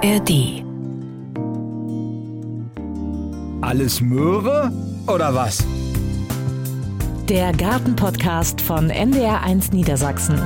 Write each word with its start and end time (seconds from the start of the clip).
ARD. 0.00 0.62
Alles 3.60 4.00
Möhre 4.00 4.70
oder 5.08 5.34
was? 5.34 5.58
Der 7.28 7.52
Gartenpodcast 7.52 8.60
von 8.60 8.92
NDR1 8.92 9.74
Niedersachsen. 9.74 10.40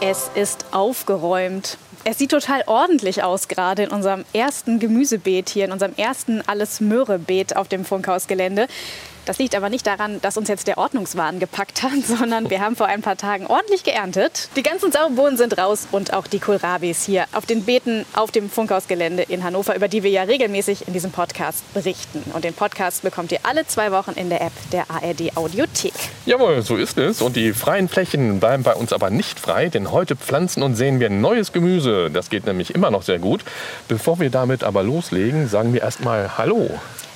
Es 0.00 0.32
ist 0.34 0.66
aufgeräumt. 0.72 1.78
Es 2.02 2.18
sieht 2.18 2.32
total 2.32 2.64
ordentlich 2.66 3.22
aus, 3.22 3.46
gerade 3.46 3.84
in 3.84 3.90
unserem 3.90 4.24
ersten 4.32 4.80
Gemüsebeet 4.80 5.48
hier, 5.48 5.66
in 5.66 5.72
unserem 5.72 5.94
ersten 5.96 6.42
Alles-Möhre-Beet 6.44 7.54
auf 7.56 7.68
dem 7.68 7.84
Funkhausgelände. 7.84 8.66
Das 9.26 9.38
liegt 9.38 9.56
aber 9.56 9.70
nicht 9.70 9.86
daran, 9.88 10.20
dass 10.22 10.36
uns 10.36 10.48
jetzt 10.48 10.68
der 10.68 10.78
Ordnungswahn 10.78 11.40
gepackt 11.40 11.82
hat, 11.82 11.90
sondern 12.06 12.48
wir 12.48 12.60
haben 12.60 12.76
vor 12.76 12.86
ein 12.86 13.02
paar 13.02 13.16
Tagen 13.16 13.46
ordentlich 13.48 13.82
geerntet. 13.82 14.48
Die 14.54 14.62
ganzen 14.62 14.92
Saubohnen 14.92 15.36
sind 15.36 15.58
raus 15.58 15.88
und 15.90 16.12
auch 16.12 16.28
die 16.28 16.38
Kohlrabis 16.38 17.04
hier 17.04 17.26
auf 17.32 17.44
den 17.44 17.64
Beeten 17.64 18.06
auf 18.14 18.30
dem 18.30 18.48
Funkhausgelände 18.48 19.24
in 19.24 19.42
Hannover, 19.42 19.74
über 19.74 19.88
die 19.88 20.04
wir 20.04 20.10
ja 20.10 20.22
regelmäßig 20.22 20.86
in 20.86 20.92
diesem 20.92 21.10
Podcast 21.10 21.64
berichten. 21.74 22.22
Und 22.34 22.44
den 22.44 22.54
Podcast 22.54 23.02
bekommt 23.02 23.32
ihr 23.32 23.40
alle 23.42 23.66
zwei 23.66 23.90
Wochen 23.90 24.12
in 24.12 24.30
der 24.30 24.42
App 24.42 24.52
der 24.70 24.88
ARD 24.88 25.36
Audiothek. 25.36 25.92
Jawohl, 26.24 26.62
so 26.62 26.76
ist 26.76 26.96
es. 26.96 27.20
Und 27.20 27.34
die 27.34 27.52
freien 27.52 27.88
Flächen 27.88 28.38
bleiben 28.38 28.62
bei 28.62 28.74
uns 28.74 28.92
aber 28.92 29.10
nicht 29.10 29.40
frei, 29.40 29.68
denn 29.68 29.90
heute 29.90 30.14
pflanzen 30.14 30.62
und 30.62 30.76
sehen 30.76 31.00
wir 31.00 31.10
neues 31.10 31.52
Gemüse. 31.52 32.12
Das 32.12 32.30
geht 32.30 32.46
nämlich 32.46 32.76
immer 32.76 32.92
noch 32.92 33.02
sehr 33.02 33.18
gut. 33.18 33.44
Bevor 33.88 34.20
wir 34.20 34.30
damit 34.30 34.62
aber 34.62 34.84
loslegen, 34.84 35.48
sagen 35.48 35.72
wir 35.72 35.82
erstmal 35.82 36.38
Hallo. 36.38 36.70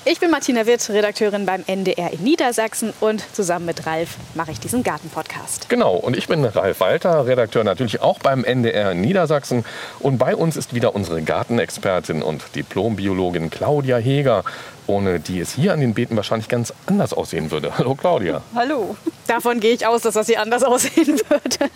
Ich 0.06 0.18
bin 0.18 0.30
Martina 0.30 0.64
Witt, 0.64 0.88
Redakteurin 0.88 1.44
beim 1.44 1.62
NDR 1.66 2.10
in 2.10 2.22
Niedersachsen 2.22 2.94
und 3.00 3.22
zusammen 3.34 3.66
mit 3.66 3.86
Ralf 3.86 4.16
mache 4.34 4.50
ich 4.50 4.58
diesen 4.58 4.82
Gartenpodcast. 4.82 5.68
Genau, 5.68 5.94
und 5.94 6.16
ich 6.16 6.26
bin 6.26 6.42
Ralf 6.42 6.80
Walter, 6.80 7.26
Redakteur 7.26 7.64
natürlich 7.64 8.00
auch 8.00 8.18
beim 8.18 8.42
NDR 8.42 8.92
in 8.92 9.02
Niedersachsen. 9.02 9.62
Und 9.98 10.16
bei 10.16 10.34
uns 10.34 10.56
ist 10.56 10.72
wieder 10.72 10.94
unsere 10.94 11.20
Gartenexpertin 11.20 12.22
und 12.22 12.42
Diplombiologin 12.54 13.50
Claudia 13.50 13.98
Heger 13.98 14.42
ohne 14.90 15.20
die 15.20 15.38
es 15.38 15.54
hier 15.54 15.72
an 15.72 15.80
den 15.80 15.94
Beeten 15.94 16.16
wahrscheinlich 16.16 16.48
ganz 16.48 16.74
anders 16.86 17.12
aussehen 17.12 17.50
würde. 17.50 17.72
Hallo 17.78 17.94
Claudia. 17.94 18.42
Hallo. 18.54 18.96
Davon 19.28 19.60
gehe 19.60 19.72
ich 19.72 19.86
aus, 19.86 20.02
dass 20.02 20.14
das 20.14 20.26
hier 20.26 20.40
anders 20.40 20.62
aussehen 20.64 21.20
würde. 21.28 21.70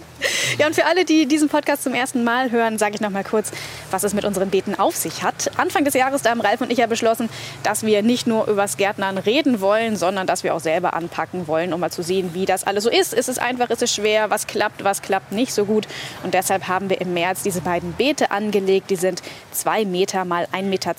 Ja, 0.58 0.66
und 0.66 0.74
für 0.74 0.86
alle, 0.86 1.04
die 1.04 1.26
diesen 1.26 1.48
Podcast 1.48 1.82
zum 1.82 1.94
ersten 1.94 2.24
Mal 2.24 2.50
hören, 2.50 2.78
sage 2.78 2.94
ich 2.94 3.00
noch 3.00 3.10
mal 3.10 3.24
kurz, 3.24 3.52
was 3.90 4.02
es 4.04 4.14
mit 4.14 4.24
unseren 4.24 4.50
Beeten 4.50 4.74
auf 4.74 4.96
sich 4.96 5.22
hat. 5.22 5.50
Anfang 5.56 5.84
des 5.84 5.94
Jahres 5.94 6.22
da 6.22 6.30
haben 6.30 6.40
Ralf 6.40 6.60
und 6.60 6.72
ich 6.72 6.78
ja 6.78 6.86
beschlossen, 6.86 7.28
dass 7.62 7.84
wir 7.84 8.02
nicht 8.02 8.26
nur 8.26 8.48
übers 8.48 8.76
Gärtnern 8.76 9.18
reden 9.18 9.60
wollen, 9.60 9.96
sondern 9.96 10.26
dass 10.26 10.42
wir 10.42 10.54
auch 10.54 10.60
selber 10.60 10.94
anpacken 10.94 11.46
wollen, 11.46 11.72
um 11.72 11.80
mal 11.80 11.90
zu 11.90 12.02
sehen, 12.02 12.30
wie 12.32 12.46
das 12.46 12.64
alles 12.64 12.84
so 12.84 12.90
ist. 12.90 13.12
Ist 13.12 13.28
es 13.28 13.38
einfach, 13.38 13.70
ist 13.70 13.82
es 13.82 13.94
schwer, 13.94 14.30
was 14.30 14.46
klappt, 14.46 14.82
was 14.82 15.02
klappt 15.02 15.32
nicht 15.32 15.52
so 15.52 15.66
gut. 15.66 15.86
Und 16.22 16.34
deshalb 16.34 16.66
haben 16.66 16.90
wir 16.90 17.00
im 17.00 17.14
März 17.14 17.42
diese 17.42 17.60
beiden 17.60 17.92
Beete 17.92 18.30
angelegt. 18.30 18.90
Die 18.90 18.96
sind 18.96 19.22
zwei 19.52 19.84
Meter 19.84 20.24
mal 20.24 20.48
1,20 20.52 20.62
Meter 20.62 20.94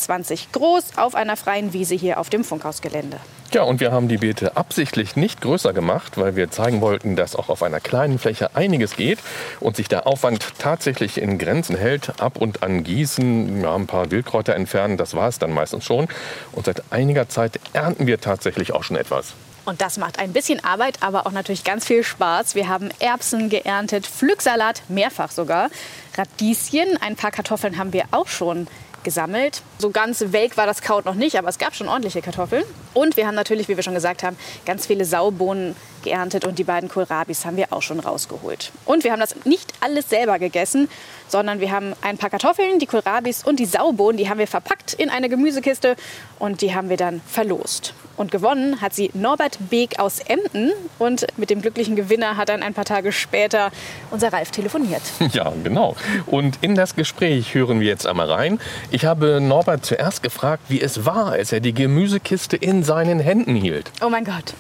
groß 0.52 0.98
auf 0.98 1.16
einer 1.16 1.36
freien 1.36 1.74
Wiese 1.74 1.96
hier 1.96 2.05
hier 2.06 2.20
auf 2.20 2.30
dem 2.30 2.44
Funkhausgelände. 2.44 3.18
Ja, 3.52 3.64
und 3.64 3.80
wir 3.80 3.92
haben 3.92 4.08
die 4.08 4.18
Beete 4.18 4.58
absichtlich 4.58 5.16
nicht 5.16 5.42
größer 5.42 5.74
gemacht, 5.74 6.18
weil 6.18 6.36
wir 6.36 6.52
zeigen 6.52 6.82
wollten, 6.82 7.16
dass 7.16 7.36
auch 7.36 7.50
auf 7.50 7.64
einer 7.64 7.80
kleinen 7.80 8.20
Fläche 8.20 8.56
einiges 8.56 8.96
geht 8.96 9.20
und 9.60 9.76
sich 9.76 9.88
der 9.88 10.06
Aufwand 10.06 10.54
tatsächlich 10.60 11.20
in 11.20 11.38
Grenzen 11.38 11.76
hält. 11.76 12.22
Ab 12.22 12.38
und 12.38 12.64
an 12.64 12.84
gießen, 12.84 13.62
ja, 13.62 13.74
ein 13.74 13.88
paar 13.88 14.12
Wildkräuter 14.12 14.56
entfernen, 14.56 14.98
das 14.98 15.16
war 15.16 15.30
es 15.30 15.40
dann 15.40 15.52
meistens 15.52 15.84
schon. 15.84 16.08
Und 16.52 16.66
seit 16.66 16.84
einiger 16.92 17.28
Zeit 17.28 17.60
ernten 17.74 18.06
wir 18.06 18.22
tatsächlich 18.22 18.72
auch 18.72 18.84
schon 18.84 18.98
etwas. 18.98 19.34
Und 19.66 19.82
das 19.82 19.98
macht 19.98 20.20
ein 20.20 20.32
bisschen 20.32 20.64
Arbeit, 20.64 20.98
aber 21.02 21.26
auch 21.26 21.32
natürlich 21.32 21.64
ganz 21.64 21.86
viel 21.86 22.04
Spaß. 22.04 22.54
Wir 22.54 22.68
haben 22.68 22.90
Erbsen 23.00 23.50
geerntet, 23.50 24.06
Pflücksalat, 24.06 24.84
mehrfach 24.90 25.32
sogar, 25.32 25.70
Radieschen, 26.16 26.98
ein 27.02 27.16
paar 27.16 27.32
Kartoffeln 27.32 27.80
haben 27.80 27.94
wir 27.94 28.04
auch 28.12 28.28
schon 28.28 28.68
gesammelt. 29.06 29.62
So 29.78 29.90
ganz 29.90 30.24
welk 30.30 30.56
war 30.56 30.66
das 30.66 30.82
Kraut 30.82 31.06
noch 31.06 31.16
nicht, 31.16 31.38
aber 31.38 31.50
es 31.50 31.58
gab 31.58 31.76
schon 31.76 31.90
ordentliche 31.90 32.22
Kartoffeln. 32.22 32.64
Und 32.94 33.18
wir 33.18 33.28
haben 33.28 33.36
natürlich, 33.36 33.68
wie 33.68 33.76
wir 33.76 33.84
schon 33.84 33.94
gesagt 33.94 34.24
haben, 34.24 34.38
ganz 34.66 34.86
viele 34.88 35.04
Saubohnen 35.04 35.76
geerntet 36.04 36.46
und 36.46 36.58
die 36.58 36.64
beiden 36.64 36.88
Kohlrabis 36.88 37.46
haben 37.46 37.58
wir 37.58 37.74
auch 37.74 37.82
schon 37.82 38.00
rausgeholt. 38.00 38.72
Und 38.86 39.04
wir 39.04 39.12
haben 39.12 39.20
das 39.20 39.36
nicht 39.44 39.74
alles 39.82 40.10
selber 40.10 40.40
gegessen, 40.40 40.88
sondern 41.28 41.60
wir 41.60 41.72
haben 41.72 41.94
ein 42.02 42.18
paar 42.18 42.30
Kartoffeln, 42.30 42.80
die 42.80 42.86
Kohlrabis 42.86 43.44
und 43.44 43.60
die 43.60 43.66
Saubohnen, 43.66 44.18
die 44.18 44.30
haben 44.30 44.38
wir 44.38 44.48
verpackt 44.48 44.94
in 44.94 45.10
eine 45.10 45.28
Gemüsekiste 45.28 45.98
und 46.40 46.62
die 46.62 46.74
haben 46.74 46.90
wir 46.90 46.98
dann 46.98 47.22
verlost. 47.28 47.94
Und 48.18 48.32
gewonnen 48.32 48.82
hat 48.82 48.94
sie 48.94 49.12
Norbert 49.14 49.58
Beek 49.70 50.00
aus 50.00 50.20
Emden. 50.20 50.72
Und 51.00 51.28
mit 51.38 51.50
dem 51.50 51.62
glücklichen 51.62 51.96
Gewinner 51.96 52.38
hat 52.38 52.50
dann 52.50 52.64
ein 52.64 52.74
paar 52.74 52.86
Tage 52.86 53.12
später 53.12 53.72
unser 54.12 54.32
Ralf 54.32 54.52
telefoniert. 54.52 55.02
Ja, 55.36 55.52
genau. 55.64 55.96
Und 56.28 56.60
in 56.62 56.76
das 56.76 56.96
Gespräch 56.96 57.56
hören 57.56 57.82
wir 57.82 57.88
jetzt 57.88 58.08
einmal 58.08 58.32
rein. 58.32 58.60
Ich 58.92 59.04
habe 59.04 59.42
Norbert 59.42 59.65
zuerst 59.82 60.24
gefragt, 60.24 60.64
wie 60.70 60.82
es 60.82 61.06
war, 61.06 61.32
als 61.32 61.52
er 61.52 61.60
die 61.60 61.74
Gemüsekiste 61.74 62.56
in 62.56 62.84
seinen 62.84 63.20
Händen 63.20 63.56
hielt. 63.56 63.92
Oh 64.04 64.10
mein 64.10 64.24
Gott. 64.24 64.54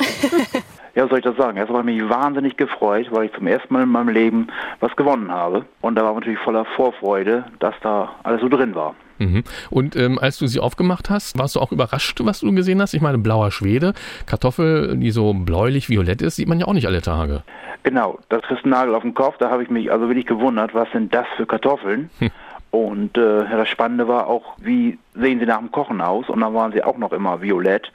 ja, 0.96 1.08
soll 1.08 1.20
ich 1.20 1.24
das 1.24 1.38
sagen? 1.38 1.58
Erst 1.58 1.72
habe 1.72 1.80
ich 1.92 2.02
mich 2.02 2.10
wahnsinnig 2.10 2.58
gefreut, 2.58 3.08
weil 3.12 3.26
ich 3.26 3.34
zum 3.34 3.48
ersten 3.48 3.74
Mal 3.74 3.84
in 3.84 3.90
meinem 3.90 4.10
Leben 4.10 4.48
was 4.80 4.96
gewonnen 4.96 5.32
habe. 5.32 5.66
Und 5.82 5.96
da 5.96 6.04
war 6.04 6.12
ich 6.12 6.16
natürlich 6.18 6.40
voller 6.40 6.66
Vorfreude, 6.76 7.46
dass 7.60 7.76
da 7.82 8.16
alles 8.24 8.42
so 8.42 8.50
drin 8.50 8.76
war. 8.76 8.96
Mhm. 9.20 9.44
Und 9.70 9.96
ähm, 9.96 10.20
als 10.20 10.38
du 10.38 10.48
sie 10.48 10.60
aufgemacht 10.60 11.10
hast, 11.10 11.38
warst 11.38 11.56
du 11.56 11.60
auch 11.60 11.72
überrascht, 11.72 12.20
was 12.24 12.42
du 12.42 12.54
gesehen 12.54 12.82
hast? 12.82 12.94
Ich 12.94 13.02
meine, 13.02 13.18
blauer 13.18 13.52
Schwede, 13.52 13.94
Kartoffel, 14.26 14.98
die 14.98 15.12
so 15.12 15.34
bläulich-violett 15.34 16.22
ist, 16.22 16.36
sieht 16.36 16.48
man 16.48 16.60
ja 16.60 16.68
auch 16.68 16.74
nicht 16.74 16.88
alle 16.88 17.02
Tage. 17.02 17.44
Genau, 17.84 18.20
das 18.30 18.42
ist 18.50 18.66
ein 18.66 18.70
Nagel 18.70 18.96
auf 18.96 19.04
dem 19.04 19.14
Kopf. 19.14 19.38
Da 19.38 19.52
habe 19.52 19.64
ich 19.64 19.70
mich 19.70 19.92
also 19.92 20.08
wirklich 20.08 20.26
gewundert, 20.26 20.74
was 20.74 20.92
sind 20.92 21.14
das 21.14 21.28
für 21.38 21.46
Kartoffeln? 21.46 22.10
Hm. 22.20 22.32
Und 22.76 23.18
äh, 23.18 23.50
das 23.50 23.70
Spannende 23.70 24.08
war 24.10 24.28
auch, 24.28 24.58
wie 24.58 25.00
sehen 25.20 25.40
sie 25.40 25.46
nach 25.46 25.60
dem 25.60 25.72
Kochen 25.72 26.02
aus? 26.02 26.30
Und 26.30 26.42
dann 26.42 26.54
waren 26.54 26.72
sie 26.72 26.84
auch 26.84 26.98
noch 26.98 27.12
immer 27.12 27.42
violett. 27.42 27.92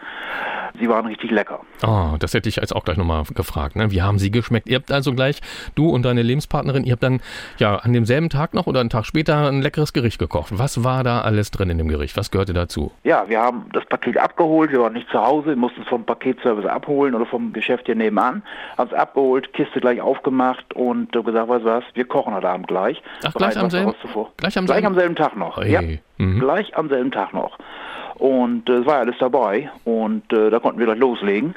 Sie 0.78 0.88
waren 0.88 1.06
richtig 1.06 1.30
lecker. 1.30 1.60
Oh, 1.86 2.16
das 2.18 2.32
hätte 2.34 2.48
ich 2.48 2.56
jetzt 2.56 2.74
auch 2.74 2.84
gleich 2.84 2.96
nochmal 2.96 3.24
gefragt. 3.34 3.76
Ne? 3.76 3.90
Wie 3.90 4.02
haben 4.02 4.18
sie 4.18 4.30
geschmeckt? 4.30 4.68
Ihr 4.68 4.76
habt 4.76 4.92
also 4.92 5.12
gleich, 5.12 5.40
du 5.74 5.90
und 5.90 6.04
deine 6.04 6.22
Lebenspartnerin, 6.22 6.84
ihr 6.84 6.92
habt 6.92 7.02
dann 7.02 7.20
ja 7.58 7.76
an 7.76 7.92
demselben 7.92 8.30
Tag 8.30 8.54
noch 8.54 8.66
oder 8.66 8.80
einen 8.80 8.90
Tag 8.90 9.04
später 9.04 9.48
ein 9.48 9.62
leckeres 9.62 9.92
Gericht 9.92 10.18
gekocht. 10.18 10.58
Was 10.58 10.84
war 10.84 11.04
da 11.04 11.22
alles 11.22 11.50
drin 11.50 11.70
in 11.70 11.78
dem 11.78 11.88
Gericht? 11.88 12.16
Was 12.16 12.30
gehörte 12.30 12.52
dazu? 12.52 12.92
Ja, 13.04 13.28
wir 13.28 13.40
haben 13.40 13.66
das 13.72 13.84
Paket 13.86 14.16
abgeholt. 14.16 14.70
Wir 14.70 14.80
waren 14.80 14.92
nicht 14.92 15.08
zu 15.10 15.20
Hause, 15.20 15.48
wir 15.48 15.56
mussten 15.56 15.82
es 15.82 15.88
vom 15.88 16.04
Paketservice 16.04 16.66
abholen 16.66 17.14
oder 17.14 17.26
vom 17.26 17.52
Geschäft 17.52 17.86
hier 17.86 17.96
nebenan. 17.96 18.42
Haben 18.78 18.90
es 18.90 18.94
abgeholt, 18.94 19.52
Kiste 19.52 19.80
gleich 19.80 20.00
aufgemacht 20.00 20.74
und 20.74 21.12
gesagt, 21.12 21.48
weißt 21.48 21.64
du 21.64 21.68
was, 21.68 21.84
wir 21.94 22.04
kochen 22.04 22.34
heute 22.34 22.48
Abend 22.48 22.68
gleich. 22.68 23.02
Ach, 23.24 23.34
gleich 23.34 23.58
am, 23.58 23.70
selben, 23.70 23.94
gleich 24.36 24.56
am 24.56 24.66
gleich 24.66 24.86
am 24.86 24.94
selben 24.94 25.16
Tag 25.16 25.36
noch. 25.36 25.56
Hey. 25.58 25.72
Ja, 25.72 25.80
mhm. 26.20 26.40
gleich 26.40 26.76
am 26.76 26.88
selben 26.88 27.10
Tag 27.10 27.32
noch. 27.34 27.58
Und 28.16 28.68
äh, 28.68 28.74
es 28.74 28.82
äh, 28.82 28.86
war 28.86 28.98
alles 28.98 29.16
dabei 29.18 29.70
und 29.84 30.32
äh, 30.32 30.50
da 30.50 30.58
konnten 30.58 30.78
wir 30.78 30.86
gleich 30.86 30.98
loslegen. 30.98 31.54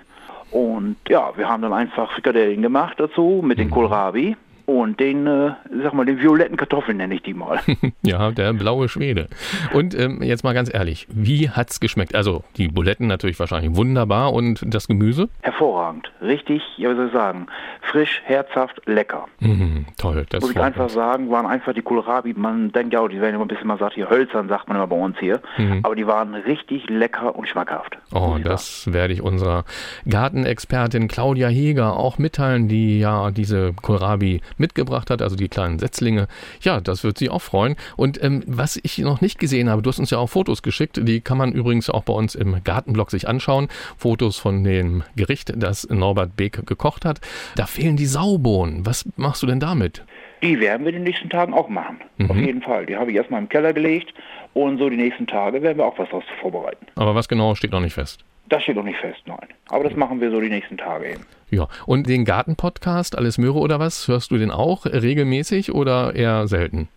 Und 0.51 0.97
ja, 1.07 1.31
wir 1.35 1.49
haben 1.49 1.61
dann 1.63 1.73
einfach 1.73 2.11
Frikadellen 2.11 2.61
gemacht 2.61 2.99
dazu 2.99 3.41
mit 3.43 3.57
mhm. 3.57 3.63
den 3.63 3.71
Kohlrabi 3.71 4.35
und 4.65 4.99
den, 4.99 5.27
äh, 5.27 5.51
sag 5.81 5.93
mal, 5.93 6.05
den 6.05 6.19
violetten 6.19 6.57
Kartoffeln 6.57 6.97
nenne 6.97 7.15
ich 7.15 7.21
die 7.21 7.33
mal. 7.33 7.59
ja, 8.01 8.31
der 8.31 8.53
blaue 8.53 8.87
Schwede. 8.87 9.27
Und 9.73 9.97
ähm, 9.97 10.21
jetzt 10.21 10.43
mal 10.43 10.53
ganz 10.53 10.73
ehrlich, 10.73 11.07
wie 11.11 11.49
hat's 11.49 11.79
geschmeckt? 11.79 12.15
Also 12.15 12.43
die 12.57 12.67
Buletten 12.69 13.07
natürlich 13.07 13.39
wahrscheinlich 13.39 13.75
wunderbar 13.75 14.33
und 14.33 14.63
das 14.65 14.87
Gemüse? 14.87 15.29
Hervorragend. 15.41 16.11
Richtig, 16.21 16.61
ja, 16.77 16.91
wie 16.91 16.95
soll 16.95 17.07
ich 17.07 17.13
sagen, 17.13 17.47
frisch, 17.81 18.21
herzhaft, 18.25 18.81
lecker. 18.85 19.27
Mhm, 19.39 19.85
toll. 19.97 20.25
Das 20.29 20.41
Muss 20.41 20.51
ich 20.51 20.59
einfach 20.59 20.85
uns. 20.85 20.93
sagen, 20.93 21.29
waren 21.29 21.45
einfach 21.45 21.73
die 21.73 21.81
Kohlrabi, 21.81 22.33
man 22.33 22.71
denkt 22.71 22.93
ja 22.93 23.01
auch, 23.01 23.07
die 23.09 23.19
werden 23.19 23.35
immer 23.35 23.45
ein 23.45 23.49
bisschen, 23.49 23.67
man 23.67 23.77
sagt 23.77 23.95
hier 23.95 24.09
hölzern, 24.09 24.47
sagt 24.47 24.67
man 24.67 24.77
immer 24.77 24.87
bei 24.87 24.95
uns 24.95 25.17
hier. 25.19 25.41
Mhm. 25.57 25.81
Aber 25.83 25.95
die 25.95 26.07
waren 26.07 26.33
richtig 26.33 26.89
lecker 26.89 27.35
und 27.35 27.47
schmackhaft. 27.47 27.97
Oh, 28.13 28.37
das 28.41 28.83
sagen. 28.83 28.95
werde 28.95 29.13
ich 29.13 29.21
unserer 29.21 29.65
Gartenexpertin 30.07 31.07
Claudia 31.07 31.49
Heger 31.49 31.97
auch 31.97 32.17
mitteilen, 32.17 32.67
die 32.67 32.99
ja 32.99 33.31
diese 33.31 33.73
Kohlrabi 33.73 34.41
mitgebracht 34.57 35.09
hat, 35.09 35.21
also 35.21 35.35
die 35.35 35.49
kleinen 35.49 35.79
Setzlinge. 35.79 36.27
Ja, 36.61 36.81
das 36.81 37.03
wird 37.03 37.17
sie 37.17 37.29
auch 37.29 37.41
freuen. 37.41 37.75
Und 37.95 38.21
ähm, 38.23 38.43
was 38.47 38.79
ich 38.81 38.97
noch 38.99 39.21
nicht 39.21 39.39
gesehen 39.39 39.69
habe, 39.69 39.81
du 39.81 39.89
hast 39.89 39.99
uns 39.99 40.09
ja 40.09 40.17
auch 40.17 40.27
Fotos 40.27 40.61
geschickt, 40.61 40.99
die 41.01 41.21
kann 41.21 41.37
man 41.37 41.51
übrigens 41.51 41.89
auch 41.89 42.03
bei 42.03 42.13
uns 42.13 42.35
im 42.35 42.63
Gartenblog 42.63 43.11
sich 43.11 43.27
anschauen. 43.27 43.67
Fotos 43.97 44.37
von 44.37 44.63
dem 44.63 45.03
Gericht, 45.15 45.53
das 45.55 45.87
Norbert 45.89 46.35
Beek 46.35 46.65
gekocht 46.65 47.05
hat. 47.05 47.21
Da 47.55 47.65
fehlen 47.65 47.97
die 47.97 48.05
Saubohnen. 48.05 48.85
Was 48.85 49.07
machst 49.17 49.43
du 49.43 49.47
denn 49.47 49.59
damit? 49.59 50.03
Die 50.41 50.59
werden 50.59 50.83
wir 50.83 50.89
in 50.89 50.95
den 50.95 51.03
nächsten 51.03 51.29
Tagen 51.29 51.53
auch 51.53 51.69
machen. 51.69 52.01
Mhm. 52.17 52.31
Auf 52.31 52.37
jeden 52.37 52.61
Fall. 52.61 52.85
Die 52.85 52.97
habe 52.97 53.11
ich 53.11 53.17
erstmal 53.17 53.41
im 53.41 53.47
Keller 53.47 53.71
gelegt 53.71 54.13
und 54.53 54.77
so 54.77 54.89
die 54.89 54.97
nächsten 54.97 55.27
Tage 55.27 55.61
werden 55.61 55.77
wir 55.77 55.85
auch 55.85 55.97
was 55.97 56.09
daraus 56.09 56.23
vorbereiten. 56.41 56.85
Aber 56.95 57.15
was 57.15 57.27
genau 57.27 57.55
steht 57.55 57.71
noch 57.71 57.79
nicht 57.79 57.93
fest? 57.93 58.23
Das 58.49 58.63
steht 58.63 58.75
noch 58.75 58.83
nicht 58.83 58.99
fest, 58.99 59.21
nein. 59.25 59.47
Aber 59.69 59.83
das 59.83 59.95
machen 59.95 60.19
wir 60.21 60.29
so 60.29 60.39
die 60.39 60.49
nächsten 60.49 60.77
Tage 60.77 61.11
eben. 61.13 61.25
Ja, 61.49 61.67
und 61.85 62.07
den 62.07 62.25
Gartenpodcast, 62.25 63.17
Alles 63.17 63.37
Möhre 63.37 63.59
oder 63.59 63.79
was, 63.79 64.07
hörst 64.07 64.31
du 64.31 64.37
den 64.37 64.51
auch 64.51 64.85
regelmäßig 64.85 65.73
oder 65.73 66.13
eher 66.15 66.47
selten? 66.47 66.89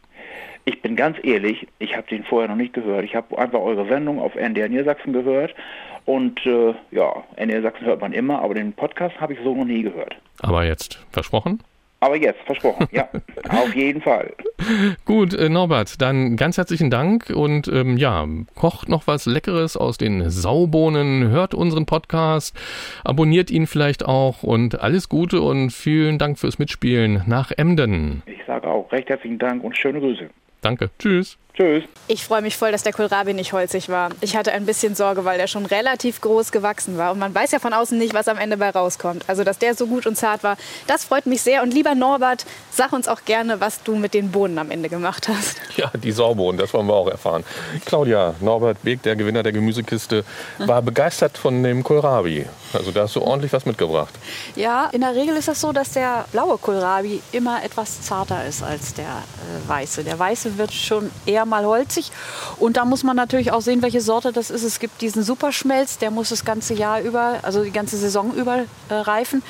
Ich 0.64 0.82
bin 0.82 0.96
ganz 0.96 1.16
ehrlich, 1.22 1.68
ich 1.78 1.96
habe 1.96 2.08
den 2.08 2.24
vorher 2.24 2.48
noch 2.48 2.56
nicht 2.56 2.72
gehört. 2.72 3.04
Ich 3.04 3.14
habe 3.14 3.38
einfach 3.38 3.60
eure 3.60 3.86
Sendung 3.86 4.20
auf 4.20 4.34
NDR 4.34 4.68
Niedersachsen 4.68 5.12
gehört 5.12 5.54
und 6.06 6.44
äh, 6.44 6.74
ja, 6.90 7.22
NDR 7.36 7.62
Sachsen 7.62 7.86
hört 7.86 8.00
man 8.00 8.12
immer, 8.12 8.42
aber 8.42 8.54
den 8.54 8.72
Podcast 8.72 9.20
habe 9.20 9.34
ich 9.34 9.38
so 9.44 9.54
noch 9.54 9.64
nie 9.64 9.82
gehört. 9.82 10.16
Aber 10.42 10.64
jetzt 10.64 11.04
versprochen? 11.12 11.60
Aber 12.06 12.16
jetzt, 12.16 12.38
versprochen, 12.46 12.86
ja, 12.92 13.08
auf 13.48 13.74
jeden 13.74 14.00
Fall. 14.00 14.32
Gut, 15.04 15.34
äh, 15.34 15.48
Norbert, 15.48 16.00
dann 16.00 16.36
ganz 16.36 16.56
herzlichen 16.56 16.88
Dank 16.88 17.30
und 17.34 17.66
ähm, 17.66 17.96
ja, 17.96 18.24
kocht 18.54 18.88
noch 18.88 19.08
was 19.08 19.26
Leckeres 19.26 19.76
aus 19.76 19.98
den 19.98 20.30
Saubohnen, 20.30 21.30
hört 21.30 21.52
unseren 21.52 21.84
Podcast, 21.84 22.56
abonniert 23.02 23.50
ihn 23.50 23.66
vielleicht 23.66 24.04
auch 24.04 24.44
und 24.44 24.80
alles 24.80 25.08
Gute 25.08 25.40
und 25.40 25.70
vielen 25.70 26.18
Dank 26.18 26.38
fürs 26.38 26.60
Mitspielen 26.60 27.24
nach 27.26 27.50
Emden. 27.50 28.22
Ich 28.26 28.38
sage 28.46 28.68
auch 28.68 28.92
recht 28.92 29.08
herzlichen 29.08 29.40
Dank 29.40 29.64
und 29.64 29.76
schöne 29.76 29.98
Grüße. 29.98 30.30
Danke. 30.60 30.90
Tschüss. 31.00 31.36
Tschüss. 31.56 31.84
Ich 32.08 32.22
freue 32.22 32.42
mich 32.42 32.56
voll, 32.56 32.70
dass 32.70 32.82
der 32.82 32.92
Kohlrabi 32.92 33.32
nicht 33.32 33.52
holzig 33.52 33.88
war. 33.88 34.10
Ich 34.20 34.36
hatte 34.36 34.52
ein 34.52 34.66
bisschen 34.66 34.94
Sorge, 34.94 35.24
weil 35.24 35.38
der 35.38 35.46
schon 35.46 35.64
relativ 35.64 36.20
groß 36.20 36.52
gewachsen 36.52 36.98
war. 36.98 37.12
Und 37.12 37.18
man 37.18 37.34
weiß 37.34 37.50
ja 37.50 37.58
von 37.58 37.72
außen 37.72 37.96
nicht, 37.96 38.12
was 38.12 38.28
am 38.28 38.36
Ende 38.36 38.58
bei 38.58 38.68
rauskommt. 38.68 39.24
Also, 39.26 39.42
dass 39.42 39.58
der 39.58 39.74
so 39.74 39.86
gut 39.86 40.06
und 40.06 40.16
zart 40.16 40.44
war, 40.44 40.58
das 40.86 41.04
freut 41.04 41.24
mich 41.24 41.40
sehr. 41.40 41.62
Und 41.62 41.72
lieber 41.72 41.94
Norbert, 41.94 42.44
sag 42.70 42.92
uns 42.92 43.08
auch 43.08 43.24
gerne, 43.24 43.58
was 43.58 43.82
du 43.82 43.96
mit 43.96 44.12
den 44.12 44.30
Bohnen 44.30 44.58
am 44.58 44.70
Ende 44.70 44.88
gemacht 44.88 45.28
hast. 45.28 45.56
Ja, 45.76 45.90
die 45.94 46.12
Saubohnen, 46.12 46.58
das 46.58 46.72
wollen 46.74 46.86
wir 46.86 46.94
auch 46.94 47.08
erfahren. 47.08 47.42
Claudia, 47.86 48.34
Norbert 48.40 48.82
Beek, 48.82 49.02
der 49.02 49.16
Gewinner 49.16 49.42
der 49.42 49.52
Gemüsekiste, 49.52 50.24
war 50.58 50.82
begeistert 50.82 51.36
von 51.36 51.62
dem 51.62 51.82
Kohlrabi. 51.82 52.46
Also, 52.72 52.92
da 52.92 53.02
hast 53.02 53.16
du 53.16 53.22
ordentlich 53.22 53.52
was 53.52 53.64
mitgebracht. 53.64 54.14
Ja, 54.54 54.90
in 54.92 55.00
der 55.00 55.14
Regel 55.14 55.36
ist 55.36 55.48
das 55.48 55.60
so, 55.60 55.72
dass 55.72 55.92
der 55.92 56.26
blaue 56.32 56.58
Kohlrabi 56.58 57.22
immer 57.32 57.64
etwas 57.64 58.02
zarter 58.02 58.46
ist 58.46 58.62
als 58.62 58.94
der 58.94 59.04
äh, 59.04 59.68
weiße. 59.68 60.04
Der 60.04 60.18
weiße 60.18 60.58
wird 60.58 60.72
schon 60.72 61.10
eher 61.24 61.45
mal 61.46 61.64
holzig. 61.64 62.12
Und 62.58 62.76
da 62.76 62.84
muss 62.84 63.02
man 63.02 63.16
natürlich 63.16 63.52
auch 63.52 63.60
sehen, 63.60 63.82
welche 63.82 64.00
Sorte 64.00 64.32
das 64.32 64.50
ist. 64.50 64.62
Es 64.62 64.78
gibt 64.78 65.00
diesen 65.00 65.22
Superschmelz, 65.22 65.98
der 65.98 66.10
muss 66.10 66.30
das 66.30 66.44
ganze 66.44 66.74
Jahr 66.74 67.00
über, 67.00 67.40
also 67.42 67.62
die 67.62 67.70
ganze 67.70 67.96
Saison 67.96 68.34
über 68.34 68.64
äh, 68.88 68.94
reifen. 68.94 69.42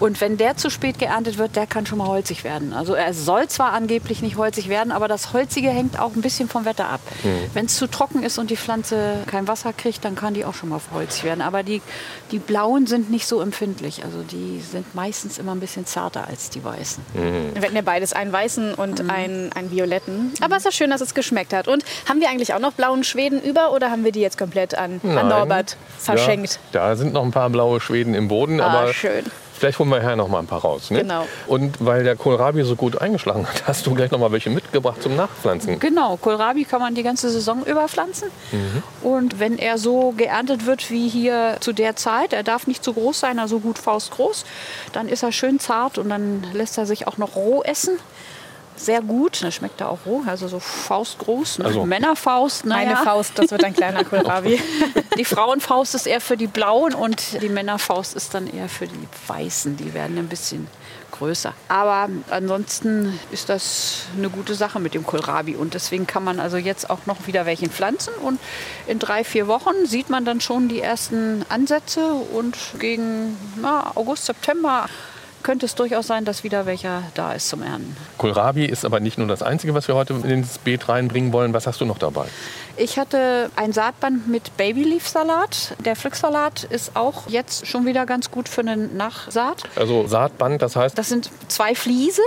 Und 0.00 0.20
wenn 0.20 0.36
der 0.36 0.56
zu 0.56 0.70
spät 0.70 0.98
geerntet 0.98 1.38
wird, 1.38 1.56
der 1.56 1.66
kann 1.66 1.86
schon 1.86 1.98
mal 1.98 2.08
holzig 2.08 2.44
werden. 2.44 2.72
Also 2.72 2.94
er 2.94 3.14
soll 3.14 3.48
zwar 3.48 3.72
angeblich 3.72 4.22
nicht 4.22 4.36
holzig 4.36 4.68
werden, 4.68 4.92
aber 4.92 5.08
das 5.08 5.32
Holzige 5.32 5.70
hängt 5.70 5.98
auch 5.98 6.14
ein 6.14 6.22
bisschen 6.22 6.48
vom 6.48 6.64
Wetter 6.64 6.88
ab. 6.88 7.00
Mhm. 7.22 7.50
Wenn 7.54 7.66
es 7.66 7.76
zu 7.76 7.86
trocken 7.86 8.22
ist 8.22 8.38
und 8.38 8.50
die 8.50 8.56
Pflanze 8.56 9.16
kein 9.26 9.48
Wasser 9.48 9.72
kriegt, 9.72 10.04
dann 10.04 10.14
kann 10.14 10.34
die 10.34 10.44
auch 10.44 10.54
schon 10.54 10.68
mal 10.68 10.80
holzig 10.94 11.24
werden. 11.24 11.42
Aber 11.42 11.62
die, 11.62 11.82
die 12.30 12.38
blauen 12.38 12.86
sind 12.86 13.10
nicht 13.10 13.26
so 13.26 13.40
empfindlich. 13.40 14.04
Also 14.04 14.22
die 14.22 14.60
sind 14.60 14.94
meistens 14.94 15.38
immer 15.38 15.52
ein 15.52 15.60
bisschen 15.60 15.86
zarter 15.86 16.28
als 16.28 16.50
die 16.50 16.64
weißen. 16.64 17.04
Mhm. 17.14 17.54
Wir 17.54 17.62
hatten 17.62 17.76
ja 17.76 17.82
beides, 17.82 18.12
einen 18.12 18.32
weißen 18.32 18.74
und 18.74 19.02
mhm. 19.02 19.10
einen, 19.10 19.52
einen 19.52 19.70
violetten. 19.70 20.32
Aber 20.40 20.56
es 20.56 20.64
ist 20.64 20.74
schön, 20.74 20.90
dass 20.90 21.00
es 21.00 21.14
geschmeckt 21.14 21.41
hat. 21.52 21.68
Und 21.68 21.84
haben 22.08 22.20
wir 22.20 22.28
eigentlich 22.28 22.54
auch 22.54 22.60
noch 22.60 22.72
blauen 22.72 23.04
Schweden 23.04 23.40
über 23.40 23.72
oder 23.72 23.90
haben 23.90 24.04
wir 24.04 24.12
die 24.12 24.20
jetzt 24.20 24.38
komplett 24.38 24.76
an, 24.76 25.00
an 25.02 25.28
Norbert 25.28 25.76
verschenkt? 25.98 26.60
Ja, 26.72 26.88
da 26.88 26.96
sind 26.96 27.12
noch 27.12 27.24
ein 27.24 27.30
paar 27.30 27.50
blaue 27.50 27.80
Schweden 27.80 28.14
im 28.14 28.28
Boden, 28.28 28.60
ah, 28.60 28.66
aber 28.66 28.92
schön. 28.92 29.24
Vielleicht 29.62 29.78
holen 29.78 29.90
wir 29.90 30.00
her 30.00 30.16
noch 30.16 30.26
mal 30.26 30.40
ein 30.40 30.48
paar 30.48 30.62
raus. 30.62 30.90
Ne? 30.90 31.02
Genau. 31.02 31.24
Und 31.46 31.76
weil 31.78 32.02
der 32.02 32.16
Kohlrabi 32.16 32.64
so 32.64 32.74
gut 32.74 33.00
eingeschlagen 33.00 33.46
hat, 33.46 33.62
hast 33.68 33.86
du 33.86 33.94
gleich 33.94 34.10
noch 34.10 34.18
mal 34.18 34.32
welche 34.32 34.50
mitgebracht 34.50 35.00
zum 35.00 35.14
Nachpflanzen. 35.14 35.78
Genau, 35.78 36.16
Kohlrabi 36.16 36.64
kann 36.64 36.80
man 36.80 36.96
die 36.96 37.04
ganze 37.04 37.30
Saison 37.30 37.64
über 37.64 37.86
pflanzen. 37.86 38.28
Mhm. 38.50 38.82
Und 39.08 39.38
wenn 39.38 39.58
er 39.58 39.78
so 39.78 40.14
geerntet 40.16 40.66
wird 40.66 40.90
wie 40.90 41.08
hier 41.08 41.58
zu 41.60 41.72
der 41.72 41.94
Zeit, 41.94 42.32
er 42.32 42.42
darf 42.42 42.66
nicht 42.66 42.82
zu 42.82 42.92
groß 42.92 43.20
sein, 43.20 43.38
also 43.38 43.60
gut 43.60 43.78
faustgroß, 43.78 44.46
dann 44.94 45.08
ist 45.08 45.22
er 45.22 45.30
schön 45.30 45.60
zart 45.60 45.96
und 45.96 46.08
dann 46.08 46.44
lässt 46.52 46.76
er 46.76 46.84
sich 46.84 47.06
auch 47.06 47.16
noch 47.16 47.36
roh 47.36 47.62
essen 47.62 48.00
sehr 48.76 49.02
gut. 49.02 49.42
Das 49.42 49.54
schmeckt 49.54 49.80
da 49.80 49.88
auch 49.88 50.00
roh, 50.06 50.22
also 50.26 50.48
so 50.48 50.58
faustgroß. 50.58 51.58
Ne? 51.58 51.64
Also 51.66 51.84
Männerfaust. 51.84 52.64
Naja. 52.64 52.92
Meine 52.92 53.04
Faust, 53.04 53.32
das 53.36 53.50
wird 53.50 53.64
ein 53.64 53.74
kleiner 53.74 54.04
Kohlrabi. 54.12 54.60
die 55.18 55.24
Frauenfaust 55.24 55.94
ist 55.94 56.06
eher 56.06 56.20
für 56.20 56.36
die 56.36 56.46
Blauen 56.46 56.94
und 56.94 57.40
die 57.42 57.48
Männerfaust 57.48 58.14
ist 58.14 58.34
dann 58.34 58.52
eher 58.52 58.68
für 58.68 58.86
die 58.86 59.08
Weißen. 59.26 59.76
Die 59.76 59.94
werden 59.94 60.18
ein 60.18 60.28
bisschen 60.28 60.68
größer. 61.12 61.54
Aber 61.68 62.08
ansonsten 62.30 63.18
ist 63.30 63.48
das 63.48 64.06
eine 64.16 64.28
gute 64.28 64.54
Sache 64.54 64.80
mit 64.80 64.94
dem 64.94 65.04
Kohlrabi. 65.06 65.54
Und 65.54 65.74
deswegen 65.74 66.06
kann 66.06 66.24
man 66.24 66.40
also 66.40 66.56
jetzt 66.56 66.90
auch 66.90 67.06
noch 67.06 67.26
wieder 67.26 67.46
welchen 67.46 67.70
pflanzen. 67.70 68.14
Und 68.14 68.40
in 68.86 68.98
drei, 68.98 69.22
vier 69.22 69.46
Wochen 69.46 69.86
sieht 69.86 70.10
man 70.10 70.24
dann 70.24 70.40
schon 70.40 70.68
die 70.68 70.80
ersten 70.80 71.44
Ansätze. 71.48 72.12
Und 72.12 72.56
gegen 72.78 73.36
na, 73.60 73.92
August, 73.94 74.24
September 74.26 74.88
könnte 75.42 75.66
es 75.66 75.74
durchaus 75.74 76.06
sein, 76.06 76.24
dass 76.24 76.44
wieder 76.44 76.66
welcher 76.66 77.02
da 77.14 77.32
ist 77.32 77.48
zum 77.48 77.62
Ernten. 77.62 77.96
Kohlrabi 78.18 78.64
ist 78.64 78.84
aber 78.84 79.00
nicht 79.00 79.18
nur 79.18 79.28
das 79.28 79.42
Einzige, 79.42 79.74
was 79.74 79.88
wir 79.88 79.94
heute 79.94 80.14
ins 80.14 80.58
Beet 80.58 80.88
reinbringen 80.88 81.32
wollen. 81.32 81.52
Was 81.52 81.66
hast 81.66 81.80
du 81.80 81.84
noch 81.84 81.98
dabei? 81.98 82.26
Ich 82.76 82.98
hatte 82.98 83.50
ein 83.56 83.72
Saatband 83.72 84.28
mit 84.28 84.56
Babyleaf-Salat. 84.56 85.76
Der 85.84 85.96
Pflücksalat 85.96 86.64
ist 86.64 86.96
auch 86.96 87.28
jetzt 87.28 87.66
schon 87.66 87.86
wieder 87.86 88.06
ganz 88.06 88.30
gut 88.30 88.48
für 88.48 88.62
eine 88.62 88.76
Nachsaat. 88.76 89.64
Also 89.76 90.06
Saatband, 90.06 90.62
das 90.62 90.76
heißt? 90.76 90.96
Das 90.96 91.08
sind 91.08 91.30
zwei 91.48 91.74
Fliese 91.74 92.22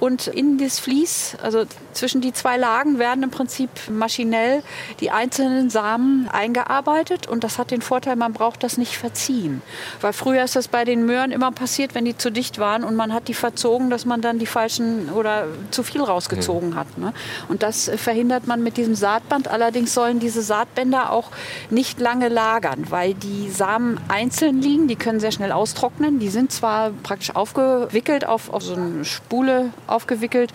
und 0.00 0.28
in 0.28 0.58
das 0.58 0.78
Vlies, 0.78 1.36
also 1.42 1.64
zwischen 1.92 2.20
die 2.20 2.32
zwei 2.32 2.56
Lagen, 2.56 2.98
werden 2.98 3.24
im 3.24 3.30
Prinzip 3.30 3.70
maschinell 3.90 4.62
die 5.00 5.10
einzelnen 5.10 5.70
Samen 5.70 6.28
eingearbeitet. 6.28 7.26
Und 7.26 7.42
das 7.42 7.58
hat 7.58 7.70
den 7.70 7.82
Vorteil, 7.82 8.14
man 8.16 8.32
braucht 8.32 8.62
das 8.62 8.78
nicht 8.78 8.96
verziehen. 8.96 9.60
Weil 10.00 10.12
früher 10.12 10.44
ist 10.44 10.54
das 10.54 10.68
bei 10.68 10.84
den 10.84 11.04
Möhren 11.04 11.32
immer 11.32 11.50
passiert, 11.50 11.94
wenn 11.94 12.04
die 12.04 12.16
zu 12.16 12.30
dicht 12.30 12.58
waren 12.58 12.84
und 12.84 12.94
man 12.94 13.12
hat 13.12 13.28
die 13.28 13.34
verzogen, 13.34 13.90
dass 13.90 14.04
man 14.04 14.20
dann 14.20 14.38
die 14.38 14.46
falschen 14.46 15.10
oder 15.10 15.46
zu 15.70 15.82
viel 15.82 16.02
rausgezogen 16.02 16.70
mhm. 16.70 16.74
hat. 16.76 16.98
Ne? 16.98 17.12
Und 17.48 17.62
das 17.62 17.90
verhindert 17.96 18.46
man 18.46 18.62
mit 18.62 18.76
diesem 18.76 18.94
Saatband. 18.94 19.48
Allerdings 19.48 19.94
sollen 19.94 20.20
diese 20.20 20.42
Saatbänder 20.42 21.10
auch 21.10 21.30
nicht 21.70 21.98
lange 21.98 22.28
lagern, 22.28 22.86
weil 22.90 23.14
die 23.14 23.50
Samen 23.50 24.00
einzeln 24.08 24.62
liegen. 24.62 24.86
Die 24.86 24.96
können 24.96 25.18
sehr 25.18 25.32
schnell 25.32 25.50
austrocknen. 25.50 26.20
Die 26.20 26.28
sind 26.28 26.52
zwar 26.52 26.90
praktisch 27.02 27.34
aufgewickelt 27.34 28.24
auf, 28.24 28.52
auf 28.52 28.62
so 28.62 28.74
eine 28.74 29.04
Spule 29.04 29.70
aufgewickelt 29.88 30.52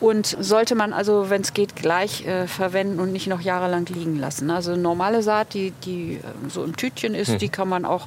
und 0.00 0.26
sollte 0.26 0.74
man 0.74 0.92
also, 0.92 1.30
wenn 1.30 1.42
es 1.42 1.54
geht, 1.54 1.76
gleich 1.76 2.26
äh, 2.26 2.46
verwenden 2.46 3.00
und 3.00 3.12
nicht 3.12 3.26
noch 3.26 3.40
jahrelang 3.40 3.86
liegen 3.86 4.18
lassen. 4.18 4.50
Also 4.50 4.76
normale 4.76 5.22
Saat, 5.22 5.54
die, 5.54 5.72
die 5.84 6.14
äh, 6.14 6.48
so 6.48 6.64
im 6.64 6.76
Tütchen 6.76 7.14
ist, 7.14 7.28
hm. 7.28 7.38
die 7.38 7.48
kann 7.48 7.68
man 7.68 7.84
auch 7.84 8.06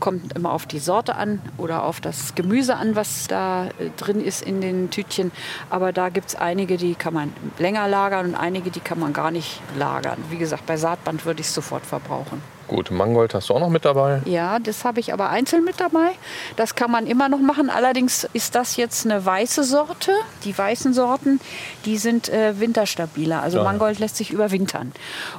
kommt 0.00 0.36
immer 0.36 0.52
auf 0.52 0.66
die 0.66 0.80
Sorte 0.80 1.14
an 1.14 1.40
oder 1.56 1.84
auf 1.84 2.00
das 2.00 2.34
Gemüse 2.34 2.76
an, 2.76 2.96
was 2.96 3.26
da 3.26 3.66
äh, 3.66 3.90
drin 3.96 4.22
ist 4.22 4.42
in 4.42 4.60
den 4.60 4.90
Tütchen. 4.90 5.32
Aber 5.70 5.92
da 5.92 6.08
gibt 6.08 6.28
es 6.28 6.34
einige, 6.34 6.76
die 6.76 6.94
kann 6.94 7.14
man 7.14 7.32
länger 7.58 7.88
lagern 7.88 8.26
und 8.26 8.34
einige, 8.34 8.70
die 8.70 8.80
kann 8.80 8.98
man 8.98 9.12
gar 9.12 9.30
nicht 9.30 9.60
lagern. 9.78 10.18
Wie 10.30 10.38
gesagt, 10.38 10.66
bei 10.66 10.76
Saatband 10.76 11.24
würde 11.24 11.40
ich 11.40 11.46
es 11.46 11.54
sofort 11.54 11.86
verbrauchen. 11.86 12.53
Gut, 12.66 12.90
Mangold 12.90 13.34
hast 13.34 13.50
du 13.50 13.54
auch 13.54 13.60
noch 13.60 13.68
mit 13.68 13.84
dabei? 13.84 14.22
Ja, 14.24 14.58
das 14.58 14.84
habe 14.84 14.98
ich 15.00 15.12
aber 15.12 15.28
einzeln 15.28 15.64
mit 15.64 15.80
dabei. 15.80 16.12
Das 16.56 16.74
kann 16.74 16.90
man 16.90 17.06
immer 17.06 17.28
noch 17.28 17.40
machen. 17.40 17.68
Allerdings 17.68 18.26
ist 18.32 18.54
das 18.54 18.76
jetzt 18.76 19.04
eine 19.04 19.24
weiße 19.24 19.64
Sorte. 19.64 20.12
Die 20.44 20.56
weißen 20.56 20.94
Sorten, 20.94 21.40
die 21.84 21.98
sind 21.98 22.28
äh, 22.30 22.58
winterstabiler. 22.58 23.42
Also 23.42 23.58
ja. 23.58 23.64
Mangold 23.64 23.98
lässt 23.98 24.16
sich 24.16 24.30
überwintern 24.30 24.92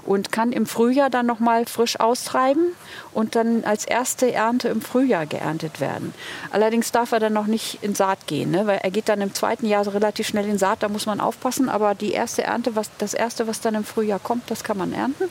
und 0.03 0.31
kann 0.31 0.51
im 0.51 0.67
Frühjahr 0.67 1.09
dann 1.09 1.25
noch 1.25 1.39
mal 1.39 1.65
frisch 1.65 1.99
austreiben 1.99 2.67
und 3.13 3.35
dann 3.35 3.63
als 3.63 3.85
erste 3.85 4.31
Ernte 4.31 4.67
im 4.67 4.81
Frühjahr 4.81 5.25
geerntet 5.25 5.79
werden. 5.79 6.13
Allerdings 6.51 6.91
darf 6.91 7.11
er 7.11 7.19
dann 7.19 7.33
noch 7.33 7.47
nicht 7.47 7.79
in 7.81 7.95
Saat 7.95 8.27
gehen, 8.27 8.51
ne? 8.51 8.67
weil 8.67 8.79
er 8.83 8.91
geht 8.91 9.09
dann 9.09 9.21
im 9.21 9.33
zweiten 9.33 9.65
Jahr 9.65 9.85
relativ 9.91 10.27
schnell 10.27 10.45
in 10.45 10.59
Saat. 10.59 10.83
Da 10.83 10.89
muss 10.89 11.05
man 11.07 11.19
aufpassen. 11.19 11.69
Aber 11.69 11.95
die 11.95 12.11
erste 12.11 12.43
Ernte, 12.43 12.75
was, 12.75 12.91
das 12.99 13.13
erste, 13.15 13.47
was 13.47 13.61
dann 13.61 13.73
im 13.73 13.83
Frühjahr 13.83 14.19
kommt, 14.19 14.51
das 14.51 14.63
kann 14.63 14.77
man 14.77 14.93
ernten. 14.93 15.25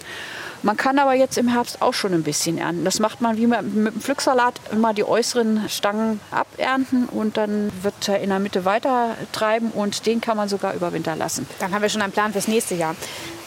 Man 0.65 0.79
kann 0.79 0.99
aber 0.99 1.13
jetzt 1.13 1.37
im 1.37 1.49
Herbst 1.49 1.83
auch 1.83 1.93
schon 1.93 2.15
ein 2.15 2.23
bisschen 2.23 2.57
ernten. 2.57 2.87
Das 2.87 2.99
macht 2.99 3.21
man 3.21 3.37
wie 3.37 3.47
mit 3.47 3.61
dem 3.61 4.01
Pflücksalat 4.01 4.59
immer 4.73 4.95
die 4.95 5.05
äußeren 5.05 5.69
Stangen 5.69 6.21
abernten 6.31 7.05
und 7.05 7.37
dann 7.37 7.71
wird 7.83 8.09
er 8.09 8.21
in 8.21 8.31
der 8.31 8.39
Mitte 8.39 8.65
weiter 8.65 9.15
treiben 9.33 9.71
und 9.73 10.07
den 10.07 10.23
kann 10.23 10.39
man 10.39 10.49
sogar 10.49 10.73
über 10.73 10.95
Winter 10.95 11.17
lassen. 11.17 11.47
Dann 11.59 11.75
haben 11.75 11.83
wir 11.83 11.91
schon 11.91 12.01
einen 12.01 12.13
Plan 12.13 12.33
fürs 12.33 12.49
nächste 12.49 12.77
Jahr. 12.77 12.97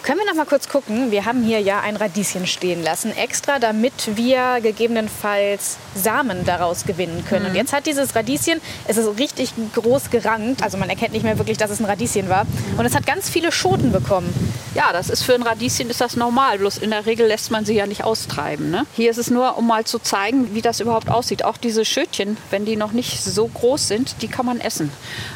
Können 0.07 0.19
wir 0.19 0.25
noch 0.27 0.35
mal 0.35 0.45
kurz 0.45 0.69
gucken? 0.69 1.11
Wir 1.11 1.25
haben 1.25 1.43
hier 1.43 1.59
ja 1.59 1.81
ein 1.81 1.97
Radieschen 1.97 2.47
stehen 2.47 2.81
lassen, 2.81 3.11
extra, 3.11 3.59
damit 3.59 4.15
wir 4.15 4.61
gegebenenfalls 4.61 5.75
Samen 5.95 6.45
daraus 6.45 6.85
gewinnen 6.85 7.25
können. 7.27 7.43
Mhm. 7.43 7.49
Und 7.49 7.55
jetzt 7.57 7.73
hat 7.73 7.87
dieses 7.87 8.15
Radieschen, 8.15 8.61
es 8.87 8.95
ist 8.95 9.19
richtig 9.19 9.51
groß 9.73 10.09
gerankt, 10.09 10.63
also 10.63 10.77
man 10.77 10.89
erkennt 10.89 11.11
nicht 11.11 11.23
mehr 11.23 11.37
wirklich, 11.37 11.57
dass 11.57 11.71
es 11.71 11.81
ein 11.81 11.85
Radieschen 11.85 12.29
war. 12.29 12.45
Und 12.77 12.85
es 12.85 12.95
hat 12.95 13.05
ganz 13.05 13.29
viele 13.29 13.51
Schoten 13.51 13.91
bekommen. 13.91 14.33
Ja, 14.75 14.93
das 14.93 15.09
ist 15.09 15.23
für 15.23 15.33
ein 15.33 15.43
Radieschen 15.43 15.89
ist 15.89 15.99
das 15.99 16.15
normal. 16.15 16.59
Bloß 16.59 16.77
in 16.77 16.91
der 16.91 17.05
Regel 17.05 17.27
lässt 17.27 17.51
man 17.51 17.65
sie 17.65 17.73
ja 17.73 17.85
nicht 17.85 18.05
austreiben. 18.05 18.69
Ne? 18.69 18.85
Hier 18.95 19.11
ist 19.11 19.17
es 19.17 19.29
nur, 19.29 19.57
um 19.57 19.67
mal 19.67 19.83
zu 19.83 19.99
zeigen, 19.99 20.53
wie 20.55 20.61
das 20.61 20.79
überhaupt 20.79 21.09
aussieht. 21.09 21.43
Auch 21.43 21.57
diese 21.57 21.83
Schötchen, 21.83 22.37
wenn 22.49 22.63
die 22.63 22.77
noch 22.77 22.93
nicht 22.93 23.21
so 23.21 23.47
groß 23.47 23.89
sind, 23.89 24.21
die 24.21 24.29
kann 24.29 24.45
man 24.45 24.61
essen. 24.61 24.89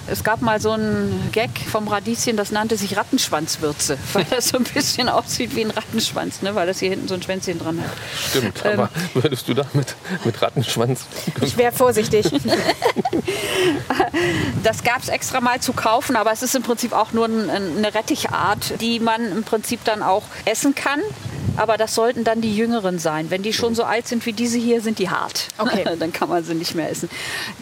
Es 0.08 0.24
gab 0.24 0.42
mal 0.42 0.62
so 0.62 0.72
einen 0.72 1.30
Gag 1.34 1.50
vom 1.70 1.90
Radieschen, 1.90 2.38
das 2.38 2.52
nannte 2.52 2.78
sich 2.78 2.96
Rattenschwanzwürze, 2.96 3.98
weil 4.14 4.26
das 4.30 4.48
so 4.50 4.61
ein 4.62 4.74
bisschen 4.74 5.10
aussieht 5.10 5.56
wie 5.56 5.66
ein 5.66 5.72
Rattenschwanz, 5.72 6.42
ne? 6.42 6.56
weil 6.56 6.68
das 6.68 6.80
hier 6.80 6.90
hinten 6.90 7.08
so 7.08 7.16
ein 7.16 7.22
Schwänzchen 7.22 7.60
dran 7.60 7.82
hat. 7.82 7.92
Stimmt, 8.30 8.62
ähm, 8.66 8.80
aber 8.80 8.90
würdest 9.14 9.48
du 9.48 9.54
da 9.54 9.66
mit, 9.74 9.96
mit 10.24 10.42
Rattenschwanz... 10.42 11.06
Ich 11.42 11.58
wäre 11.58 11.72
vorsichtig. 11.72 12.26
das 14.64 14.84
gab 14.84 15.02
es 15.02 15.10
extra 15.10 15.42
mal 15.42 15.60
zu 15.60 15.74
kaufen, 15.74 16.16
aber 16.16 16.32
es 16.32 16.44
ist 16.44 16.56
im 16.56 16.64
Prinzip 16.64 16.94
auch 16.94 17.12
nur 17.14 17.26
ein, 17.26 17.50
eine 17.50 17.94
Rettichart, 17.94 18.82
die 18.82 19.00
man 19.00 19.32
im 19.32 19.44
Prinzip 19.44 19.84
dann 19.84 20.04
auch 20.04 20.24
essen 20.46 20.76
kann. 20.76 21.02
aber 21.58 21.78
das 21.78 21.96
sollten 21.96 22.24
dann 22.24 22.42
die 22.42 22.56
jüngeren 22.56 23.00
sein. 23.00 23.30
Wenn 23.30 23.44
die 23.44 23.54
schon 23.54 23.76
so 23.76 23.84
alt 23.84 24.08
sind 24.08 24.26
wie 24.26 24.34
diese 24.34 24.58
hier, 24.58 24.82
sind 24.82 25.00
die 25.00 25.10
hart. 25.10 25.48
Okay. 25.58 25.86
dann 26.00 26.12
kann 26.14 26.30
man 26.30 26.44
sie 26.44 26.56
nicht 26.56 26.76
mehr 26.76 26.90
essen. 26.90 27.10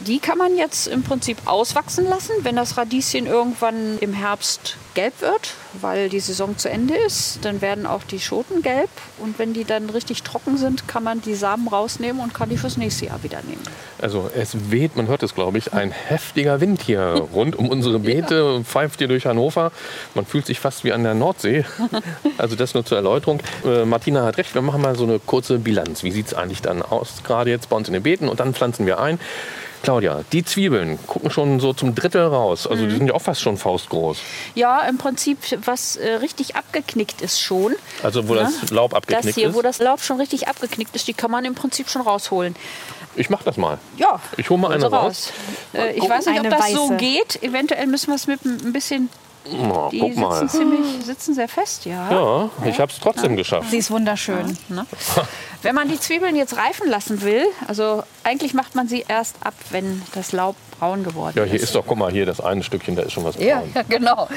Die 0.05 0.19
kann 0.19 0.37
man 0.37 0.57
jetzt 0.57 0.87
im 0.87 1.03
Prinzip 1.03 1.37
auswachsen 1.45 2.07
lassen, 2.07 2.33
wenn 2.43 2.55
das 2.55 2.77
Radieschen 2.77 3.25
irgendwann 3.25 3.97
im 3.99 4.13
Herbst 4.13 4.77
gelb 4.93 5.21
wird, 5.21 5.53
weil 5.81 6.09
die 6.09 6.19
Saison 6.19 6.57
zu 6.57 6.69
Ende 6.69 6.95
ist. 6.95 7.39
Dann 7.43 7.61
werden 7.61 7.85
auch 7.85 8.03
die 8.03 8.19
Schoten 8.19 8.61
gelb 8.61 8.89
und 9.17 9.39
wenn 9.39 9.53
die 9.53 9.63
dann 9.63 9.89
richtig 9.89 10.23
trocken 10.23 10.57
sind, 10.57 10.87
kann 10.87 11.03
man 11.03 11.21
die 11.21 11.35
Samen 11.35 11.67
rausnehmen 11.67 12.21
und 12.21 12.33
kann 12.33 12.49
die 12.49 12.57
fürs 12.57 12.77
nächste 12.77 13.05
Jahr 13.07 13.23
wieder 13.23 13.41
nehmen. 13.43 13.61
Also 14.01 14.29
es 14.35 14.71
weht, 14.71 14.95
man 14.95 15.07
hört 15.07 15.23
es 15.23 15.35
glaube 15.35 15.57
ich, 15.57 15.73
ein 15.73 15.91
heftiger 15.91 16.61
Wind 16.61 16.81
hier 16.81 17.27
rund 17.33 17.55
um 17.55 17.69
unsere 17.69 17.99
Beete, 17.99 18.55
ja. 18.57 18.63
pfeift 18.63 18.99
hier 18.99 19.07
durch 19.07 19.25
Hannover. 19.25 19.71
Man 20.15 20.25
fühlt 20.25 20.45
sich 20.45 20.59
fast 20.59 20.83
wie 20.83 20.91
an 20.91 21.03
der 21.03 21.13
Nordsee. 21.13 21.65
Also 22.37 22.55
das 22.55 22.73
nur 22.73 22.85
zur 22.85 22.97
Erläuterung. 22.97 23.41
Äh, 23.65 23.85
Martina 23.85 24.23
hat 24.23 24.37
recht, 24.37 24.53
wir 24.53 24.61
machen 24.61 24.81
mal 24.81 24.95
so 24.95 25.03
eine 25.03 25.19
kurze 25.19 25.59
Bilanz. 25.59 26.03
Wie 26.03 26.11
sieht 26.11 26.27
es 26.27 26.33
eigentlich 26.33 26.61
dann 26.61 26.81
aus, 26.81 27.21
gerade 27.23 27.49
jetzt 27.49 27.69
bei 27.69 27.75
uns 27.75 27.87
in 27.87 27.93
den 27.93 28.03
Beeten 28.03 28.29
und 28.29 28.39
dann 28.39 28.53
pflanzen 28.53 28.85
wir 28.85 28.99
ein. 28.99 29.19
Claudia, 29.81 30.23
die 30.31 30.43
Zwiebeln 30.43 30.99
gucken 31.07 31.31
schon 31.31 31.59
so 31.59 31.73
zum 31.73 31.95
Drittel 31.95 32.25
raus. 32.25 32.67
Also 32.67 32.83
mhm. 32.83 32.89
die 32.89 32.95
sind 32.97 33.07
ja 33.07 33.13
auch 33.13 33.21
fast 33.21 33.41
schon 33.41 33.57
faustgroß. 33.57 34.17
Ja, 34.55 34.81
im 34.81 34.97
Prinzip, 34.97 35.37
was 35.65 35.95
äh, 35.95 36.15
richtig 36.15 36.55
abgeknickt 36.55 37.21
ist 37.21 37.39
schon. 37.39 37.75
Also 38.03 38.27
wo 38.27 38.35
ja, 38.35 38.43
das 38.43 38.69
Laub 38.71 38.93
abgeknickt 38.93 39.29
das 39.29 39.35
hier, 39.35 39.49
ist? 39.49 39.55
Wo 39.55 39.61
das 39.61 39.79
Laub 39.79 40.01
schon 40.01 40.17
richtig 40.17 40.47
abgeknickt 40.47 40.95
ist, 40.95 41.07
die 41.07 41.13
kann 41.13 41.31
man 41.31 41.45
im 41.45 41.55
Prinzip 41.55 41.89
schon 41.89 42.01
rausholen. 42.01 42.55
Ich 43.15 43.29
mach 43.29 43.43
das 43.43 43.57
mal. 43.57 43.79
Ja. 43.97 44.19
Ich 44.37 44.49
hole 44.49 44.59
mal 44.59 44.71
eine 44.71 44.85
raus. 44.85 44.93
raus. 44.93 45.33
Äh, 45.73 45.93
ich 45.93 46.07
weiß 46.07 46.27
nicht, 46.27 46.39
ob 46.39 46.49
das 46.49 46.59
Weiße. 46.59 46.75
so 46.75 46.89
geht. 46.97 47.41
Eventuell 47.41 47.87
müssen 47.87 48.07
wir 48.07 48.15
es 48.15 48.27
mit 48.27 48.45
ein 48.45 48.73
bisschen 48.73 49.09
Oh, 49.45 49.89
die 49.91 49.99
guck 49.99 50.15
mal. 50.17 50.39
Sitzen, 50.39 50.57
ziemlich, 50.57 51.05
sitzen 51.05 51.33
sehr 51.33 51.47
fest, 51.47 51.85
ja. 51.85 52.11
Ja, 52.11 52.49
ich 52.65 52.79
habe 52.79 52.91
es 52.91 52.99
trotzdem 52.99 53.31
ja. 53.31 53.37
geschafft. 53.37 53.71
Sie 53.71 53.77
ist 53.77 53.89
wunderschön. 53.89 54.57
Ja, 54.69 54.75
ne? 54.75 54.85
Wenn 55.61 55.75
man 55.75 55.89
die 55.89 55.99
Zwiebeln 55.99 56.35
jetzt 56.35 56.55
reifen 56.55 56.89
lassen 56.89 57.21
will, 57.21 57.45
also 57.67 58.03
eigentlich 58.23 58.53
macht 58.53 58.75
man 58.75 58.87
sie 58.87 59.03
erst 59.07 59.35
ab, 59.43 59.53
wenn 59.71 60.01
das 60.13 60.31
Laub 60.31 60.55
braun 60.79 61.03
geworden 61.03 61.31
ist. 61.31 61.35
Ja, 61.35 61.43
hier 61.43 61.55
ist. 61.55 61.63
ist 61.63 61.75
doch, 61.75 61.85
guck 61.85 61.97
mal, 61.97 62.11
hier 62.11 62.25
das 62.25 62.39
eine 62.39 62.63
Stückchen, 62.63 62.95
da 62.95 63.03
ist 63.03 63.11
schon 63.11 63.23
was 63.23 63.35
braun. 63.35 63.47
Ja, 63.47 63.63
genau. 63.87 64.27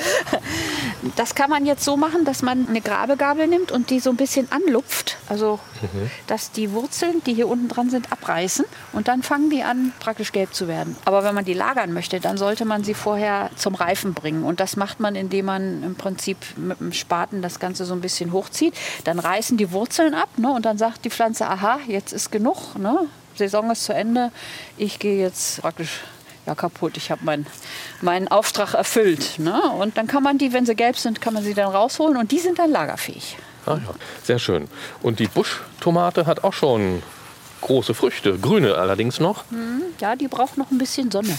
Das 1.17 1.35
kann 1.35 1.51
man 1.51 1.67
jetzt 1.67 1.85
so 1.85 1.97
machen, 1.97 2.25
dass 2.25 2.43
man 2.43 2.69
eine 2.69 2.81
Grabegabel 2.81 3.47
nimmt 3.47 3.73
und 3.73 3.91
die 3.91 4.01
so 4.01 4.11
ein 4.11 4.17
bisschen 4.17 4.51
anlupft. 4.53 5.19
Also, 5.29 5.59
mhm. 5.81 6.11
dass 6.27 6.53
die 6.53 6.73
Wurzeln, 6.73 7.23
die 7.25 7.35
hier 7.35 7.49
unten 7.49 7.69
dran 7.69 7.91
sind, 7.91 8.13
abreißen. 8.13 8.65
Und 8.93 9.09
dann 9.09 9.23
fangen 9.23 9.51
die 9.51 9.63
an, 9.63 9.93
praktisch 9.99 10.33
gelb 10.33 10.55
zu 10.55 10.69
werden. 10.69 10.97
Aber 11.05 11.25
wenn 11.25 11.35
man 11.35 11.45
die 11.45 11.55
lagern 11.55 11.93
möchte, 11.93 12.21
dann 12.21 12.37
sollte 12.37 12.65
man 12.65 12.85
sie 12.85 12.95
vorher 12.95 13.51
zum 13.57 13.75
Reifen 13.75 14.15
bringen. 14.15 14.45
Und 14.45 14.61
das 14.61 14.77
macht 14.77 15.01
man, 15.01 15.17
indem 15.17 15.47
man 15.47 15.83
im 15.83 15.95
Prinzip 15.97 16.37
mit 16.57 16.81
dem 16.81 16.93
Spaten 16.93 17.43
das 17.43 17.59
Ganze 17.59 17.85
so 17.85 17.95
ein 17.95 18.01
bisschen 18.01 18.33
hochzieht. 18.33 18.75
Dann 19.05 19.19
reißen 19.19 19.57
die 19.57 19.73
Wurzeln 19.73 20.15
ab 20.15 20.29
ne? 20.37 20.53
und 20.53 20.65
dann 20.65 20.79
sagt 20.79 21.05
die 21.05 21.11
Pflanze, 21.13 21.47
aha, 21.47 21.81
jetzt 21.87 22.13
ist 22.13 22.31
genug. 22.31 22.77
Ne? 22.79 23.07
Saison 23.37 23.71
ist 23.71 23.85
zu 23.85 23.95
Ende. 23.95 24.31
Ich 24.77 24.99
gehe 24.99 25.21
jetzt 25.21 25.61
praktisch 25.61 26.01
ja, 26.47 26.55
kaputt. 26.55 26.97
Ich 26.97 27.11
habe 27.11 27.23
mein, 27.25 27.47
meinen 28.01 28.29
Auftrag 28.29 28.75
erfüllt. 28.75 29.39
Ne? 29.39 29.61
Und 29.79 29.97
dann 29.97 30.07
kann 30.07 30.23
man 30.23 30.39
die, 30.39 30.53
wenn 30.53 30.67
sie 30.67 30.75
gelb 30.75 30.99
sind, 30.99 31.21
kann 31.21 31.35
man 31.35 31.43
sie 31.43 31.55
dann 31.55 31.71
rausholen 31.71 32.17
und 32.17 32.33
die 32.33 32.39
sind 32.39 32.59
dann 32.59 32.71
lagerfähig. 32.71 33.37
Ah, 33.67 33.75
ja. 33.75 33.95
Sehr 34.25 34.39
schön. 34.39 34.69
Und 35.03 35.21
die 35.21 35.29
Buschtomate 35.29 36.27
hat 36.27 36.43
auch 36.43 36.53
schon 36.53 37.03
große 37.61 37.95
Früchte, 37.95 38.39
grüne 38.39 38.75
allerdings 38.75 39.21
noch. 39.21 39.45
Hm, 39.51 39.83
ja, 40.01 40.17
die 40.17 40.27
braucht 40.27 40.59
noch 40.59 40.71
ein 40.71 40.79
bisschen 40.79 41.11
Sonne. 41.11 41.39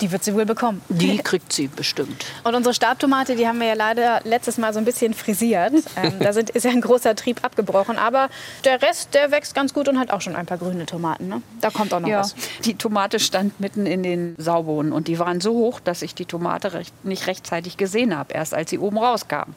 Die 0.00 0.10
wird 0.10 0.24
sie 0.24 0.34
wohl 0.34 0.46
bekommen. 0.46 0.82
Die 0.88 1.18
kriegt 1.18 1.52
sie 1.52 1.68
bestimmt. 1.68 2.24
Und 2.44 2.54
unsere 2.54 2.74
Stabtomate, 2.74 3.36
die 3.36 3.46
haben 3.46 3.60
wir 3.60 3.68
ja 3.68 3.74
leider 3.74 4.20
letztes 4.24 4.58
Mal 4.58 4.72
so 4.72 4.78
ein 4.78 4.84
bisschen 4.84 5.14
frisiert. 5.14 5.72
Ähm, 5.96 6.14
da 6.20 6.32
sind, 6.32 6.50
ist 6.50 6.64
ja 6.64 6.70
ein 6.70 6.80
großer 6.80 7.14
Trieb 7.14 7.44
abgebrochen. 7.44 7.98
Aber 7.98 8.28
der 8.64 8.82
Rest, 8.82 9.14
der 9.14 9.30
wächst 9.30 9.54
ganz 9.54 9.72
gut 9.74 9.88
und 9.88 9.98
hat 9.98 10.10
auch 10.10 10.20
schon 10.20 10.36
ein 10.36 10.46
paar 10.46 10.58
grüne 10.58 10.86
Tomaten. 10.86 11.28
Ne? 11.28 11.42
Da 11.60 11.70
kommt 11.70 11.92
auch 11.94 12.00
noch 12.00 12.08
ja. 12.08 12.20
was. 12.20 12.34
Die 12.64 12.74
Tomate 12.74 13.20
stand 13.20 13.60
mitten 13.60 13.86
in 13.86 14.02
den 14.02 14.34
Saubohnen 14.38 14.92
und 14.92 15.08
die 15.08 15.18
waren 15.18 15.40
so 15.40 15.52
hoch, 15.52 15.80
dass 15.80 16.02
ich 16.02 16.14
die 16.14 16.26
Tomate 16.26 16.72
recht, 16.72 17.04
nicht 17.04 17.26
rechtzeitig 17.26 17.76
gesehen 17.76 18.16
habe, 18.16 18.32
erst 18.32 18.54
als 18.54 18.70
sie 18.70 18.78
oben 18.78 18.98
rauskam. 18.98 19.52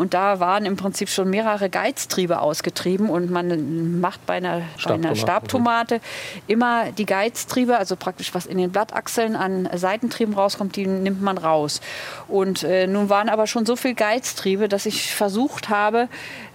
Und 0.00 0.14
da 0.14 0.40
waren 0.40 0.64
im 0.64 0.76
Prinzip 0.76 1.10
schon 1.10 1.28
mehrere 1.28 1.68
Geiztriebe 1.68 2.40
ausgetrieben. 2.40 3.10
Und 3.10 3.30
man 3.30 4.00
macht 4.00 4.24
bei 4.24 4.36
einer, 4.38 4.62
bei 4.82 4.94
einer 4.94 5.14
Stabtomate 5.14 6.00
immer 6.46 6.90
die 6.92 7.04
Geiztriebe, 7.04 7.76
also 7.76 7.96
praktisch 7.96 8.34
was 8.34 8.46
in 8.46 8.56
den 8.56 8.72
Blattachseln 8.72 9.36
an 9.36 9.68
Seitentrieben 9.74 10.32
rauskommt, 10.32 10.76
die 10.76 10.86
nimmt 10.86 11.20
man 11.20 11.36
raus. 11.36 11.82
Und 12.28 12.62
äh, 12.62 12.86
nun 12.86 13.10
waren 13.10 13.28
aber 13.28 13.46
schon 13.46 13.66
so 13.66 13.76
viele 13.76 13.92
Geiztriebe, 13.92 14.70
dass 14.70 14.86
ich 14.86 15.14
versucht 15.14 15.68
habe, 15.68 16.08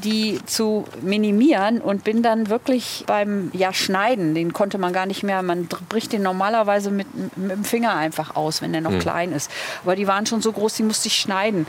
die 0.03 0.39
zu 0.47 0.85
minimieren 1.03 1.81
und 1.81 2.03
bin 2.03 2.23
dann 2.23 2.49
wirklich 2.49 3.03
beim 3.05 3.51
ja, 3.53 3.73
Schneiden, 3.73 4.33
den 4.33 4.53
konnte 4.53 4.79
man 4.79 4.91
gar 4.91 5.05
nicht 5.05 5.21
mehr, 5.21 5.43
man 5.43 5.67
bricht 5.67 6.13
den 6.13 6.23
normalerweise 6.23 6.89
mit, 6.89 7.37
mit 7.37 7.51
dem 7.51 7.63
Finger 7.63 7.95
einfach 7.95 8.35
aus, 8.35 8.63
wenn 8.63 8.71
der 8.71 8.81
noch 8.81 8.89
mhm. 8.89 8.99
klein 8.99 9.31
ist. 9.33 9.51
Aber 9.83 9.95
die 9.95 10.07
waren 10.07 10.25
schon 10.25 10.41
so 10.41 10.51
groß, 10.51 10.73
die 10.73 10.83
musste 10.83 11.09
ich 11.09 11.15
schneiden. 11.15 11.67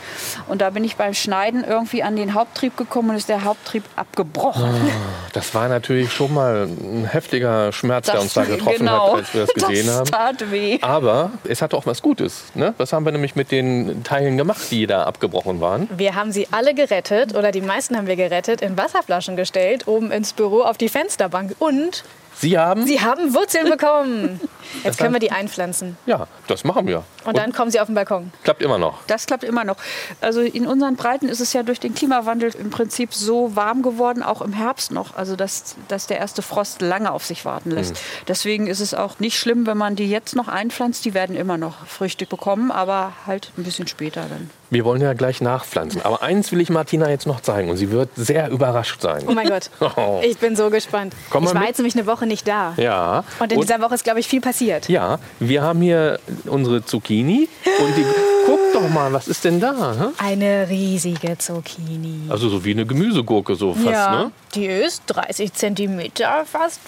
Und 0.48 0.62
da 0.62 0.70
bin 0.70 0.82
ich 0.82 0.96
beim 0.96 1.12
Schneiden 1.12 1.26
Schneiden 1.26 1.64
irgendwie 1.66 2.02
an 2.02 2.16
den 2.16 2.34
Haupttrieb 2.34 2.76
gekommen 2.76 3.10
und 3.10 3.16
ist 3.16 3.28
der 3.28 3.44
Haupttrieb 3.44 3.84
abgebrochen. 3.96 4.64
Ah, 4.64 4.90
das 5.32 5.54
war 5.54 5.68
natürlich 5.68 6.12
schon 6.12 6.32
mal 6.32 6.66
ein 6.66 7.04
heftiger 7.04 7.72
Schmerz, 7.72 8.06
das, 8.06 8.14
der 8.14 8.22
uns 8.22 8.34
da 8.34 8.44
getroffen 8.44 8.78
genau, 8.78 9.12
hat, 9.12 9.18
als 9.18 9.34
wir 9.34 9.40
das 9.42 9.54
gesehen 9.54 9.86
das 9.86 9.96
haben. 9.98 10.10
Tat 10.10 10.50
weh. 10.50 10.78
Aber 10.82 11.30
es 11.48 11.62
hatte 11.62 11.76
auch 11.76 11.86
was 11.86 12.02
Gutes. 12.02 12.44
Ne? 12.54 12.74
Was 12.78 12.92
haben 12.92 13.04
wir 13.04 13.12
nämlich 13.12 13.36
mit 13.36 13.50
den 13.50 14.02
Teilen 14.04 14.36
gemacht, 14.36 14.70
die 14.70 14.86
da 14.86 15.04
abgebrochen 15.04 15.60
waren? 15.60 15.88
Wir 15.96 16.14
haben 16.14 16.32
sie 16.32 16.48
alle 16.50 16.74
gerettet 16.74 17.34
oder 17.34 17.52
die 17.52 17.60
meisten 17.60 17.96
haben 17.96 18.06
wir 18.06 18.16
gerettet, 18.16 18.60
in 18.62 18.76
Wasserflaschen 18.76 19.36
gestellt, 19.36 19.86
oben 19.86 20.10
ins 20.10 20.32
Büro 20.32 20.62
auf 20.62 20.78
die 20.78 20.88
Fensterbank 20.88 21.54
und 21.58 22.04
Sie 22.38 22.58
haben? 22.58 22.86
Sie 22.86 23.00
haben 23.00 23.34
Wurzeln 23.34 23.70
bekommen. 23.70 24.40
Jetzt 24.84 24.98
können 24.98 25.12
wir 25.12 25.20
die 25.20 25.30
einpflanzen. 25.32 25.96
Ja, 26.06 26.26
das 26.48 26.64
machen 26.64 26.86
wir. 26.86 26.98
Und, 27.24 27.28
Und 27.28 27.38
dann 27.38 27.52
kommen 27.52 27.70
sie 27.70 27.80
auf 27.80 27.86
den 27.86 27.94
Balkon. 27.94 28.32
Klappt 28.44 28.62
immer 28.62 28.78
noch. 28.78 28.98
Das 29.06 29.26
klappt 29.26 29.42
immer 29.44 29.64
noch. 29.64 29.76
Also 30.20 30.40
in 30.40 30.66
unseren 30.66 30.96
Breiten 30.96 31.28
ist 31.28 31.40
es 31.40 31.52
ja 31.52 31.62
durch 31.62 31.80
den 31.80 31.94
Klimawandel 31.94 32.54
im 32.58 32.70
Prinzip 32.70 33.14
so 33.14 33.56
warm 33.56 33.82
geworden, 33.82 34.22
auch 34.22 34.42
im 34.42 34.52
Herbst 34.52 34.92
noch. 34.92 35.16
Also 35.16 35.34
dass, 35.34 35.76
dass 35.88 36.06
der 36.06 36.18
erste 36.18 36.42
Frost 36.42 36.82
lange 36.82 37.10
auf 37.10 37.24
sich 37.24 37.44
warten 37.44 37.70
lässt. 37.70 37.94
Mhm. 37.94 37.98
Deswegen 38.28 38.66
ist 38.66 38.80
es 38.80 38.92
auch 38.92 39.18
nicht 39.18 39.38
schlimm, 39.38 39.66
wenn 39.66 39.78
man 39.78 39.96
die 39.96 40.08
jetzt 40.08 40.36
noch 40.36 40.48
einpflanzt. 40.48 41.04
Die 41.04 41.14
werden 41.14 41.36
immer 41.36 41.56
noch 41.56 41.86
Früchte 41.86 42.26
bekommen, 42.26 42.70
aber 42.70 43.12
halt 43.26 43.52
ein 43.56 43.64
bisschen 43.64 43.86
später 43.88 44.26
dann. 44.28 44.50
Wir 44.68 44.84
wollen 44.84 45.00
ja 45.00 45.12
gleich 45.14 45.40
nachpflanzen. 45.40 46.02
Aber 46.02 46.22
eins 46.22 46.50
will 46.50 46.60
ich 46.60 46.70
Martina 46.70 47.08
jetzt 47.08 47.26
noch 47.26 47.40
zeigen 47.40 47.70
und 47.70 47.76
sie 47.76 47.90
wird 47.92 48.10
sehr 48.16 48.50
überrascht 48.50 49.00
sein. 49.00 49.24
Oh 49.26 49.32
mein 49.32 49.48
Gott. 49.48 49.70
Oh. 49.96 50.20
Ich 50.22 50.38
bin 50.38 50.56
so 50.56 50.68
gespannt. 50.68 51.14
Komm 51.30 51.44
ich 51.44 51.54
war 51.54 51.60
mit. 51.60 51.68
jetzt 51.68 51.78
nämlich 51.78 51.94
eine 51.94 52.06
Woche 52.06 52.25
nicht 52.26 52.46
da. 52.46 52.74
Ja. 52.76 53.24
Und 53.38 53.52
in 53.52 53.58
und, 53.58 53.68
dieser 53.68 53.80
Woche 53.80 53.94
ist, 53.94 54.04
glaube 54.04 54.20
ich, 54.20 54.28
viel 54.28 54.40
passiert. 54.40 54.88
Ja, 54.88 55.18
wir 55.40 55.62
haben 55.62 55.80
hier 55.80 56.18
unsere 56.46 56.84
Zucchini 56.84 57.48
und 57.64 57.96
die, 57.96 58.04
guck 58.46 58.60
doch 58.72 58.88
mal, 58.88 59.12
was 59.12 59.28
ist 59.28 59.44
denn 59.44 59.60
da? 59.60 59.94
Hä? 59.98 60.24
Eine 60.24 60.68
riesige 60.68 61.38
Zucchini. 61.38 62.28
Also 62.28 62.48
so 62.48 62.64
wie 62.64 62.72
eine 62.72 62.86
Gemüsegurke 62.86 63.54
so 63.54 63.74
fast, 63.74 63.86
ja, 63.86 64.10
ne? 64.10 64.32
Die 64.54 64.66
ist 64.66 65.02
30 65.06 65.52
Zentimeter, 65.52 66.44
fast 66.46 66.80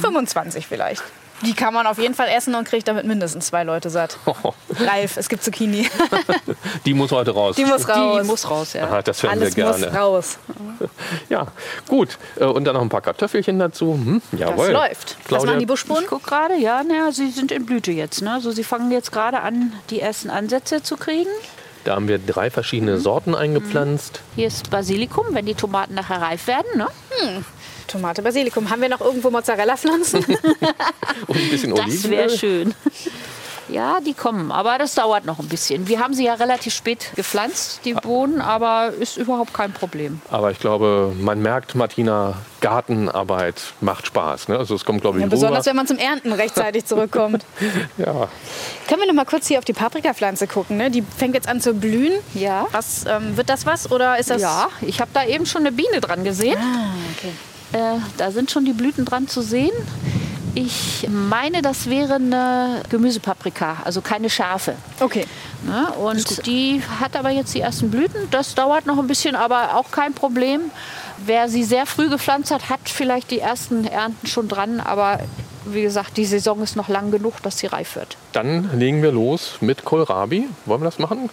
25 0.00 0.66
vielleicht. 0.66 1.02
Die 1.42 1.54
kann 1.54 1.72
man 1.72 1.86
auf 1.86 1.98
jeden 1.98 2.14
Fall 2.14 2.28
essen 2.28 2.54
und 2.54 2.66
kriegt 2.68 2.86
damit 2.86 3.06
mindestens 3.06 3.46
zwei 3.46 3.64
Leute 3.64 3.90
satt. 3.90 4.18
Oh. 4.42 4.54
Ralf, 4.78 5.16
es 5.16 5.28
gibt 5.28 5.42
Zucchini. 5.42 5.86
Die 6.86 6.94
muss 6.94 7.10
heute 7.10 7.32
raus. 7.32 7.56
Die 7.56 7.64
muss 7.64 7.86
raus. 7.88 8.20
Die 8.22 8.26
muss 8.26 8.48
raus, 8.48 8.72
ja. 8.72 8.84
Aha, 8.84 9.02
das 9.02 9.22
hören 9.22 9.32
Alles 9.32 9.56
wir 9.56 9.64
gerne. 9.64 9.86
muss 9.86 9.94
raus. 9.94 10.38
Ja, 11.28 11.46
gut. 11.88 12.16
Äh, 12.36 12.44
und 12.44 12.64
dann 12.64 12.74
noch 12.74 12.82
ein 12.82 12.88
paar 12.88 13.02
Kartoffelchen 13.02 13.58
dazu. 13.58 13.94
Hm, 13.94 14.22
jawohl. 14.32 14.72
Das 14.72 14.88
läuft. 14.88 15.16
Claudia. 15.24 15.36
Was 15.36 15.44
machen 15.46 15.58
die 15.58 15.66
Buschbohnen? 15.66 16.04
Ich 16.04 16.08
gucke 16.08 16.26
gerade, 16.28 16.56
ja, 16.56 16.82
na, 16.86 17.12
sie 17.12 17.30
sind 17.30 17.52
in 17.52 17.66
Blüte 17.66 17.90
jetzt. 17.92 18.22
Ne? 18.22 18.32
Also 18.32 18.50
sie 18.50 18.64
fangen 18.64 18.90
jetzt 18.90 19.12
gerade 19.12 19.40
an, 19.40 19.72
die 19.90 20.00
ersten 20.00 20.30
Ansätze 20.30 20.82
zu 20.82 20.96
kriegen. 20.96 21.30
Da 21.84 21.94
haben 21.94 22.08
wir 22.08 22.18
drei 22.18 22.50
verschiedene 22.50 22.96
mhm. 22.96 23.00
Sorten 23.00 23.34
eingepflanzt. 23.34 24.20
Hier 24.36 24.46
ist 24.46 24.70
Basilikum, 24.70 25.26
wenn 25.30 25.46
die 25.46 25.54
Tomaten 25.54 25.94
nachher 25.94 26.20
reif 26.20 26.46
werden. 26.46 26.66
Ne? 26.76 26.86
Hm. 27.10 27.44
Tomate, 27.86 28.22
Basilikum. 28.22 28.70
Haben 28.70 28.82
wir 28.82 28.88
noch 28.88 29.00
irgendwo 29.00 29.30
Mozzarella-Pflanzen? 29.30 30.24
Und 31.26 31.36
ein 31.36 31.50
bisschen 31.50 31.72
Oliven. 31.72 31.90
Das 31.90 32.10
wäre 32.10 32.30
schön. 32.30 32.74
Ja, 33.70 34.00
die 34.00 34.14
kommen, 34.14 34.50
aber 34.50 34.78
das 34.78 34.94
dauert 34.94 35.24
noch 35.24 35.38
ein 35.38 35.48
bisschen. 35.48 35.86
Wir 35.86 36.00
haben 36.00 36.14
sie 36.14 36.24
ja 36.24 36.34
relativ 36.34 36.74
spät 36.74 37.12
gepflanzt, 37.14 37.80
die 37.84 37.94
Bohnen, 37.94 38.40
aber 38.40 38.92
ist 38.98 39.16
überhaupt 39.16 39.54
kein 39.54 39.72
Problem. 39.72 40.20
Aber 40.30 40.50
ich 40.50 40.58
glaube, 40.58 41.12
man 41.18 41.40
merkt, 41.40 41.74
Martina, 41.74 42.34
Gartenarbeit 42.60 43.60
macht 43.80 44.06
Spaß. 44.06 44.48
Ne? 44.48 44.58
Also 44.58 44.74
es 44.74 44.84
kommt, 44.84 45.00
glaube 45.02 45.18
ich, 45.18 45.22
ja, 45.22 45.28
Besonders, 45.28 45.66
wenn 45.66 45.76
man 45.76 45.86
zum 45.86 45.98
Ernten 45.98 46.32
rechtzeitig 46.32 46.84
zurückkommt. 46.84 47.44
ja. 47.98 48.28
Können 48.88 49.00
wir 49.00 49.06
noch 49.06 49.14
mal 49.14 49.24
kurz 49.24 49.46
hier 49.46 49.58
auf 49.58 49.64
die 49.64 49.72
Paprikapflanze 49.72 50.46
gucken? 50.46 50.76
Ne? 50.76 50.90
Die 50.90 51.02
fängt 51.02 51.34
jetzt 51.34 51.48
an 51.48 51.60
zu 51.60 51.74
blühen. 51.74 52.12
Ja. 52.34 52.66
Was, 52.72 53.04
ähm, 53.06 53.36
wird 53.36 53.48
das 53.48 53.66
was 53.66 53.90
oder 53.90 54.18
ist 54.18 54.30
das... 54.30 54.42
Ja, 54.42 54.68
ich 54.80 55.00
habe 55.00 55.10
da 55.14 55.24
eben 55.24 55.46
schon 55.46 55.62
eine 55.62 55.72
Biene 55.72 56.00
dran 56.00 56.24
gesehen. 56.24 56.58
Ah, 56.58 56.92
okay. 57.16 57.32
Äh, 57.72 58.00
da 58.16 58.30
sind 58.30 58.50
schon 58.50 58.64
die 58.64 58.72
Blüten 58.72 59.04
dran 59.04 59.28
zu 59.28 59.42
sehen. 59.42 59.72
Ich 60.54 61.06
meine, 61.08 61.62
das 61.62 61.88
wäre 61.88 62.14
eine 62.14 62.82
Gemüsepaprika, 62.88 63.78
also 63.84 64.00
keine 64.00 64.28
Schärfe. 64.28 64.74
Okay. 64.98 65.26
Ja, 65.66 65.90
und 65.90 66.46
die 66.46 66.82
hat 67.00 67.16
aber 67.16 67.30
jetzt 67.30 67.54
die 67.54 67.60
ersten 67.60 67.90
Blüten. 67.90 68.28
Das 68.30 68.54
dauert 68.54 68.86
noch 68.86 68.98
ein 68.98 69.06
bisschen, 69.06 69.36
aber 69.36 69.76
auch 69.76 69.90
kein 69.90 70.14
Problem. 70.14 70.70
Wer 71.24 71.48
sie 71.48 71.64
sehr 71.64 71.86
früh 71.86 72.08
gepflanzt 72.08 72.50
hat, 72.50 72.68
hat 72.70 72.80
vielleicht 72.84 73.30
die 73.30 73.40
ersten 73.40 73.86
Ernten 73.86 74.26
schon 74.26 74.48
dran. 74.48 74.80
Aber 74.80 75.20
wie 75.66 75.82
gesagt, 75.82 76.16
die 76.16 76.24
Saison 76.24 76.62
ist 76.62 76.76
noch 76.76 76.88
lang 76.88 77.10
genug, 77.10 77.42
dass 77.42 77.58
sie 77.58 77.66
reif 77.66 77.96
wird. 77.96 78.16
Dann 78.32 78.78
legen 78.78 79.02
wir 79.02 79.12
los 79.12 79.58
mit 79.60 79.84
Kohlrabi. 79.84 80.48
Wollen 80.64 80.80
wir 80.80 80.86
das 80.86 80.98
machen, 80.98 81.28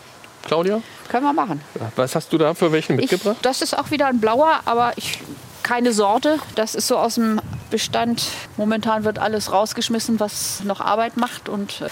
Claudia? 0.45 0.81
Können 1.09 1.23
wir 1.23 1.33
machen. 1.33 1.61
Was 1.95 2.15
hast 2.15 2.33
du 2.33 2.37
da 2.37 2.53
für 2.53 2.71
welchen 2.71 2.97
mitgebracht? 2.97 3.37
Ich, 3.37 3.41
das 3.41 3.61
ist 3.61 3.77
auch 3.77 3.91
wieder 3.91 4.07
ein 4.07 4.19
blauer, 4.19 4.59
aber 4.65 4.91
ich, 4.97 5.19
keine 5.67 5.91
Sorte. 5.91 6.39
Das 6.55 6.75
ist 6.75 6.87
so 6.87 6.97
aus 6.97 7.15
dem 7.15 7.41
Bestand. 7.69 8.23
Momentan 8.55 9.03
wird 9.03 9.19
alles 9.19 9.51
rausgeschmissen, 9.51 10.19
was 10.19 10.63
noch 10.63 10.79
Arbeit 10.79 11.17
macht. 11.17 11.49
Und 11.49 11.81
äh, 11.81 11.89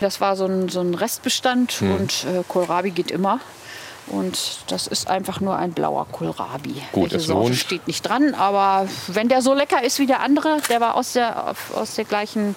das 0.00 0.20
war 0.20 0.36
so 0.36 0.46
ein, 0.46 0.68
so 0.68 0.80
ein 0.80 0.94
Restbestand. 0.94 1.72
Hm. 1.72 1.96
Und 1.96 2.24
äh, 2.24 2.44
Kohlrabi 2.46 2.92
geht 2.92 3.10
immer. 3.10 3.40
Und 4.06 4.60
das 4.68 4.86
ist 4.86 5.08
einfach 5.08 5.40
nur 5.40 5.56
ein 5.56 5.72
blauer 5.72 6.06
Kohlrabi. 6.10 6.80
Gut, 6.92 7.12
Welche 7.12 7.20
Sorte 7.20 7.54
steht 7.54 7.86
nicht 7.86 8.08
dran, 8.08 8.32
aber 8.34 8.88
wenn 9.08 9.28
der 9.28 9.42
so 9.42 9.52
lecker 9.52 9.84
ist 9.84 9.98
wie 9.98 10.06
der 10.06 10.20
andere, 10.20 10.58
der 10.70 10.80
war 10.80 10.94
aus 10.94 11.12
der, 11.12 11.54
aus 11.74 11.94
der 11.94 12.06
gleichen 12.06 12.56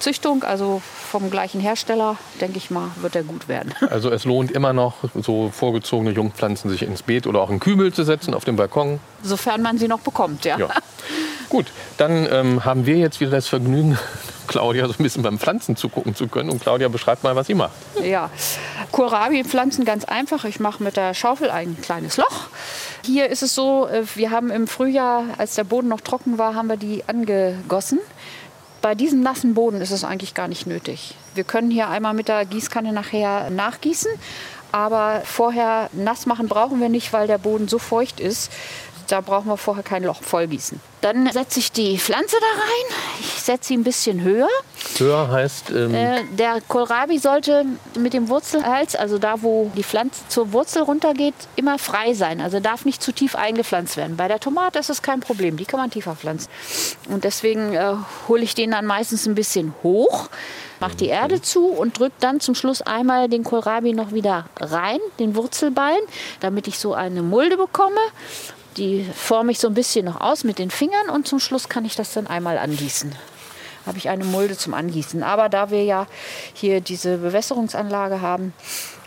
Züchtung, 0.00 0.42
also 0.42 0.82
vom 1.10 1.30
gleichen 1.30 1.60
Hersteller, 1.60 2.16
denke 2.40 2.58
ich 2.58 2.70
mal, 2.70 2.90
wird 3.00 3.14
er 3.16 3.22
gut 3.22 3.48
werden. 3.48 3.74
Also 3.90 4.10
es 4.10 4.24
lohnt 4.24 4.52
immer 4.52 4.72
noch, 4.72 4.94
so 5.14 5.50
vorgezogene 5.50 6.12
Jungpflanzen 6.12 6.70
sich 6.70 6.82
ins 6.82 7.02
Beet 7.02 7.26
oder 7.26 7.40
auch 7.40 7.50
in 7.50 7.58
Kübel 7.58 7.92
zu 7.92 8.04
setzen 8.04 8.34
auf 8.34 8.44
dem 8.44 8.56
Balkon. 8.56 9.00
Sofern 9.22 9.62
man 9.62 9.78
sie 9.78 9.88
noch 9.88 10.00
bekommt, 10.00 10.44
ja. 10.44 10.58
ja. 10.58 10.68
Gut, 11.48 11.66
dann 11.96 12.28
ähm, 12.30 12.64
haben 12.64 12.86
wir 12.86 12.96
jetzt 12.96 13.20
wieder 13.20 13.32
das 13.32 13.48
Vergnügen, 13.48 13.98
Claudia 14.46 14.86
so 14.86 14.94
ein 14.98 15.02
bisschen 15.02 15.22
beim 15.22 15.38
Pflanzen 15.38 15.76
zugucken 15.76 16.14
zu 16.14 16.28
können. 16.28 16.50
Und 16.50 16.62
Claudia 16.62 16.88
beschreibt 16.88 17.24
mal, 17.24 17.36
was 17.36 17.48
sie 17.48 17.54
macht. 17.54 17.72
Ja, 18.02 18.30
Kohlrabi 18.92 19.44
pflanzen 19.44 19.84
ganz 19.84 20.04
einfach. 20.04 20.44
Ich 20.44 20.60
mache 20.60 20.82
mit 20.82 20.96
der 20.96 21.14
Schaufel 21.14 21.50
ein 21.50 21.76
kleines 21.80 22.16
Loch. 22.16 22.48
Hier 23.04 23.28
ist 23.28 23.42
es 23.42 23.54
so, 23.54 23.88
äh, 23.88 24.04
wir 24.14 24.30
haben 24.30 24.50
im 24.50 24.66
Frühjahr, 24.66 25.24
als 25.38 25.54
der 25.54 25.64
Boden 25.64 25.88
noch 25.88 26.00
trocken 26.00 26.38
war, 26.38 26.54
haben 26.54 26.68
wir 26.68 26.76
die 26.76 27.04
angegossen. 27.06 27.98
Bei 28.82 28.94
diesem 28.94 29.20
nassen 29.22 29.54
Boden 29.54 29.80
ist 29.80 29.90
es 29.90 30.04
eigentlich 30.04 30.34
gar 30.34 30.48
nicht 30.48 30.66
nötig. 30.66 31.14
Wir 31.34 31.44
können 31.44 31.70
hier 31.70 31.88
einmal 31.88 32.14
mit 32.14 32.28
der 32.28 32.46
Gießkanne 32.46 32.92
nachher 32.92 33.50
nachgießen, 33.50 34.10
aber 34.72 35.22
vorher 35.24 35.90
nass 35.92 36.26
machen 36.26 36.48
brauchen 36.48 36.80
wir 36.80 36.88
nicht, 36.88 37.12
weil 37.12 37.26
der 37.26 37.38
Boden 37.38 37.68
so 37.68 37.78
feucht 37.78 38.20
ist. 38.20 38.50
Da 39.10 39.20
brauchen 39.20 39.48
wir 39.48 39.56
vorher 39.56 39.82
kein 39.82 40.04
Loch 40.04 40.22
vollgießen. 40.22 40.80
Dann 41.00 41.28
setze 41.32 41.58
ich 41.58 41.72
die 41.72 41.98
Pflanze 41.98 42.36
da 42.38 42.60
rein. 42.60 43.18
Ich 43.18 43.42
setze 43.42 43.68
sie 43.68 43.76
ein 43.76 43.82
bisschen 43.82 44.22
höher. 44.22 44.48
Höher 44.98 45.28
heißt? 45.28 45.70
Ähm 45.70 45.92
äh, 45.92 46.22
der 46.30 46.60
Kohlrabi 46.68 47.18
sollte 47.18 47.64
mit 47.98 48.12
dem 48.12 48.28
Wurzelhals, 48.28 48.94
also 48.94 49.18
da, 49.18 49.42
wo 49.42 49.72
die 49.74 49.82
Pflanze 49.82 50.20
zur 50.28 50.52
Wurzel 50.52 50.82
runtergeht, 50.82 51.34
immer 51.56 51.78
frei 51.80 52.14
sein. 52.14 52.40
Also 52.40 52.60
darf 52.60 52.84
nicht 52.84 53.02
zu 53.02 53.10
tief 53.10 53.34
eingepflanzt 53.34 53.96
werden. 53.96 54.16
Bei 54.16 54.28
der 54.28 54.38
Tomate 54.38 54.78
ist 54.78 54.90
es 54.90 55.02
kein 55.02 55.18
Problem. 55.18 55.56
Die 55.56 55.64
kann 55.64 55.80
man 55.80 55.90
tiefer 55.90 56.14
pflanzen. 56.14 56.48
Und 57.08 57.24
deswegen 57.24 57.74
äh, 57.74 57.94
hole 58.28 58.42
ich 58.42 58.54
den 58.54 58.70
dann 58.70 58.86
meistens 58.86 59.26
ein 59.26 59.34
bisschen 59.34 59.74
hoch 59.82 60.28
mache 60.80 60.96
die 60.96 61.08
Erde 61.08 61.42
zu 61.42 61.66
und 61.66 61.98
drücke 61.98 62.14
dann 62.20 62.40
zum 62.40 62.54
Schluss 62.54 62.80
einmal 62.80 63.28
den 63.28 63.44
Kohlrabi 63.44 63.92
noch 63.92 64.12
wieder 64.12 64.46
rein, 64.58 64.98
den 65.18 65.36
Wurzelballen, 65.36 66.00
damit 66.40 66.66
ich 66.66 66.78
so 66.78 66.94
eine 66.94 67.22
Mulde 67.22 67.58
bekomme. 67.58 68.00
Die 68.76 69.04
forme 69.14 69.52
ich 69.52 69.58
so 69.58 69.68
ein 69.68 69.74
bisschen 69.74 70.04
noch 70.04 70.20
aus 70.20 70.44
mit 70.44 70.58
den 70.58 70.70
Fingern 70.70 71.10
und 71.10 71.26
zum 71.26 71.40
Schluss 71.40 71.68
kann 71.68 71.84
ich 71.84 71.96
das 71.96 72.12
dann 72.12 72.26
einmal 72.26 72.58
angießen. 72.58 73.14
Habe 73.86 73.98
ich 73.98 74.08
eine 74.08 74.24
Mulde 74.24 74.56
zum 74.56 74.74
Angießen. 74.74 75.22
Aber 75.22 75.48
da 75.48 75.70
wir 75.70 75.82
ja 75.84 76.06
hier 76.52 76.80
diese 76.80 77.18
Bewässerungsanlage 77.18 78.20
haben, 78.20 78.52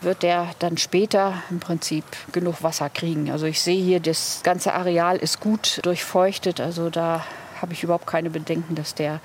wird 0.02 0.24
der 0.24 0.50
dann 0.60 0.78
später 0.78 1.42
im 1.50 1.60
Prinzip 1.60 2.04
genug 2.32 2.64
Wasser 2.64 2.90
kriegen. 2.90 3.32
Also 3.32 3.46
ich 3.46 3.62
sehe 3.62 3.82
hier, 3.82 4.00
das 4.00 4.42
ganze 4.44 4.74
Areal 4.74 5.18
ist 5.18 5.40
gut 5.40 5.80
durchfeuchtet. 5.84 6.60
Also 6.60 6.90
da 6.90 7.24
habe 7.64 7.74
ich 7.74 7.82
überhaupt 7.82 8.06
keine 8.06 8.30
Bedenken, 8.30 8.76
dass 8.76 8.94
der 8.94 9.22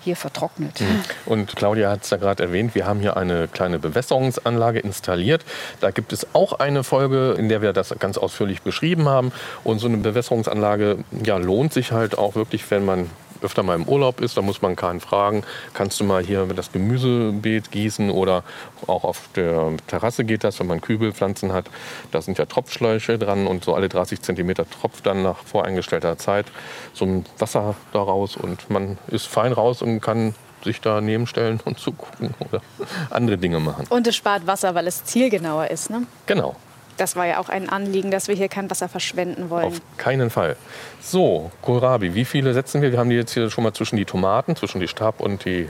hier 0.00 0.16
vertrocknet. 0.16 0.80
Mhm. 0.80 1.02
Und 1.26 1.56
Claudia 1.56 1.90
hat 1.90 2.04
es 2.04 2.10
ja 2.10 2.16
gerade 2.16 2.42
erwähnt, 2.42 2.74
wir 2.74 2.86
haben 2.86 3.00
hier 3.00 3.16
eine 3.16 3.48
kleine 3.48 3.78
Bewässerungsanlage 3.78 4.78
installiert. 4.78 5.44
Da 5.80 5.90
gibt 5.90 6.12
es 6.14 6.26
auch 6.32 6.54
eine 6.54 6.84
Folge, 6.84 7.34
in 7.36 7.48
der 7.48 7.60
wir 7.60 7.74
das 7.74 7.94
ganz 7.98 8.16
ausführlich 8.16 8.62
beschrieben 8.62 9.08
haben. 9.08 9.32
Und 9.64 9.80
so 9.80 9.88
eine 9.88 9.98
Bewässerungsanlage 9.98 11.04
ja, 11.22 11.36
lohnt 11.36 11.74
sich 11.74 11.92
halt 11.92 12.16
auch 12.16 12.34
wirklich, 12.36 12.70
wenn 12.70 12.84
man 12.84 13.10
öfter 13.42 13.62
mal 13.62 13.74
im 13.74 13.84
Urlaub 13.84 14.20
ist, 14.20 14.36
da 14.36 14.42
muss 14.42 14.62
man 14.62 14.76
keinen 14.76 15.00
fragen, 15.00 15.42
kannst 15.74 16.00
du 16.00 16.04
mal 16.04 16.22
hier 16.22 16.46
das 16.46 16.72
Gemüsebeet 16.72 17.70
gießen 17.70 18.10
oder 18.10 18.44
auch 18.86 19.04
auf 19.04 19.28
der 19.36 19.72
Terrasse 19.86 20.24
geht 20.24 20.44
das, 20.44 20.60
wenn 20.60 20.66
man 20.66 20.80
Kübelpflanzen 20.80 21.52
hat. 21.52 21.66
Da 22.10 22.22
sind 22.22 22.38
ja 22.38 22.46
Tropfschläuche 22.46 23.18
dran 23.18 23.46
und 23.46 23.64
so 23.64 23.74
alle 23.74 23.88
30 23.88 24.22
Zentimeter 24.22 24.68
tropft 24.68 25.06
dann 25.06 25.22
nach 25.22 25.38
voreingestellter 25.38 26.18
Zeit 26.18 26.46
so 26.92 27.04
ein 27.04 27.24
Wasser 27.38 27.74
daraus 27.92 28.36
und 28.36 28.70
man 28.70 28.98
ist 29.08 29.26
fein 29.26 29.52
raus 29.52 29.82
und 29.82 30.00
kann 30.00 30.34
sich 30.64 30.80
daneben 30.80 31.26
stellen 31.26 31.60
und 31.64 31.78
zugucken 31.78 32.34
oder 32.40 32.60
andere 33.10 33.38
Dinge 33.38 33.60
machen. 33.60 33.86
Und 33.88 34.06
es 34.06 34.16
spart 34.16 34.46
Wasser, 34.46 34.74
weil 34.74 34.86
es 34.86 35.04
zielgenauer 35.04 35.68
ist, 35.68 35.90
ne? 35.90 36.06
Genau 36.26 36.56
das 37.00 37.16
war 37.16 37.26
ja 37.26 37.38
auch 37.38 37.48
ein 37.48 37.68
Anliegen, 37.68 38.10
dass 38.10 38.28
wir 38.28 38.34
hier 38.34 38.48
kein 38.48 38.70
Wasser 38.70 38.88
verschwenden 38.88 39.48
wollen. 39.48 39.66
Auf 39.66 39.80
keinen 39.96 40.28
Fall. 40.28 40.56
So, 41.00 41.50
Kohlrabi, 41.62 42.14
wie 42.14 42.26
viele 42.26 42.52
setzen 42.52 42.82
wir? 42.82 42.92
Wir 42.92 42.98
haben 42.98 43.10
die 43.10 43.16
jetzt 43.16 43.32
hier 43.32 43.50
schon 43.50 43.64
mal 43.64 43.72
zwischen 43.72 43.96
die 43.96 44.04
Tomaten, 44.04 44.54
zwischen 44.54 44.80
die 44.80 44.88
Stab- 44.88 45.20
und 45.20 45.44
die 45.44 45.68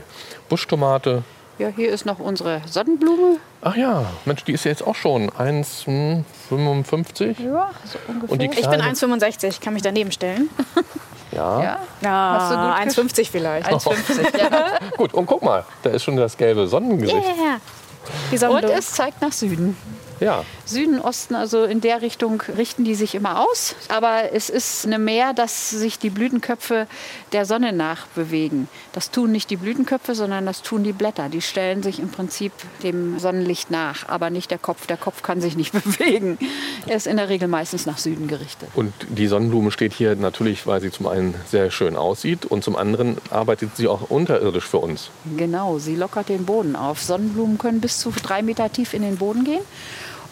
Buschtomate. 0.49 1.23
Ja, 1.57 1.69
hier 1.69 1.91
ist 1.91 2.05
noch 2.05 2.19
unsere 2.19 2.61
Sonnenblume. 2.65 3.37
Ach 3.61 3.75
ja, 3.75 4.05
Mensch, 4.25 4.43
die 4.43 4.53
ist 4.53 4.65
ja 4.65 4.71
jetzt 4.71 4.85
auch 4.85 4.95
schon 4.95 5.29
1,55. 5.29 7.39
Ja, 7.39 7.69
so 7.85 7.99
ungefähr. 8.07 8.31
Und 8.31 8.41
die 8.41 8.45
ich 8.45 8.67
bin 8.67 8.81
1,65, 8.81 9.61
kann 9.61 9.73
mich 9.73 9.83
daneben 9.83 10.11
stellen. 10.11 10.49
Ja. 11.33 11.63
Ja, 11.63 11.79
ja 12.01 12.75
1,50 12.83 13.31
vielleicht. 13.31 13.65
1,50, 13.65 14.37
ja. 14.37 14.77
Gut, 14.97 15.13
und 15.13 15.27
guck 15.27 15.41
mal, 15.41 15.63
da 15.81 15.91
ist 15.91 16.03
schon 16.03 16.17
das 16.17 16.35
gelbe 16.35 16.67
Sonnengesicht. 16.67 17.15
Yeah. 17.15 18.49
Und 18.49 18.65
es 18.65 18.91
zeigt 18.91 19.21
nach 19.21 19.31
Süden. 19.31 19.77
Ja. 20.21 20.45
Süden, 20.65 21.01
Osten, 21.01 21.33
also 21.33 21.63
in 21.63 21.81
der 21.81 22.03
Richtung 22.03 22.41
richten 22.55 22.83
die 22.83 22.93
sich 22.93 23.15
immer 23.15 23.39
aus. 23.39 23.75
Aber 23.89 24.31
es 24.31 24.51
ist 24.51 24.85
eine 24.85 24.99
Mehr, 24.99 25.33
dass 25.33 25.71
sich 25.71 25.97
die 25.97 26.11
Blütenköpfe 26.11 26.85
der 27.31 27.45
Sonne 27.45 27.73
nachbewegen. 27.73 28.67
Das 28.93 29.09
tun 29.09 29.31
nicht 29.31 29.49
die 29.49 29.55
Blütenköpfe, 29.55 30.13
sondern 30.13 30.45
das 30.45 30.61
tun 30.61 30.83
die 30.83 30.93
Blätter. 30.93 31.27
Die 31.27 31.41
stellen 31.41 31.81
sich 31.81 31.99
im 31.99 32.09
Prinzip 32.09 32.51
dem 32.83 33.17
Sonnenlicht 33.17 33.71
nach, 33.71 34.07
aber 34.07 34.29
nicht 34.29 34.51
der 34.51 34.59
Kopf. 34.59 34.85
Der 34.85 34.97
Kopf 34.97 35.23
kann 35.23 35.41
sich 35.41 35.57
nicht 35.57 35.73
bewegen. 35.83 36.37
Er 36.85 36.97
ist 36.97 37.07
in 37.07 37.17
der 37.17 37.29
Regel 37.29 37.47
meistens 37.47 37.87
nach 37.87 37.97
Süden 37.97 38.27
gerichtet. 38.27 38.69
Und 38.75 38.93
die 39.09 39.25
Sonnenblume 39.25 39.71
steht 39.71 39.93
hier 39.93 40.15
natürlich, 40.15 40.67
weil 40.67 40.81
sie 40.81 40.91
zum 40.91 41.07
einen 41.07 41.33
sehr 41.47 41.71
schön 41.71 41.95
aussieht 41.95 42.45
und 42.45 42.63
zum 42.63 42.75
anderen 42.75 43.17
arbeitet 43.31 43.75
sie 43.75 43.87
auch 43.87 44.11
unterirdisch 44.11 44.65
für 44.65 44.77
uns. 44.77 45.09
Genau, 45.35 45.79
sie 45.79 45.95
lockert 45.95 46.29
den 46.29 46.45
Boden 46.45 46.75
auf. 46.75 47.01
Sonnenblumen 47.01 47.57
können 47.57 47.81
bis 47.81 47.97
zu 47.97 48.11
drei 48.11 48.43
Meter 48.43 48.71
tief 48.71 48.93
in 48.93 49.01
den 49.01 49.17
Boden 49.17 49.45
gehen 49.45 49.61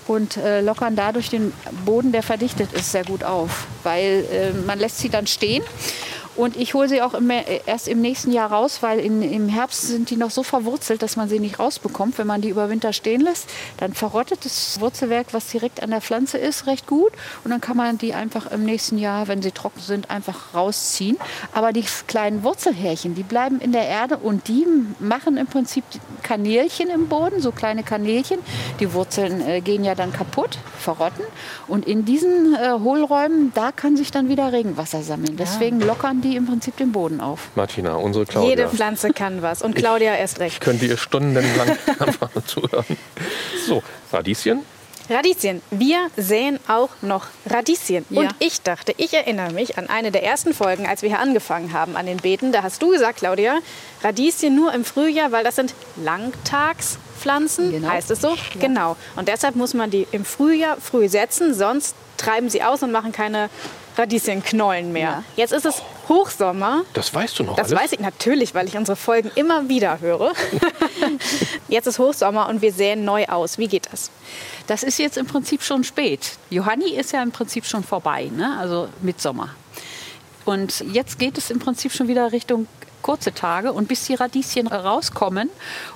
und 0.09 0.37
äh, 0.37 0.61
lockern 0.61 0.95
dadurch 0.95 1.29
den 1.29 1.53
Boden, 1.85 2.11
der 2.11 2.23
verdichtet 2.23 2.73
ist, 2.73 2.91
sehr 2.91 3.05
gut 3.05 3.23
auf. 3.23 3.67
Weil 3.83 4.25
äh, 4.31 4.51
man 4.65 4.79
lässt 4.79 4.97
sie 4.97 5.09
dann 5.09 5.27
stehen 5.27 5.63
und 6.39 6.55
ich 6.55 6.73
hole 6.73 6.87
sie 6.87 7.01
auch 7.01 7.13
immer 7.13 7.45
erst 7.65 7.89
im 7.89 7.99
nächsten 7.99 8.31
Jahr 8.31 8.49
raus, 8.49 8.77
weil 8.79 8.99
in, 8.99 9.21
im 9.21 9.49
Herbst 9.49 9.81
sind 9.81 10.09
die 10.09 10.15
noch 10.15 10.31
so 10.31 10.41
verwurzelt, 10.41 11.01
dass 11.01 11.17
man 11.17 11.27
sie 11.27 11.37
nicht 11.37 11.59
rausbekommt. 11.59 12.17
Wenn 12.17 12.27
man 12.27 12.39
die 12.39 12.47
über 12.47 12.69
Winter 12.69 12.93
stehen 12.93 13.19
lässt, 13.19 13.49
dann 13.75 13.93
verrottet 13.93 14.45
das 14.45 14.79
Wurzelwerk, 14.79 15.33
was 15.33 15.47
direkt 15.47 15.83
an 15.83 15.89
der 15.89 15.99
Pflanze 15.99 16.37
ist, 16.37 16.65
recht 16.65 16.87
gut. 16.87 17.11
Und 17.43 17.51
dann 17.51 17.59
kann 17.59 17.75
man 17.75 17.97
die 17.97 18.13
einfach 18.13 18.49
im 18.51 18.63
nächsten 18.63 18.97
Jahr, 18.97 19.27
wenn 19.27 19.41
sie 19.41 19.51
trocken 19.51 19.81
sind, 19.81 20.09
einfach 20.09 20.53
rausziehen. 20.53 21.17
Aber 21.51 21.73
die 21.73 21.83
kleinen 22.07 22.41
Wurzelhärchen, 22.41 23.15
die 23.15 23.23
bleiben 23.23 23.59
in 23.59 23.73
der 23.73 23.85
Erde 23.85 24.15
und 24.15 24.47
die 24.47 24.65
machen 24.99 25.35
im 25.35 25.47
Prinzip 25.47 25.83
Kanälchen 26.23 26.89
im 26.89 27.09
Boden, 27.09 27.41
so 27.41 27.51
kleine 27.51 27.83
Kanälchen. 27.83 28.39
Die 28.79 28.93
Wurzeln 28.93 29.45
äh, 29.45 29.59
gehen 29.59 29.83
ja 29.83 29.93
dann 29.93 30.13
kaputt, 30.13 30.57
verrotten. 30.77 31.25
Und 31.67 31.85
in 31.85 32.05
diesen 32.05 32.55
äh, 32.55 32.79
Hohlräumen, 32.79 33.51
da 33.53 33.73
kann 33.73 33.97
sich 33.97 34.11
dann 34.11 34.29
wieder 34.29 34.53
Regenwasser 34.53 35.03
sammeln. 35.03 35.35
Deswegen 35.35 35.81
lockern 35.81 36.21
die 36.21 36.28
die 36.29 36.35
im 36.35 36.45
Prinzip 36.45 36.77
den 36.77 36.91
Boden 36.91 37.21
auf. 37.21 37.49
Martina, 37.55 37.95
unsere 37.95 38.25
Claudia. 38.25 38.49
Jede 38.49 38.69
Pflanze 38.69 39.11
kann 39.11 39.41
was 39.41 39.61
und 39.61 39.75
Claudia 39.75 40.13
ich, 40.13 40.19
erst 40.19 40.39
recht. 40.39 40.53
Ich 40.55 40.59
könnte 40.59 40.85
ihr 40.85 40.97
stundenlang 40.97 41.69
einfach 41.99 42.29
zuhören. 42.45 42.85
So, 43.67 43.83
Radieschen. 44.11 44.61
Radieschen. 45.09 45.61
Wir 45.71 46.07
säen 46.17 46.59
auch 46.67 46.89
noch 47.01 47.25
Radieschen. 47.47 48.05
Ja. 48.09 48.21
Und 48.21 48.35
ich 48.37 48.61
dachte, 48.61 48.93
ich 48.97 49.13
erinnere 49.13 49.51
mich 49.51 49.77
an 49.77 49.89
eine 49.89 50.11
der 50.11 50.23
ersten 50.23 50.53
Folgen, 50.53 50.85
als 50.85 51.01
wir 51.01 51.09
hier 51.09 51.19
angefangen 51.19 51.73
haben 51.73 51.95
an 51.95 52.05
den 52.05 52.17
Beeten. 52.17 52.51
Da 52.51 52.61
hast 52.61 52.81
du 52.81 52.91
gesagt, 52.91 53.17
Claudia, 53.17 53.57
Radieschen 54.03 54.55
nur 54.55 54.71
im 54.73 54.85
Frühjahr, 54.85 55.31
weil 55.31 55.43
das 55.43 55.55
sind 55.55 55.73
Langtagspflanzen, 55.95 57.71
genau. 57.71 57.89
heißt 57.89 58.11
es 58.11 58.21
so? 58.21 58.29
Ja. 58.29 58.35
Genau. 58.59 58.97
Und 59.15 59.27
deshalb 59.27 59.55
muss 59.55 59.73
man 59.73 59.89
die 59.89 60.07
im 60.11 60.25
Frühjahr 60.25 60.77
früh 60.77 61.09
setzen, 61.09 61.55
sonst 61.55 61.95
treiben 62.17 62.49
sie 62.49 62.61
aus 62.61 62.83
und 62.83 62.91
machen 62.91 63.11
keine 63.11 63.49
Radieschenknollen 63.97 64.91
mehr. 64.91 65.09
Ja. 65.09 65.23
Jetzt 65.35 65.53
ist 65.53 65.65
es 65.65 65.81
Hochsommer. 66.07 66.83
Das 66.93 67.13
weißt 67.13 67.39
du 67.39 67.43
noch. 67.43 67.55
Das 67.55 67.71
alles? 67.71 67.83
weiß 67.83 67.91
ich 67.93 67.99
natürlich, 67.99 68.55
weil 68.55 68.67
ich 68.67 68.77
unsere 68.77 68.95
Folgen 68.95 69.31
immer 69.35 69.69
wieder 69.69 69.99
höre. 69.99 70.33
jetzt 71.67 71.87
ist 71.87 71.99
Hochsommer 71.99 72.47
und 72.49 72.61
wir 72.61 72.73
säen 72.73 73.05
neu 73.05 73.25
aus. 73.27 73.57
Wie 73.57 73.67
geht 73.67 73.87
das? 73.91 74.09
Das 74.67 74.83
ist 74.83 74.99
jetzt 74.99 75.17
im 75.17 75.25
Prinzip 75.25 75.63
schon 75.63 75.83
spät. 75.83 76.37
Johanni 76.49 76.91
ist 76.91 77.11
ja 77.11 77.21
im 77.21 77.31
Prinzip 77.31 77.65
schon 77.65 77.83
vorbei, 77.83 78.31
ne? 78.35 78.57
also 78.59 78.89
Mitsommer. 79.01 79.49
Und 80.45 80.83
jetzt 80.91 81.19
geht 81.19 81.37
es 81.37 81.51
im 81.51 81.59
Prinzip 81.59 81.91
schon 81.91 82.07
wieder 82.07 82.31
Richtung 82.31 82.67
kurze 83.01 83.33
Tage. 83.33 83.73
Und 83.73 83.87
bis 83.87 84.05
die 84.05 84.15
Radieschen 84.15 84.67
rauskommen 84.67 85.49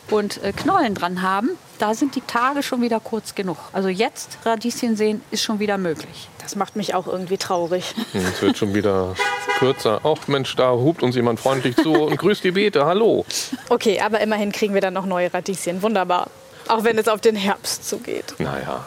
und 0.09 0.43
äh, 0.43 0.51
Knollen 0.51 0.95
dran 0.95 1.21
haben, 1.21 1.49
da 1.79 1.93
sind 1.93 2.15
die 2.15 2.21
Tage 2.21 2.63
schon 2.63 2.81
wieder 2.81 2.99
kurz 2.99 3.35
genug. 3.35 3.57
Also 3.73 3.89
jetzt 3.89 4.37
Radieschen 4.45 4.95
sehen 4.95 5.21
ist 5.31 5.43
schon 5.43 5.59
wieder 5.59 5.77
möglich. 5.77 6.29
Das 6.41 6.55
macht 6.55 6.75
mich 6.75 6.93
auch 6.93 7.07
irgendwie 7.07 7.37
traurig. 7.37 7.93
Hm, 8.11 8.25
es 8.25 8.41
wird 8.41 8.57
schon 8.57 8.73
wieder 8.73 9.15
kürzer. 9.59 10.01
Ach 10.03 10.27
Mensch, 10.27 10.55
da 10.55 10.71
hupt 10.71 11.03
uns 11.03 11.15
jemand 11.15 11.39
freundlich 11.39 11.75
zu 11.75 11.93
und 11.93 12.17
grüßt 12.17 12.43
die 12.43 12.51
Beete. 12.51 12.85
Hallo. 12.85 13.25
Okay, 13.69 13.99
aber 14.01 14.19
immerhin 14.19 14.51
kriegen 14.51 14.73
wir 14.73 14.81
dann 14.81 14.93
noch 14.93 15.05
neue 15.05 15.33
Radieschen. 15.33 15.81
Wunderbar. 15.81 16.27
Auch 16.67 16.83
wenn 16.83 16.97
es 16.97 17.07
auf 17.07 17.21
den 17.21 17.35
Herbst 17.35 17.87
zugeht. 17.87 18.35
Naja, 18.39 18.85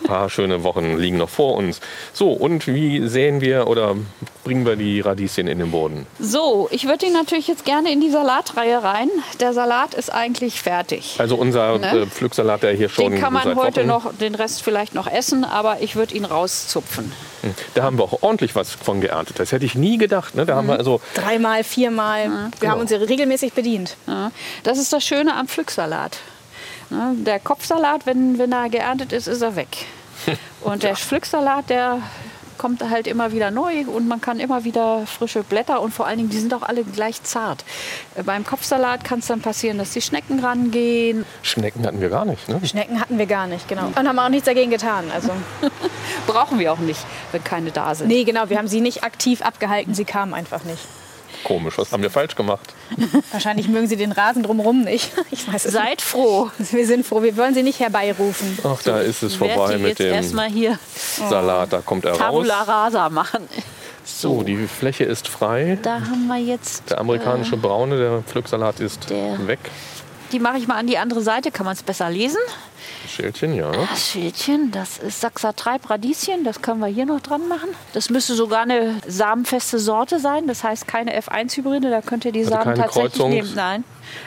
ein 0.00 0.06
paar 0.06 0.30
schöne 0.30 0.62
Wochen 0.64 0.96
liegen 0.96 1.16
noch 1.16 1.28
vor 1.28 1.54
uns. 1.54 1.80
So, 2.12 2.32
und 2.32 2.66
wie 2.66 3.06
säen 3.08 3.40
wir 3.40 3.66
oder 3.66 3.96
bringen 4.44 4.66
wir 4.66 4.76
die 4.76 5.00
Radieschen 5.00 5.46
in 5.46 5.58
den 5.58 5.70
Boden? 5.70 6.06
So, 6.18 6.68
ich 6.70 6.86
würde 6.86 7.06
ihn 7.06 7.12
natürlich 7.12 7.48
jetzt 7.48 7.64
gerne 7.64 7.92
in 7.92 8.00
die 8.00 8.10
Salatreihe 8.10 8.82
rein. 8.82 9.08
Der 9.40 9.52
Salat 9.52 9.94
ist 9.94 10.12
eigentlich 10.12 10.60
fertig. 10.62 11.16
Also 11.18 11.36
unser 11.36 11.78
ne? 11.78 12.02
Äh, 12.02 12.06
Pflücksalat, 12.06 12.62
der 12.62 12.72
hier 12.72 12.88
schon 12.88 13.12
Den 13.12 13.20
kann 13.20 13.32
man 13.32 13.54
heute 13.56 13.80
Wochen. 13.80 13.86
noch, 13.86 14.14
den 14.14 14.34
Rest 14.34 14.62
vielleicht 14.62 14.94
noch 14.94 15.06
essen, 15.06 15.44
aber 15.44 15.80
ich 15.80 15.96
würde 15.96 16.14
ihn 16.14 16.24
rauszupfen. 16.24 17.12
Hm, 17.42 17.54
da 17.74 17.82
haben 17.82 17.98
wir 17.98 18.04
auch 18.04 18.22
ordentlich 18.22 18.54
was 18.54 18.72
von 18.72 19.00
geerntet. 19.00 19.38
Das 19.38 19.52
hätte 19.52 19.64
ich 19.64 19.74
nie 19.74 19.98
gedacht. 19.98 20.34
Ne? 20.34 20.46
Da 20.46 20.54
mhm. 20.54 20.58
haben 20.58 20.68
wir 20.68 20.78
also 20.78 21.00
Dreimal, 21.14 21.64
viermal. 21.64 22.24
Ja. 22.24 22.30
Wir 22.30 22.50
genau. 22.60 22.72
haben 22.72 22.80
uns 22.80 22.90
hier 22.90 23.00
regelmäßig 23.08 23.52
bedient. 23.52 23.96
Ja. 24.06 24.30
Das 24.62 24.78
ist 24.78 24.92
das 24.92 25.04
Schöne 25.04 25.34
am 25.34 25.48
Pflücksalat. 25.48 26.18
Ne? 26.92 27.14
Der 27.24 27.40
Kopfsalat, 27.40 28.06
wenn, 28.06 28.38
wenn 28.38 28.52
er 28.52 28.68
geerntet 28.68 29.12
ist, 29.12 29.26
ist 29.26 29.42
er 29.42 29.56
weg. 29.56 29.86
Und 30.60 30.82
der 30.82 30.94
Pflücksalat, 30.94 31.70
der 31.70 31.98
kommt 32.58 32.88
halt 32.88 33.08
immer 33.08 33.32
wieder 33.32 33.50
neu 33.50 33.84
und 33.86 34.06
man 34.06 34.20
kann 34.20 34.38
immer 34.38 34.62
wieder 34.62 35.04
frische 35.06 35.42
Blätter 35.42 35.80
und 35.80 35.92
vor 35.92 36.06
allen 36.06 36.18
Dingen, 36.18 36.30
die 36.30 36.38
sind 36.38 36.54
auch 36.54 36.62
alle 36.62 36.84
gleich 36.84 37.20
zart. 37.24 37.64
Äh, 38.14 38.22
beim 38.22 38.46
Kopfsalat 38.46 39.02
kann 39.02 39.18
es 39.18 39.26
dann 39.26 39.40
passieren, 39.40 39.78
dass 39.78 39.90
die 39.90 40.00
Schnecken 40.00 40.38
rangehen. 40.38 41.24
Schnecken 41.42 41.84
hatten 41.84 42.00
wir 42.00 42.08
gar 42.08 42.24
nicht, 42.24 42.48
ne? 42.48 42.60
Schnecken 42.64 43.00
hatten 43.00 43.18
wir 43.18 43.26
gar 43.26 43.48
nicht, 43.48 43.66
genau. 43.66 43.86
Und 43.86 44.08
haben 44.08 44.16
auch 44.16 44.28
nichts 44.28 44.46
dagegen 44.46 44.70
getan. 44.70 45.10
Also. 45.12 45.30
Brauchen 46.28 46.60
wir 46.60 46.72
auch 46.72 46.78
nicht, 46.78 47.00
wenn 47.32 47.42
keine 47.42 47.72
da 47.72 47.96
sind. 47.96 48.06
Nee, 48.06 48.22
genau, 48.22 48.48
wir 48.48 48.58
haben 48.58 48.68
sie 48.68 48.80
nicht 48.80 49.02
aktiv 49.02 49.42
abgehalten, 49.42 49.94
sie 49.94 50.04
kamen 50.04 50.32
einfach 50.32 50.62
nicht. 50.62 50.86
Komisch, 51.44 51.78
was 51.78 51.92
haben 51.92 52.02
wir 52.02 52.10
falsch 52.10 52.34
gemacht? 52.36 52.74
Wahrscheinlich 53.32 53.68
mögen 53.68 53.88
sie 53.88 53.96
den 53.96 54.12
Rasen 54.12 54.42
drumherum 54.42 54.82
nicht. 54.82 55.12
Ich 55.30 55.50
weiß 55.50 55.64
es 55.64 55.72
Seid 55.72 55.90
nicht. 55.90 56.02
froh. 56.02 56.50
Wir 56.58 56.86
sind 56.86 57.06
froh, 57.06 57.22
wir 57.22 57.36
wollen 57.36 57.54
sie 57.54 57.62
nicht 57.62 57.80
herbeirufen. 57.80 58.58
Ach, 58.64 58.82
da 58.82 59.00
ist 59.00 59.22
es 59.22 59.34
vorbei 59.34 59.78
mit 59.78 59.98
dem 59.98 60.22
hier 60.52 60.78
Salat, 61.28 61.72
da 61.72 61.80
kommt 61.80 62.04
er 62.04 62.12
Tabula 62.12 62.58
raus. 62.58 62.68
rasa 62.68 63.08
machen. 63.08 63.48
So. 64.04 64.38
so, 64.38 64.42
die 64.42 64.66
Fläche 64.66 65.04
ist 65.04 65.28
frei. 65.28 65.78
Da 65.80 65.94
haben 65.94 66.26
wir 66.26 66.38
jetzt... 66.38 66.90
Der 66.90 66.98
amerikanische 67.00 67.54
äh, 67.54 67.58
Braune, 67.58 67.96
der 67.96 68.22
Pflücksalat 68.22 68.80
ist 68.80 69.08
weg. 69.10 69.60
Die 70.32 70.40
mache 70.40 70.58
ich 70.58 70.66
mal 70.66 70.76
an 70.76 70.86
die 70.86 70.98
andere 70.98 71.20
Seite, 71.20 71.50
kann 71.50 71.66
man 71.66 71.74
es 71.74 71.82
besser 71.82 72.10
lesen. 72.10 72.38
Schildchen, 73.06 73.54
ja. 73.54 73.70
Das 73.70 74.10
Schildchen, 74.10 74.70
das 74.70 74.98
ist 74.98 75.20
Saxatreib 75.20 75.90
Radieschen, 75.90 76.44
das 76.44 76.62
können 76.62 76.80
wir 76.80 76.86
hier 76.86 77.04
noch 77.04 77.20
dran 77.20 77.46
machen. 77.48 77.68
Das 77.92 78.10
müsste 78.10 78.34
sogar 78.34 78.62
eine 78.62 78.96
samenfeste 79.06 79.78
Sorte 79.78 80.18
sein, 80.18 80.46
das 80.46 80.64
heißt 80.64 80.88
keine 80.88 81.18
F1-Hybride, 81.20 81.90
da 81.90 82.00
könnt 82.00 82.24
ihr 82.24 82.32
die 82.32 82.40
also 82.40 82.52
Samen 82.52 82.74
tatsächlich 82.74 83.12
Kreuzungs 83.12 83.34
nehmen. 83.34 83.52
Nein, 83.54 83.84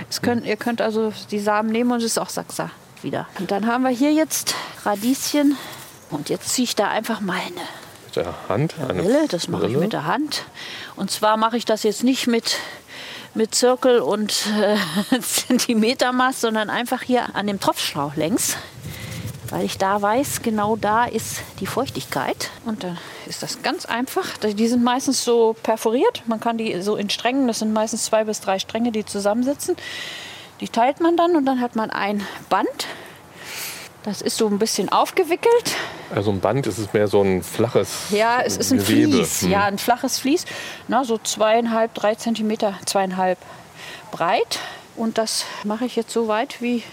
es 0.09 0.21
könnt, 0.21 0.45
ihr 0.45 0.57
könnt 0.57 0.81
also 0.81 1.11
die 1.31 1.39
Samen 1.39 1.71
nehmen 1.71 1.91
und 1.91 1.97
es 1.97 2.05
ist 2.05 2.19
auch 2.19 2.29
Saxa 2.29 2.69
wieder. 3.01 3.27
Und 3.39 3.51
dann 3.51 3.65
haben 3.65 3.83
wir 3.83 3.91
hier 3.91 4.13
jetzt 4.13 4.55
Radieschen 4.83 5.57
und 6.11 6.29
jetzt 6.29 6.49
ziehe 6.49 6.65
ich 6.65 6.75
da 6.75 6.89
einfach 6.89 7.21
meine 7.21 7.61
mit 8.15 8.25
der 8.25 8.33
Hand? 8.49 8.75
Eine 8.79 9.03
Brille, 9.03 9.27
das 9.27 9.47
mache 9.47 9.67
ich 9.67 9.75
mit 9.75 9.93
der 9.93 10.05
Hand. 10.05 10.43
Und 10.95 11.11
zwar 11.11 11.37
mache 11.37 11.57
ich 11.57 11.65
das 11.65 11.83
jetzt 11.83 12.03
nicht 12.03 12.27
mit 12.27 12.57
mit 13.35 13.53
Zirkel 13.55 13.99
und 13.99 14.47
äh, 14.59 15.19
Zentimetermaß, 15.19 16.41
sondern 16.41 16.69
einfach 16.69 17.01
hier 17.01 17.35
an 17.35 17.47
dem 17.47 17.59
Tropfschlauch 17.59 18.15
längs, 18.15 18.57
weil 19.49 19.65
ich 19.65 19.77
da 19.77 20.01
weiß, 20.01 20.41
genau 20.41 20.75
da 20.75 21.05
ist 21.05 21.41
die 21.59 21.67
Feuchtigkeit. 21.67 22.49
Und 22.65 22.83
dann 22.83 22.97
ist 23.27 23.43
das 23.43 23.61
ganz 23.61 23.85
einfach. 23.85 24.37
Die 24.37 24.67
sind 24.67 24.83
meistens 24.83 25.23
so 25.23 25.55
perforiert. 25.63 26.23
Man 26.25 26.39
kann 26.39 26.57
die 26.57 26.81
so 26.81 26.95
in 26.95 27.09
Strängen, 27.09 27.47
das 27.47 27.59
sind 27.59 27.73
meistens 27.73 28.05
zwei 28.05 28.23
bis 28.23 28.41
drei 28.41 28.59
Stränge, 28.59 28.91
die 28.91 29.05
zusammensitzen. 29.05 29.75
Die 30.61 30.69
teilt 30.69 31.01
man 31.01 31.17
dann 31.17 31.35
und 31.35 31.45
dann 31.45 31.59
hat 31.59 31.75
man 31.75 31.91
ein 31.91 32.25
Band 32.49 32.87
das 34.05 34.21
ist 34.21 34.37
so 34.37 34.47
ein 34.47 34.59
bisschen 34.59 34.89
aufgewickelt. 34.89 35.75
Also 36.13 36.29
ein 36.29 36.39
Band 36.39 36.67
ist 36.67 36.77
es 36.77 36.93
mehr 36.93 37.07
so 37.07 37.23
ein 37.23 37.41
flaches 37.41 38.11
Ja, 38.11 38.39
es 38.45 38.55
ist 38.55 38.71
ein 38.71 38.77
Gewebe. 38.77 39.13
Vlies. 39.13 39.41
Hm. 39.41 39.51
Ja, 39.51 39.63
ein 39.63 39.79
flaches 39.79 40.19
Vlies. 40.19 40.45
Na, 40.87 41.03
so 41.03 41.17
zweieinhalb, 41.17 41.93
drei 41.95 42.13
Zentimeter, 42.13 42.75
zweieinhalb 42.85 43.39
breit. 44.11 44.59
Und 44.95 45.17
das 45.17 45.45
mache 45.63 45.85
ich 45.85 45.95
jetzt 45.95 46.11
so 46.11 46.27
weit, 46.27 46.61
wie 46.61 46.83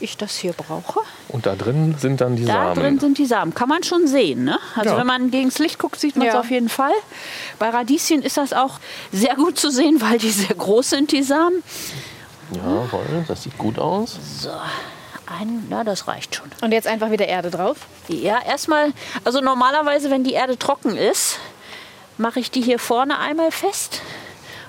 ich 0.00 0.16
das 0.16 0.34
hier 0.36 0.54
brauche. 0.54 1.00
Und 1.28 1.44
da 1.44 1.54
drin 1.54 1.94
sind 1.98 2.22
dann 2.22 2.36
die 2.36 2.46
da 2.46 2.52
Samen? 2.54 2.74
Da 2.74 2.80
drin 2.80 3.00
sind 3.00 3.18
die 3.18 3.26
Samen. 3.26 3.54
Kann 3.54 3.68
man 3.68 3.82
schon 3.82 4.06
sehen. 4.06 4.44
Ne? 4.44 4.58
Also 4.74 4.92
ja. 4.92 4.96
wenn 4.96 5.06
man 5.06 5.30
gegen 5.30 5.50
das 5.50 5.58
Licht 5.58 5.78
guckt, 5.78 6.00
sieht 6.00 6.16
man 6.16 6.26
es 6.26 6.32
ja. 6.32 6.40
auf 6.40 6.50
jeden 6.50 6.70
Fall. 6.70 6.94
Bei 7.58 7.68
Radieschen 7.68 8.22
ist 8.22 8.38
das 8.38 8.54
auch 8.54 8.80
sehr 9.12 9.36
gut 9.36 9.58
zu 9.58 9.70
sehen, 9.70 10.00
weil 10.00 10.16
die 10.16 10.30
sehr 10.30 10.56
groß 10.56 10.88
sind, 10.88 11.12
die 11.12 11.22
Samen. 11.22 11.62
Ja, 12.54 12.88
das 13.28 13.42
sieht 13.42 13.58
gut 13.58 13.78
aus. 13.78 14.18
So 14.40 14.48
ein, 15.30 15.66
na, 15.68 15.84
das 15.84 16.08
reicht 16.08 16.36
schon. 16.36 16.50
Und 16.60 16.72
jetzt 16.72 16.86
einfach 16.86 17.10
wieder 17.10 17.26
Erde 17.26 17.50
drauf? 17.50 17.78
Ja, 18.08 18.40
erstmal, 18.42 18.92
also 19.24 19.40
normalerweise, 19.40 20.10
wenn 20.10 20.24
die 20.24 20.32
Erde 20.32 20.58
trocken 20.58 20.96
ist, 20.96 21.38
mache 22.18 22.40
ich 22.40 22.50
die 22.50 22.60
hier 22.60 22.78
vorne 22.78 23.18
einmal 23.18 23.50
fest 23.50 24.02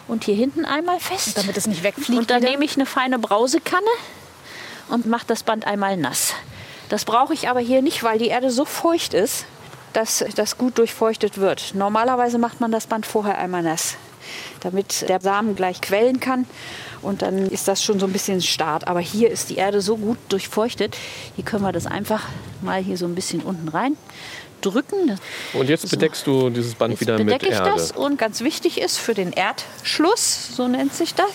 und 0.08 0.24
hier 0.24 0.36
hinten 0.36 0.66
einmal 0.66 1.00
fest. 1.00 1.38
Damit 1.38 1.58
es 1.58 1.68
nicht 1.68 1.84
wegfliegt. 1.84 2.20
Und 2.20 2.30
dann 2.30 2.42
wieder. 2.42 2.52
nehme 2.52 2.66
ich 2.66 2.76
eine 2.76 2.86
feine 2.86 3.20
Brausekanne 3.20 3.88
und 4.90 5.06
mache 5.06 5.26
das 5.28 5.44
Band 5.44 5.66
einmal 5.66 5.98
nass. 5.98 6.34
Das 6.90 7.06
brauche 7.06 7.34
ich 7.34 7.50
aber 7.50 7.60
hier 7.60 7.82
nicht, 7.82 8.04
weil 8.04 8.20
die 8.20 8.28
Erde 8.28 8.52
so 8.52 8.66
feucht 8.66 9.14
ist, 9.14 9.46
dass 9.94 10.24
das 10.36 10.58
gut 10.58 10.78
durchfeuchtet 10.78 11.38
wird. 11.38 11.74
Normalerweise 11.74 12.38
macht 12.38 12.62
man 12.62 12.72
das 12.72 12.88
Band 12.88 13.06
vorher 13.06 13.38
einmal 13.38 13.64
nass, 13.64 13.96
damit 14.62 15.08
der 15.10 15.22
Samen 15.22 15.56
gleich 15.56 15.82
quellen 15.82 16.20
kann 16.20 16.46
und 17.02 17.22
dann 17.22 17.48
ist 17.48 17.68
das 17.68 17.84
schon 17.84 18.00
so 18.00 18.06
ein 18.06 18.14
bisschen 18.14 18.42
Start. 18.42 18.88
Aber 18.88 19.00
hier 19.00 19.30
ist 19.30 19.50
die 19.50 19.56
Erde 19.56 19.82
so 19.82 19.98
gut 19.98 20.18
durchfeuchtet. 20.30 20.98
Hier 21.36 21.46
können 21.46 21.64
wir 21.64 21.72
das 21.72 21.86
einfach 21.86 22.28
mal 22.62 22.82
hier 22.82 22.98
so 22.98 23.06
ein 23.06 23.16
bisschen 23.16 23.42
unten 23.42 23.68
rein 23.68 23.98
drücken. 24.62 25.20
Und 25.54 25.70
jetzt 25.70 25.90
bedeckst 25.90 26.26
du 26.28 26.50
dieses 26.50 26.76
Band 26.76 26.92
jetzt 26.92 27.02
wieder 27.02 27.18
mit 27.18 27.44
Erde. 27.44 27.48
ich 27.48 27.58
das 27.58 27.92
und 27.92 28.18
ganz 28.18 28.42
wichtig 28.42 28.80
ist 28.80 28.98
für 28.98 29.14
den 29.14 29.34
Erdschluss, 29.34 30.56
so 30.56 30.68
nennt 30.68 30.94
sich 30.94 31.16
das. 31.16 31.32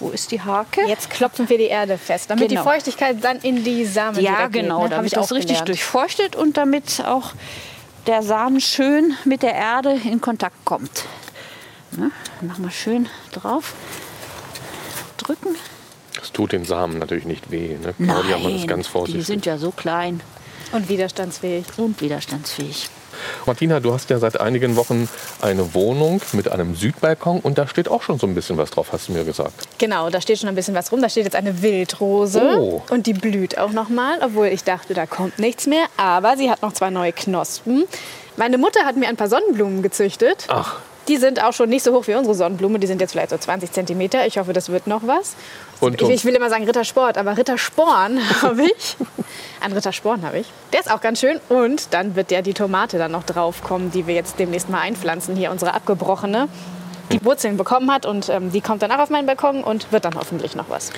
Wo 0.00 0.08
ist 0.08 0.32
die 0.32 0.40
Hake? 0.40 0.80
Jetzt 0.88 1.10
klopfen 1.10 1.48
wir 1.48 1.58
die 1.58 1.64
Erde 1.64 1.98
fest, 1.98 2.30
damit 2.30 2.48
genau. 2.48 2.62
die 2.62 2.68
Feuchtigkeit 2.68 3.22
dann 3.22 3.38
in 3.38 3.62
die 3.64 3.84
Samen 3.84 4.18
Ja, 4.18 4.48
genau, 4.48 4.80
geht, 4.80 4.90
ne? 4.90 4.96
damit 4.96 5.16
das 5.16 5.30
richtig 5.32 5.60
durchfeuchtet 5.60 6.36
und 6.36 6.56
damit 6.56 7.04
auch 7.06 7.32
der 8.06 8.22
Samen 8.22 8.60
schön 8.60 9.14
mit 9.24 9.42
der 9.42 9.54
Erde 9.54 10.00
in 10.10 10.20
Kontakt 10.22 10.64
kommt. 10.64 11.04
Ne? 11.92 12.10
Machen 12.40 12.64
wir 12.64 12.70
schön 12.70 13.08
drauf 13.32 13.74
drücken. 15.16 15.56
Das 16.18 16.32
tut 16.32 16.52
den 16.52 16.64
Samen 16.64 16.98
natürlich 16.98 17.24
nicht 17.24 17.50
weh. 17.50 17.76
Ne? 17.76 17.94
Claudia, 17.94 18.36
Nein, 18.36 18.42
man 18.42 18.56
ist 18.56 18.68
ganz 18.68 18.86
vorsichtig. 18.86 19.20
die 19.20 19.26
sind 19.26 19.46
ja 19.46 19.58
so 19.58 19.70
klein. 19.70 20.20
Und 20.72 20.88
widerstandsfähig. 20.88 21.66
Und 21.76 22.00
widerstandsfähig. 22.00 22.88
Martina, 23.46 23.80
du 23.80 23.92
hast 23.92 24.08
ja 24.10 24.18
seit 24.18 24.40
einigen 24.40 24.76
Wochen 24.76 25.08
eine 25.40 25.74
Wohnung 25.74 26.22
mit 26.32 26.48
einem 26.48 26.74
Südbalkon 26.74 27.40
und 27.40 27.58
da 27.58 27.66
steht 27.66 27.88
auch 27.88 28.02
schon 28.02 28.18
so 28.18 28.26
ein 28.26 28.34
bisschen 28.34 28.56
was 28.56 28.70
drauf, 28.70 28.92
hast 28.92 29.08
du 29.08 29.12
mir 29.12 29.24
gesagt. 29.24 29.68
Genau, 29.78 30.10
da 30.10 30.20
steht 30.20 30.38
schon 30.38 30.48
ein 30.48 30.54
bisschen 30.54 30.74
was 30.74 30.90
rum. 30.92 31.02
Da 31.02 31.08
steht 31.08 31.24
jetzt 31.24 31.36
eine 31.36 31.60
Wildrose 31.62 32.56
oh. 32.58 32.82
und 32.90 33.06
die 33.06 33.12
blüht 33.12 33.58
auch 33.58 33.72
noch 33.72 33.88
mal, 33.88 34.18
obwohl 34.22 34.46
ich 34.46 34.64
dachte, 34.64 34.94
da 34.94 35.06
kommt 35.06 35.38
nichts 35.38 35.66
mehr. 35.66 35.86
Aber 35.96 36.36
sie 36.36 36.50
hat 36.50 36.62
noch 36.62 36.72
zwei 36.72 36.90
neue 36.90 37.12
Knospen. 37.12 37.84
Meine 38.36 38.58
Mutter 38.58 38.84
hat 38.84 38.96
mir 38.96 39.08
ein 39.08 39.16
paar 39.16 39.28
Sonnenblumen 39.28 39.82
gezüchtet. 39.82 40.46
Ach. 40.48 40.76
Die 41.08 41.16
sind 41.16 41.42
auch 41.42 41.52
schon 41.52 41.68
nicht 41.68 41.82
so 41.82 41.92
hoch 41.92 42.06
wie 42.06 42.14
unsere 42.14 42.34
Sonnenblume. 42.34 42.78
Die 42.78 42.86
sind 42.86 43.00
jetzt 43.00 43.12
vielleicht 43.12 43.30
so 43.30 43.38
20 43.38 43.72
cm. 43.72 44.00
Ich 44.26 44.38
hoffe, 44.38 44.52
das 44.52 44.68
wird 44.68 44.86
noch 44.86 45.02
was. 45.06 45.34
Und, 45.80 46.00
ich, 46.00 46.08
ich, 46.08 46.24
will 46.24 46.34
immer 46.34 46.50
sagen 46.50 46.64
Rittersport, 46.64 47.18
aber 47.18 47.36
Rittersporn 47.36 48.20
habe 48.42 48.64
ich. 48.64 48.96
Ein 49.60 49.72
Rittersporn 49.72 50.22
habe 50.22 50.38
ich. 50.38 50.46
Der 50.72 50.80
ist 50.80 50.90
auch 50.90 51.00
ganz 51.00 51.20
schön. 51.20 51.40
Und 51.48 51.92
dann 51.94 52.16
wird 52.16 52.30
ja 52.30 52.42
die 52.42 52.54
Tomate 52.54 52.98
dann 52.98 53.12
noch 53.12 53.24
draufkommen, 53.24 53.90
die 53.90 54.06
wir 54.06 54.14
jetzt 54.14 54.38
demnächst 54.38 54.68
mal 54.68 54.80
einpflanzen. 54.80 55.36
Hier 55.36 55.50
unsere 55.50 55.74
abgebrochene 55.74 56.48
die 57.12 57.24
Wurzeln 57.24 57.56
bekommen 57.56 57.92
hat 57.92 58.06
und 58.06 58.28
ähm, 58.28 58.52
die 58.52 58.60
kommt 58.60 58.82
danach 58.82 59.00
auf 59.00 59.10
meinen 59.10 59.26
Balkon 59.26 59.64
und 59.64 59.90
wird 59.92 60.04
dann 60.04 60.14
hoffentlich 60.14 60.54
noch 60.54 60.70
was. 60.70 60.92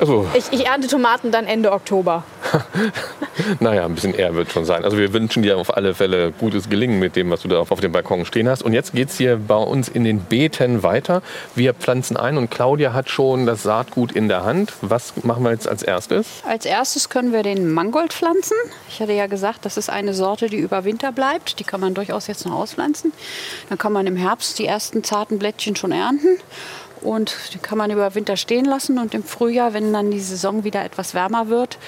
Also. 0.00 0.26
Ich, 0.34 0.52
ich 0.52 0.66
ernte 0.66 0.88
Tomaten 0.88 1.30
dann 1.30 1.46
Ende 1.46 1.72
Oktober. 1.72 2.24
naja, 3.60 3.84
ein 3.84 3.94
bisschen 3.94 4.14
eher 4.14 4.34
wird 4.34 4.52
schon 4.52 4.64
sein. 4.64 4.84
Also 4.84 4.98
wir 4.98 5.12
wünschen 5.12 5.42
dir 5.42 5.58
auf 5.58 5.76
alle 5.76 5.94
Fälle 5.94 6.32
gutes 6.32 6.68
Gelingen 6.68 6.98
mit 6.98 7.16
dem, 7.16 7.30
was 7.30 7.42
du 7.42 7.48
da 7.48 7.60
auf 7.60 7.80
dem 7.80 7.92
Balkon 7.92 8.24
stehen 8.24 8.48
hast. 8.48 8.62
Und 8.62 8.72
jetzt 8.72 8.92
geht 8.92 9.10
es 9.10 9.16
hier 9.16 9.36
bei 9.36 9.56
uns 9.56 9.88
in 9.88 10.04
den 10.04 10.20
Beeten 10.20 10.82
weiter. 10.82 11.22
Wir 11.54 11.74
pflanzen 11.74 12.16
ein 12.16 12.38
und 12.38 12.50
Claudia 12.50 12.92
hat 12.92 13.08
schon 13.08 13.46
das 13.46 13.62
Saatgut 13.62 14.12
in 14.12 14.28
der 14.28 14.44
Hand. 14.44 14.72
Was 14.80 15.24
machen 15.24 15.44
wir 15.44 15.52
jetzt 15.52 15.68
als 15.68 15.82
erstes? 15.82 16.26
Als 16.46 16.64
erstes 16.64 17.08
können 17.08 17.32
wir 17.32 17.42
den 17.42 17.72
Mangold 17.72 18.12
pflanzen. 18.12 18.56
Ich 18.88 19.00
hatte 19.00 19.12
ja 19.12 19.26
gesagt, 19.26 19.64
das 19.64 19.76
ist 19.76 19.90
eine 19.90 20.14
Sorte, 20.14 20.48
die 20.48 20.58
über 20.58 20.84
Winter 20.84 21.12
bleibt. 21.12 21.58
Die 21.58 21.64
kann 21.64 21.80
man 21.80 21.94
durchaus 21.94 22.26
jetzt 22.26 22.46
noch 22.46 22.54
auspflanzen. 22.54 23.12
Dann 23.68 23.78
kann 23.78 23.92
man 23.92 24.06
im 24.06 24.16
Herbst 24.16 24.58
die 24.58 24.66
ersten 24.66 25.04
zarten 25.04 25.38
Blättchen 25.38 25.76
schon 25.76 25.92
ernten 25.92 26.38
und 27.04 27.36
die 27.52 27.58
kann 27.58 27.78
man 27.78 27.90
über 27.90 28.14
Winter 28.14 28.36
stehen 28.36 28.64
lassen 28.64 28.98
und 28.98 29.14
im 29.14 29.22
Frühjahr, 29.22 29.74
wenn 29.74 29.92
dann 29.92 30.10
die 30.10 30.20
Saison 30.20 30.64
wieder 30.64 30.84
etwas 30.84 31.14
wärmer 31.14 31.48
wird, 31.48 31.78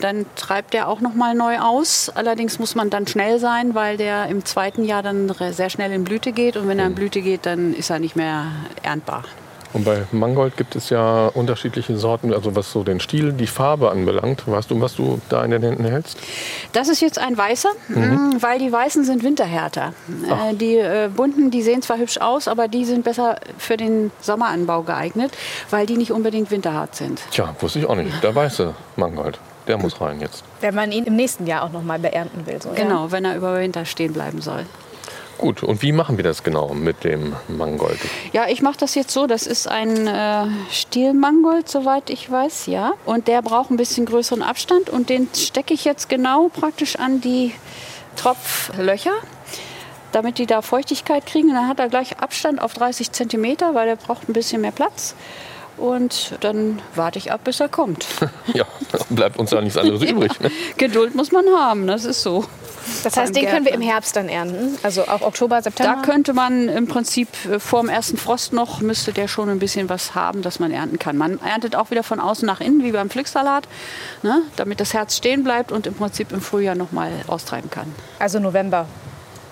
dann 0.00 0.26
treibt 0.36 0.72
der 0.72 0.88
auch 0.88 1.00
noch 1.00 1.14
mal 1.14 1.34
neu 1.34 1.58
aus. 1.58 2.08
Allerdings 2.08 2.58
muss 2.58 2.74
man 2.74 2.90
dann 2.90 3.06
schnell 3.06 3.38
sein, 3.38 3.74
weil 3.74 3.96
der 3.96 4.26
im 4.26 4.44
zweiten 4.44 4.84
Jahr 4.84 5.02
dann 5.02 5.32
sehr 5.50 5.70
schnell 5.70 5.92
in 5.92 6.04
Blüte 6.04 6.32
geht 6.32 6.56
und 6.56 6.68
wenn 6.68 6.78
er 6.78 6.86
in 6.86 6.94
Blüte 6.94 7.20
geht, 7.20 7.46
dann 7.46 7.74
ist 7.74 7.90
er 7.90 7.98
nicht 7.98 8.16
mehr 8.16 8.46
erntbar. 8.82 9.24
Und 9.72 9.84
bei 9.84 10.02
Mangold 10.12 10.56
gibt 10.56 10.74
es 10.74 10.90
ja 10.90 11.28
unterschiedliche 11.28 11.96
Sorten, 11.96 12.34
also 12.34 12.56
was 12.56 12.72
so 12.72 12.82
den 12.82 13.00
Stil, 13.00 13.32
die 13.32 13.46
Farbe 13.46 13.90
anbelangt. 13.90 14.42
Weißt 14.46 14.70
du, 14.70 14.80
was 14.80 14.96
du 14.96 15.20
da 15.28 15.44
in 15.44 15.52
den 15.52 15.62
Händen 15.62 15.84
hältst? 15.84 16.18
Das 16.72 16.88
ist 16.88 17.00
jetzt 17.00 17.18
ein 17.18 17.36
weißer, 17.36 17.70
mhm. 17.88 18.00
Mm, 18.00 18.42
weil 18.42 18.58
die 18.58 18.72
weißen 18.72 19.04
sind 19.04 19.22
winterhärter. 19.22 19.92
Ach. 20.28 20.50
Äh, 20.50 20.54
die 20.54 20.76
äh, 20.76 21.08
bunten, 21.14 21.50
die 21.50 21.62
sehen 21.62 21.82
zwar 21.82 21.98
hübsch 21.98 22.18
aus, 22.18 22.48
aber 22.48 22.68
die 22.68 22.84
sind 22.84 23.04
besser 23.04 23.36
für 23.58 23.76
den 23.76 24.10
Sommeranbau 24.20 24.82
geeignet, 24.82 25.32
weil 25.70 25.86
die 25.86 25.96
nicht 25.96 26.12
unbedingt 26.12 26.50
winterhart 26.50 26.96
sind. 26.96 27.20
Tja, 27.30 27.54
wusste 27.60 27.78
ich 27.78 27.86
auch 27.86 27.96
nicht. 27.96 28.22
Der 28.22 28.34
weiße 28.34 28.74
Mangold. 28.96 29.38
Der 29.66 29.78
muss 29.78 30.00
rein 30.00 30.20
jetzt. 30.20 30.42
Wenn 30.60 30.74
man 30.74 30.90
ihn 30.90 31.04
im 31.04 31.14
nächsten 31.14 31.46
Jahr 31.46 31.62
auch 31.62 31.70
noch 31.70 31.84
mal 31.84 31.98
beernten 31.98 32.46
will. 32.46 32.60
So, 32.60 32.70
genau, 32.74 33.04
ja? 33.04 33.12
wenn 33.12 33.24
er 33.24 33.36
über 33.36 33.58
Winter 33.58 33.84
stehen 33.84 34.12
bleiben 34.12 34.40
soll. 34.40 34.66
Gut, 35.40 35.62
und 35.62 35.80
wie 35.80 35.92
machen 35.92 36.18
wir 36.18 36.24
das 36.24 36.42
genau 36.42 36.74
mit 36.74 37.02
dem 37.02 37.34
Mangold? 37.48 37.98
Ja, 38.34 38.46
ich 38.48 38.60
mache 38.60 38.76
das 38.78 38.94
jetzt 38.94 39.10
so. 39.10 39.26
Das 39.26 39.46
ist 39.46 39.66
ein 39.66 40.06
äh, 40.06 40.48
Stielmangold, 40.70 41.66
soweit 41.66 42.10
ich 42.10 42.30
weiß, 42.30 42.66
ja. 42.66 42.92
Und 43.06 43.26
der 43.26 43.40
braucht 43.40 43.70
ein 43.70 43.78
bisschen 43.78 44.04
größeren 44.04 44.42
Abstand 44.42 44.90
und 44.90 45.08
den 45.08 45.28
stecke 45.34 45.72
ich 45.72 45.86
jetzt 45.86 46.10
genau 46.10 46.48
praktisch 46.48 46.96
an 46.96 47.22
die 47.22 47.54
Tropflöcher 48.16 49.14
damit 50.12 50.38
die 50.38 50.46
da 50.46 50.60
Feuchtigkeit 50.60 51.24
kriegen. 51.24 51.48
Und 51.48 51.54
dann 51.54 51.68
hat 51.68 51.78
er 51.78 51.88
gleich 51.88 52.18
Abstand 52.18 52.60
auf 52.60 52.74
30 52.74 53.12
cm, 53.12 53.56
weil 53.72 53.86
der 53.86 53.96
braucht 53.96 54.28
ein 54.28 54.32
bisschen 54.32 54.60
mehr 54.60 54.72
Platz. 54.72 55.14
Und 55.80 56.36
dann 56.40 56.80
warte 56.94 57.18
ich 57.18 57.32
ab, 57.32 57.40
bis 57.44 57.58
er 57.58 57.68
kommt. 57.68 58.06
ja, 58.54 58.66
bleibt 59.08 59.38
uns 59.38 59.50
ja 59.50 59.60
nichts 59.62 59.78
anderes 59.78 60.02
übrig. 60.10 60.38
Ne? 60.40 60.50
Geduld 60.76 61.14
muss 61.14 61.32
man 61.32 61.46
haben, 61.56 61.86
das 61.86 62.04
ist 62.04 62.22
so. 62.22 62.44
Das 63.02 63.16
heißt, 63.16 63.34
den 63.34 63.46
können 63.46 63.64
wir 63.64 63.72
im 63.72 63.80
Herbst 63.80 64.16
dann 64.16 64.28
ernten? 64.28 64.76
Also 64.82 65.02
auch 65.02 65.22
Oktober, 65.22 65.62
September? 65.62 65.96
Da 65.96 66.02
könnte 66.02 66.34
man 66.34 66.68
im 66.68 66.86
Prinzip 66.86 67.28
äh, 67.46 67.58
vor 67.58 67.80
dem 67.80 67.88
ersten 67.88 68.18
Frost 68.18 68.52
noch, 68.52 68.80
müsste 68.80 69.12
der 69.12 69.26
schon 69.26 69.48
ein 69.48 69.58
bisschen 69.58 69.88
was 69.88 70.14
haben, 70.14 70.42
dass 70.42 70.58
man 70.58 70.70
ernten 70.70 70.98
kann. 70.98 71.16
Man 71.16 71.40
erntet 71.40 71.76
auch 71.76 71.90
wieder 71.90 72.02
von 72.02 72.20
außen 72.20 72.44
nach 72.46 72.60
innen, 72.60 72.84
wie 72.84 72.92
beim 72.92 73.08
Pflücksalat, 73.08 73.66
ne, 74.22 74.42
damit 74.56 74.80
das 74.80 74.92
Herz 74.92 75.16
stehen 75.16 75.44
bleibt 75.44 75.72
und 75.72 75.86
im 75.86 75.94
Prinzip 75.94 76.32
im 76.32 76.42
Frühjahr 76.42 76.74
noch 76.74 76.92
mal 76.92 77.10
austreiben 77.26 77.70
kann. 77.70 77.92
Also 78.18 78.38
November? 78.38 78.86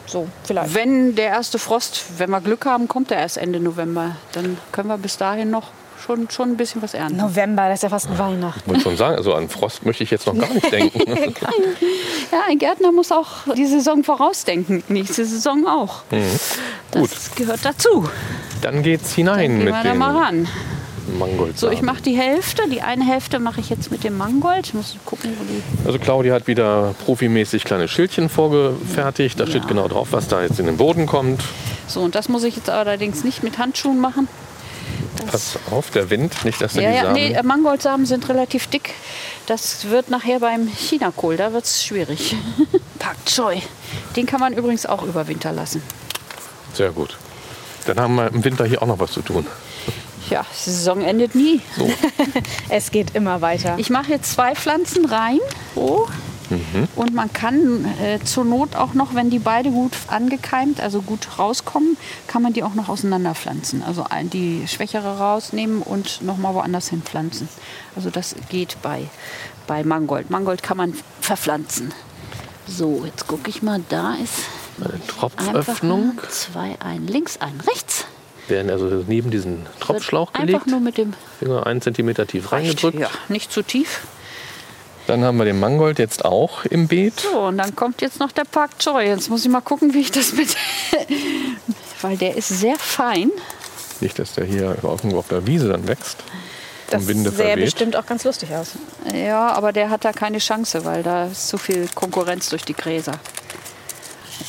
So, 0.06 0.26
vielleicht. 0.44 0.74
Wenn 0.74 1.14
der 1.14 1.28
erste 1.28 1.58
Frost, 1.58 2.04
wenn 2.18 2.30
wir 2.30 2.40
Glück 2.40 2.66
haben, 2.66 2.88
kommt 2.88 3.10
er 3.10 3.18
erst 3.18 3.38
Ende 3.38 3.60
November. 3.60 4.16
Dann 4.32 4.58
können 4.72 4.88
wir 4.88 4.98
bis 4.98 5.16
dahin 5.16 5.50
noch 5.50 5.68
schon, 6.08 6.30
schon 6.30 6.50
ein 6.50 6.56
bisschen 6.56 6.80
was 6.82 6.94
ernten. 6.94 7.18
November, 7.18 7.68
das 7.68 7.78
ist 7.78 7.82
ja 7.82 7.88
fast 7.90 8.08
ein 8.08 8.18
Weihnachten. 8.18 8.62
Ich 8.66 8.74
muss 8.74 8.82
schon 8.82 8.96
sagen, 8.96 9.16
also 9.16 9.34
an 9.34 9.48
Frost 9.48 9.84
möchte 9.84 10.04
ich 10.04 10.10
jetzt 10.10 10.26
noch 10.26 10.36
gar 10.36 10.52
nicht 10.52 10.72
denken. 10.72 11.00
ja, 12.32 12.38
ein 12.48 12.58
Gärtner 12.58 12.92
muss 12.92 13.12
auch 13.12 13.54
die 13.54 13.66
Saison 13.66 14.02
vorausdenken. 14.02 14.82
Nächste 14.88 15.26
Saison 15.26 15.66
auch. 15.66 16.02
Mhm. 16.10 16.24
Das 16.92 17.00
Gut. 17.02 17.36
gehört 17.36 17.60
dazu. 17.62 18.08
Dann 18.62 18.82
geht's 18.82 19.14
hinein 19.14 19.50
Dann 19.50 19.64
mit 19.64 19.74
wir 19.74 19.82
da 19.82 19.94
mal 19.94 20.16
ran. 20.16 20.48
Mangold. 21.18 21.58
So, 21.58 21.70
ich 21.70 21.82
mache 21.82 22.02
die 22.02 22.14
Hälfte. 22.14 22.68
Die 22.68 22.82
eine 22.82 23.04
Hälfte 23.04 23.38
mache 23.38 23.60
ich 23.60 23.70
jetzt 23.70 23.90
mit 23.90 24.04
dem 24.04 24.16
Mangold. 24.16 24.66
Ich 24.66 24.74
muss 24.74 24.96
gucken, 25.04 25.34
wo 25.38 25.44
die. 25.44 25.62
Also 25.86 25.98
Claudia 25.98 26.34
hat 26.34 26.46
wieder 26.46 26.94
profimäßig 27.04 27.64
kleine 27.64 27.88
Schildchen 27.88 28.28
vorgefertigt. 28.28 29.38
Da 29.38 29.44
ja. 29.44 29.50
steht 29.50 29.68
genau 29.68 29.88
drauf, 29.88 30.08
was 30.10 30.28
da 30.28 30.42
jetzt 30.42 30.60
in 30.60 30.66
den 30.66 30.76
Boden 30.76 31.06
kommt. 31.06 31.42
So, 31.86 32.00
und 32.00 32.14
das 32.14 32.28
muss 32.28 32.44
ich 32.44 32.56
jetzt 32.56 32.68
allerdings 32.68 33.24
nicht 33.24 33.42
mit 33.42 33.58
Handschuhen 33.58 34.00
machen. 34.00 34.28
Pass 35.26 35.58
auf, 35.70 35.90
der 35.90 36.10
Wind, 36.10 36.44
nicht, 36.44 36.60
dass 36.60 36.74
ja, 36.74 36.80
die 36.80 36.96
ja, 36.96 37.02
Samen... 37.02 37.14
Nee, 37.14 37.42
Mangoldsamen 37.42 38.06
sind 38.06 38.28
relativ 38.28 38.66
dick. 38.68 38.94
Das 39.46 39.88
wird 39.88 40.10
nachher 40.10 40.40
beim 40.40 40.68
Chinakohl, 40.68 41.36
da 41.36 41.52
wird 41.52 41.64
es 41.64 41.84
schwierig. 41.84 42.36
Pak 42.98 43.16
Choi. 43.26 43.62
Den 44.16 44.26
kann 44.26 44.40
man 44.40 44.52
übrigens 44.52 44.86
auch 44.86 45.02
überwintern 45.02 45.56
lassen. 45.56 45.82
Sehr 46.74 46.90
gut. 46.90 47.16
Dann 47.86 47.98
haben 48.00 48.14
wir 48.16 48.28
im 48.28 48.44
Winter 48.44 48.66
hier 48.66 48.82
auch 48.82 48.86
noch 48.86 48.98
was 48.98 49.12
zu 49.12 49.22
tun. 49.22 49.46
Ja, 50.30 50.44
die 50.66 50.70
Saison 50.70 51.02
endet 51.02 51.34
nie. 51.34 51.60
So. 51.76 51.90
es 52.68 52.90
geht 52.90 53.14
immer 53.14 53.40
weiter. 53.40 53.74
Ich 53.78 53.88
mache 53.88 54.10
jetzt 54.10 54.32
zwei 54.32 54.54
Pflanzen 54.54 55.06
rein. 55.06 55.38
Oh. 55.74 56.06
Mhm. 56.50 56.88
Und 56.96 57.14
man 57.14 57.32
kann 57.32 57.84
äh, 58.00 58.18
zur 58.24 58.44
Not 58.44 58.76
auch 58.76 58.94
noch, 58.94 59.14
wenn 59.14 59.30
die 59.30 59.38
beide 59.38 59.70
gut 59.70 59.92
angekeimt, 60.08 60.80
also 60.80 61.02
gut 61.02 61.38
rauskommen, 61.38 61.96
kann 62.26 62.42
man 62.42 62.52
die 62.52 62.62
auch 62.62 62.74
noch 62.74 62.88
auseinanderpflanzen. 62.88 63.82
Also 63.82 64.06
die 64.32 64.66
schwächere 64.66 65.18
rausnehmen 65.18 65.82
und 65.82 66.22
noch 66.22 66.38
mal 66.38 66.54
woanders 66.54 66.88
hin 66.88 67.02
pflanzen. 67.02 67.48
Also 67.96 68.10
das 68.10 68.34
geht 68.48 68.76
bei, 68.82 69.04
bei 69.66 69.84
Mangold. 69.84 70.30
Mangold 70.30 70.62
kann 70.62 70.76
man 70.76 70.94
verpflanzen. 71.20 71.92
So, 72.66 73.04
jetzt 73.04 73.26
gucke 73.26 73.48
ich 73.48 73.62
mal, 73.62 73.80
da 73.88 74.14
ist 74.14 74.44
eine 74.80 75.00
Tropföffnung. 75.06 76.18
Zwei 76.28 76.76
ein, 76.80 77.06
links 77.06 77.38
ein, 77.38 77.60
rechts. 77.66 78.04
Werden 78.48 78.70
also 78.70 79.04
neben 79.06 79.30
diesen 79.30 79.66
Tropfschlauch 79.80 80.32
gelegt. 80.32 80.54
Einfach 80.54 80.66
nur 80.66 80.80
mit 80.80 80.96
dem 80.96 81.12
Finger 81.38 81.66
einen 81.66 81.80
Zentimeter 81.80 82.26
tief 82.26 82.52
reingedrückt. 82.52 82.98
Ja, 82.98 83.10
nicht 83.28 83.52
zu 83.52 83.62
tief. 83.62 84.00
Dann 85.08 85.24
haben 85.24 85.38
wir 85.38 85.46
den 85.46 85.58
Mangold 85.58 85.98
jetzt 85.98 86.26
auch 86.26 86.66
im 86.66 86.86
Beet. 86.86 87.20
So, 87.20 87.46
und 87.46 87.56
dann 87.56 87.74
kommt 87.74 88.02
jetzt 88.02 88.20
noch 88.20 88.30
der 88.30 88.44
Pak 88.44 88.78
Choi. 88.78 89.06
Jetzt 89.06 89.30
muss 89.30 89.42
ich 89.42 89.50
mal 89.50 89.62
gucken, 89.62 89.94
wie 89.94 90.00
ich 90.00 90.10
das 90.10 90.34
mit. 90.34 90.54
Weil 92.02 92.18
der 92.18 92.36
ist 92.36 92.48
sehr 92.48 92.76
fein. 92.76 93.30
Nicht, 94.02 94.18
dass 94.18 94.34
der 94.34 94.44
hier 94.44 94.76
irgendwo 94.82 95.18
auf 95.18 95.28
der 95.28 95.46
Wiese 95.46 95.70
dann 95.70 95.88
wächst. 95.88 96.18
Das 96.90 97.06
sähe 97.06 97.56
bestimmt 97.56 97.96
auch 97.96 98.04
ganz 98.04 98.24
lustig 98.24 98.54
aus. 98.54 98.72
Ja, 99.14 99.48
aber 99.54 99.72
der 99.72 99.88
hat 99.88 100.04
da 100.04 100.12
keine 100.12 100.38
Chance, 100.38 100.84
weil 100.84 101.02
da 101.02 101.28
ist 101.28 101.48
zu 101.48 101.56
viel 101.56 101.88
Konkurrenz 101.94 102.50
durch 102.50 102.66
die 102.66 102.74
Gräser. 102.74 103.12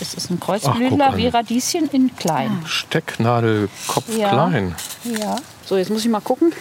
Es 0.02 0.14
ist 0.14 0.30
ein 0.30 0.42
Kreuzblütler 0.42 1.16
wie 1.16 1.28
Radieschen 1.28 1.90
in 1.92 2.14
klein. 2.18 2.64
Stecknadelkopf 2.66 4.18
ja. 4.18 4.30
klein. 4.30 4.76
Ja. 5.06 5.38
So, 5.66 5.78
jetzt 5.78 5.90
muss 5.90 6.04
ich 6.04 6.12
mal 6.12 6.20
gucken. 6.20 6.52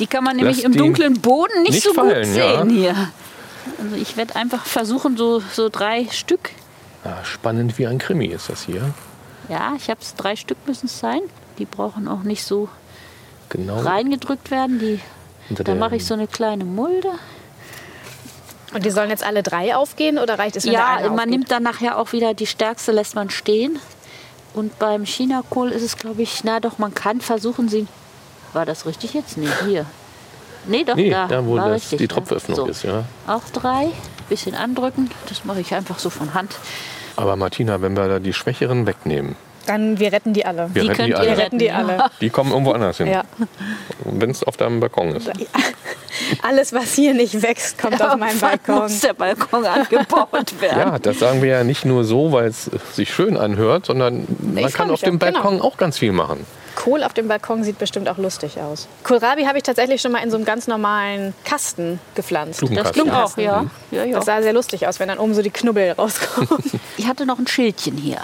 Die 0.00 0.08
kann 0.08 0.24
man 0.24 0.34
nämlich 0.36 0.56
Lass 0.56 0.64
im 0.64 0.72
dunklen 0.72 1.20
Boden 1.20 1.62
nicht, 1.62 1.72
nicht 1.72 1.84
so 1.84 1.94
fallen, 1.94 2.24
gut 2.24 2.34
sehen 2.34 2.70
ja. 2.70 2.92
hier. 2.94 3.08
Also 3.82 3.96
ich 3.96 4.16
werde 4.16 4.36
einfach 4.36 4.66
versuchen, 4.66 5.16
so, 5.16 5.40
so 5.52 5.68
drei 5.68 6.06
Stück. 6.10 6.50
Ja, 7.04 7.24
spannend 7.24 7.78
wie 7.78 7.86
ein 7.86 7.98
Krimi 7.98 8.26
ist 8.26 8.48
das 8.48 8.62
hier. 8.62 8.92
Ja, 9.48 9.74
ich 9.76 9.90
habe 9.90 10.00
es 10.00 10.14
drei 10.14 10.36
Stück 10.36 10.58
müssen 10.66 10.86
es 10.86 10.98
sein. 10.98 11.20
Die 11.58 11.66
brauchen 11.66 12.08
auch 12.08 12.22
nicht 12.22 12.44
so 12.44 12.68
genau. 13.48 13.80
reingedrückt 13.80 14.50
werden. 14.50 14.78
Die, 14.78 15.00
da 15.50 15.74
mache 15.74 15.96
ich 15.96 16.06
so 16.06 16.14
eine 16.14 16.26
kleine 16.26 16.64
Mulde. 16.64 17.08
Und 18.72 18.84
die 18.84 18.90
sollen 18.90 19.10
jetzt 19.10 19.22
alle 19.22 19.42
drei 19.42 19.76
aufgehen 19.76 20.18
oder 20.18 20.38
reicht 20.38 20.56
es, 20.56 20.64
wenn 20.66 20.72
Ja, 20.72 20.98
man 21.02 21.10
aufgeht? 21.10 21.26
nimmt 21.30 21.50
dann 21.50 21.62
nachher 21.62 21.98
auch 21.98 22.12
wieder 22.12 22.34
die 22.34 22.46
stärkste, 22.46 22.90
lässt 22.92 23.14
man 23.14 23.30
stehen. 23.30 23.78
Und 24.54 24.78
beim 24.78 25.04
Chinakohl 25.04 25.70
ist 25.70 25.82
es, 25.82 25.96
glaube 25.96 26.22
ich, 26.22 26.42
na 26.44 26.60
doch, 26.60 26.78
man 26.78 26.94
kann 26.94 27.20
versuchen, 27.20 27.68
sie. 27.68 27.86
War 28.52 28.64
das 28.66 28.86
richtig 28.86 29.14
jetzt? 29.14 29.36
Nee, 29.36 29.48
hier. 29.66 29.84
Nee, 30.66 30.84
doch, 30.84 30.96
nee, 30.96 31.10
da, 31.10 31.26
da 31.26 31.44
wo 31.44 31.56
war 31.56 31.68
das 31.68 31.82
richtig, 31.82 31.98
die 31.98 32.08
Tropföffnung 32.08 32.56
so. 32.56 32.66
ist, 32.66 32.82
ja. 32.82 33.04
Auch 33.26 33.42
drei, 33.52 33.88
bisschen 34.28 34.54
andrücken, 34.54 35.10
das 35.28 35.44
mache 35.44 35.60
ich 35.60 35.74
einfach 35.74 35.98
so 35.98 36.10
von 36.10 36.34
Hand. 36.34 36.56
Aber 37.16 37.36
Martina, 37.36 37.80
wenn 37.80 37.96
wir 37.96 38.08
da 38.08 38.18
die 38.18 38.32
Schwächeren 38.32 38.86
wegnehmen, 38.86 39.36
dann 39.66 39.98
wir 39.98 40.12
retten 40.12 40.32
die 40.32 40.44
alle. 40.44 40.68
Wir 40.74 40.82
die 40.82 40.88
retten 40.88 41.06
die 41.06 41.14
alle. 41.14 41.38
retten 41.38 41.58
die 41.58 41.70
alle. 41.70 42.04
Die 42.20 42.30
kommen 42.30 42.50
irgendwo 42.50 42.72
anders 42.72 42.98
hin. 42.98 43.06
Ja. 43.06 43.22
Wenn 44.04 44.30
es 44.30 44.44
auf 44.44 44.56
deinem 44.56 44.80
Balkon 44.80 45.16
ist. 45.16 45.30
Alles, 46.42 46.72
was 46.72 46.92
hier 46.94 47.14
nicht 47.14 47.42
wächst, 47.42 47.78
kommt 47.78 47.98
ja, 47.98 48.12
auf 48.12 48.18
meinen 48.18 48.38
Balkon. 48.38 48.82
muss 48.82 49.00
der 49.00 49.14
Balkon 49.14 49.64
angebaut 49.64 50.54
werden. 50.60 50.78
Ja, 50.78 50.98
das 50.98 51.18
sagen 51.18 51.42
wir 51.42 51.48
ja 51.50 51.64
nicht 51.64 51.84
nur 51.84 52.04
so, 52.04 52.32
weil 52.32 52.48
es 52.48 52.70
sich 52.92 53.12
schön 53.12 53.36
anhört, 53.36 53.86
sondern 53.86 54.26
ich 54.54 54.62
man 54.62 54.72
kann 54.72 54.90
auf 54.90 55.00
dem 55.00 55.18
Balkon 55.18 55.54
genau. 55.54 55.64
auch 55.64 55.76
ganz 55.76 55.98
viel 55.98 56.12
machen. 56.12 56.46
Kohl 56.74 57.02
auf 57.02 57.12
dem 57.12 57.28
Balkon 57.28 57.64
sieht 57.64 57.78
bestimmt 57.78 58.08
auch 58.08 58.18
lustig 58.18 58.60
aus. 58.60 58.88
Kohlrabi 59.02 59.44
habe 59.44 59.58
ich 59.58 59.64
tatsächlich 59.64 60.00
schon 60.00 60.12
mal 60.12 60.22
in 60.22 60.30
so 60.30 60.36
einem 60.36 60.44
ganz 60.44 60.66
normalen 60.66 61.34
Kasten 61.44 62.00
gepflanzt. 62.14 62.62
Das 62.74 62.92
klingt 62.92 63.12
auch, 63.12 63.36
ja. 63.36 63.66
Ja, 63.90 64.04
ja. 64.04 64.16
Das 64.16 64.26
sah 64.26 64.42
sehr 64.42 64.52
lustig 64.52 64.86
aus, 64.86 65.00
wenn 65.00 65.08
dann 65.08 65.18
oben 65.18 65.34
so 65.34 65.42
die 65.42 65.50
Knubbel 65.50 65.92
rauskommen. 65.92 66.48
ich 66.96 67.06
hatte 67.06 67.26
noch 67.26 67.38
ein 67.38 67.46
Schildchen 67.46 67.96
hier. 67.96 68.18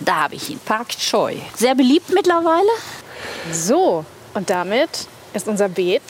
Da 0.00 0.16
habe 0.16 0.34
ich 0.34 0.50
ihn. 0.50 0.60
Park 0.64 0.88
Choi. 0.90 1.36
Sehr 1.54 1.74
beliebt 1.74 2.10
mittlerweile. 2.10 2.70
So, 3.52 4.04
und 4.34 4.50
damit 4.50 5.06
ist 5.34 5.48
unser 5.48 5.68
Beet 5.68 6.02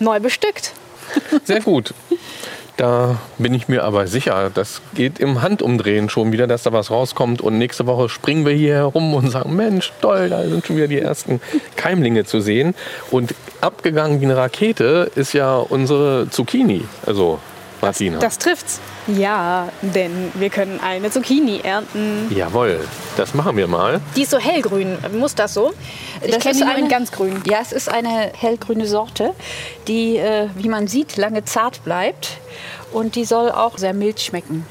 neu 0.00 0.20
bestückt. 0.20 0.72
Sehr 1.44 1.60
gut. 1.60 1.94
Da 2.76 3.18
bin 3.38 3.52
ich 3.52 3.68
mir 3.68 3.84
aber 3.84 4.06
sicher, 4.06 4.50
das 4.52 4.80
geht 4.94 5.18
im 5.18 5.42
Handumdrehen 5.42 6.08
schon 6.08 6.32
wieder, 6.32 6.46
dass 6.46 6.62
da 6.62 6.72
was 6.72 6.90
rauskommt. 6.90 7.42
Und 7.42 7.58
nächste 7.58 7.86
Woche 7.86 8.08
springen 8.08 8.46
wir 8.46 8.54
hier 8.54 8.74
herum 8.74 9.14
und 9.14 9.30
sagen, 9.30 9.54
Mensch, 9.54 9.92
toll, 10.00 10.30
da 10.30 10.42
sind 10.42 10.66
schon 10.66 10.76
wieder 10.76 10.88
die 10.88 10.98
ersten 10.98 11.40
Keimlinge 11.76 12.24
zu 12.24 12.40
sehen. 12.40 12.74
Und 13.10 13.34
abgegangen 13.60 14.20
wie 14.20 14.24
eine 14.24 14.36
Rakete 14.36 15.10
ist 15.14 15.34
ja 15.34 15.56
unsere 15.56 16.28
Zucchini. 16.30 16.84
Also 17.04 17.38
Martina. 17.82 18.18
Das, 18.18 18.38
das 18.38 18.38
trifft's. 18.38 18.80
Ja, 19.08 19.68
denn 19.80 20.30
wir 20.34 20.48
können 20.48 20.78
eine 20.80 21.10
Zucchini 21.10 21.60
ernten. 21.62 22.32
Jawohl, 22.34 22.80
das 23.16 23.34
machen 23.34 23.56
wir 23.56 23.66
mal. 23.66 24.00
Die 24.14 24.22
ist 24.22 24.30
so 24.30 24.38
hellgrün. 24.38 24.96
Muss 25.18 25.34
das 25.34 25.54
so? 25.54 25.72
Ich 26.22 26.38
kenne 26.38 26.54
die 26.56 26.64
nur 26.64 26.76
in 26.76 26.88
ganz 26.88 27.10
grün. 27.10 27.42
Ja, 27.46 27.58
es 27.60 27.72
ist 27.72 27.88
eine 27.88 28.32
hellgrüne 28.38 28.86
Sorte, 28.86 29.34
die, 29.88 30.16
äh, 30.18 30.48
wie 30.54 30.68
man 30.68 30.86
sieht, 30.86 31.16
lange 31.16 31.44
zart 31.44 31.82
bleibt. 31.84 32.38
Und 32.92 33.16
die 33.16 33.24
soll 33.24 33.50
auch 33.50 33.76
sehr 33.78 33.92
mild 33.92 34.20
schmecken. 34.20 34.66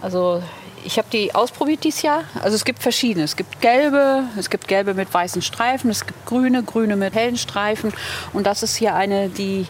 Also 0.00 0.42
ich 0.84 0.98
habe 0.98 1.08
die 1.12 1.34
ausprobiert 1.34 1.84
dieses 1.84 2.02
Jahr. 2.02 2.24
Also 2.42 2.56
es 2.56 2.64
gibt 2.64 2.82
verschiedene. 2.82 3.24
Es 3.24 3.36
gibt 3.36 3.60
gelbe, 3.60 4.24
es 4.38 4.50
gibt 4.50 4.68
gelbe 4.68 4.94
mit 4.94 5.12
weißen 5.12 5.42
Streifen, 5.42 5.90
es 5.90 6.06
gibt 6.06 6.26
grüne, 6.26 6.62
grüne 6.62 6.96
mit 6.96 7.14
hellen 7.14 7.36
Streifen. 7.36 7.92
Und 8.32 8.46
das 8.46 8.62
ist 8.62 8.76
hier 8.76 8.94
eine, 8.94 9.28
die 9.28 9.66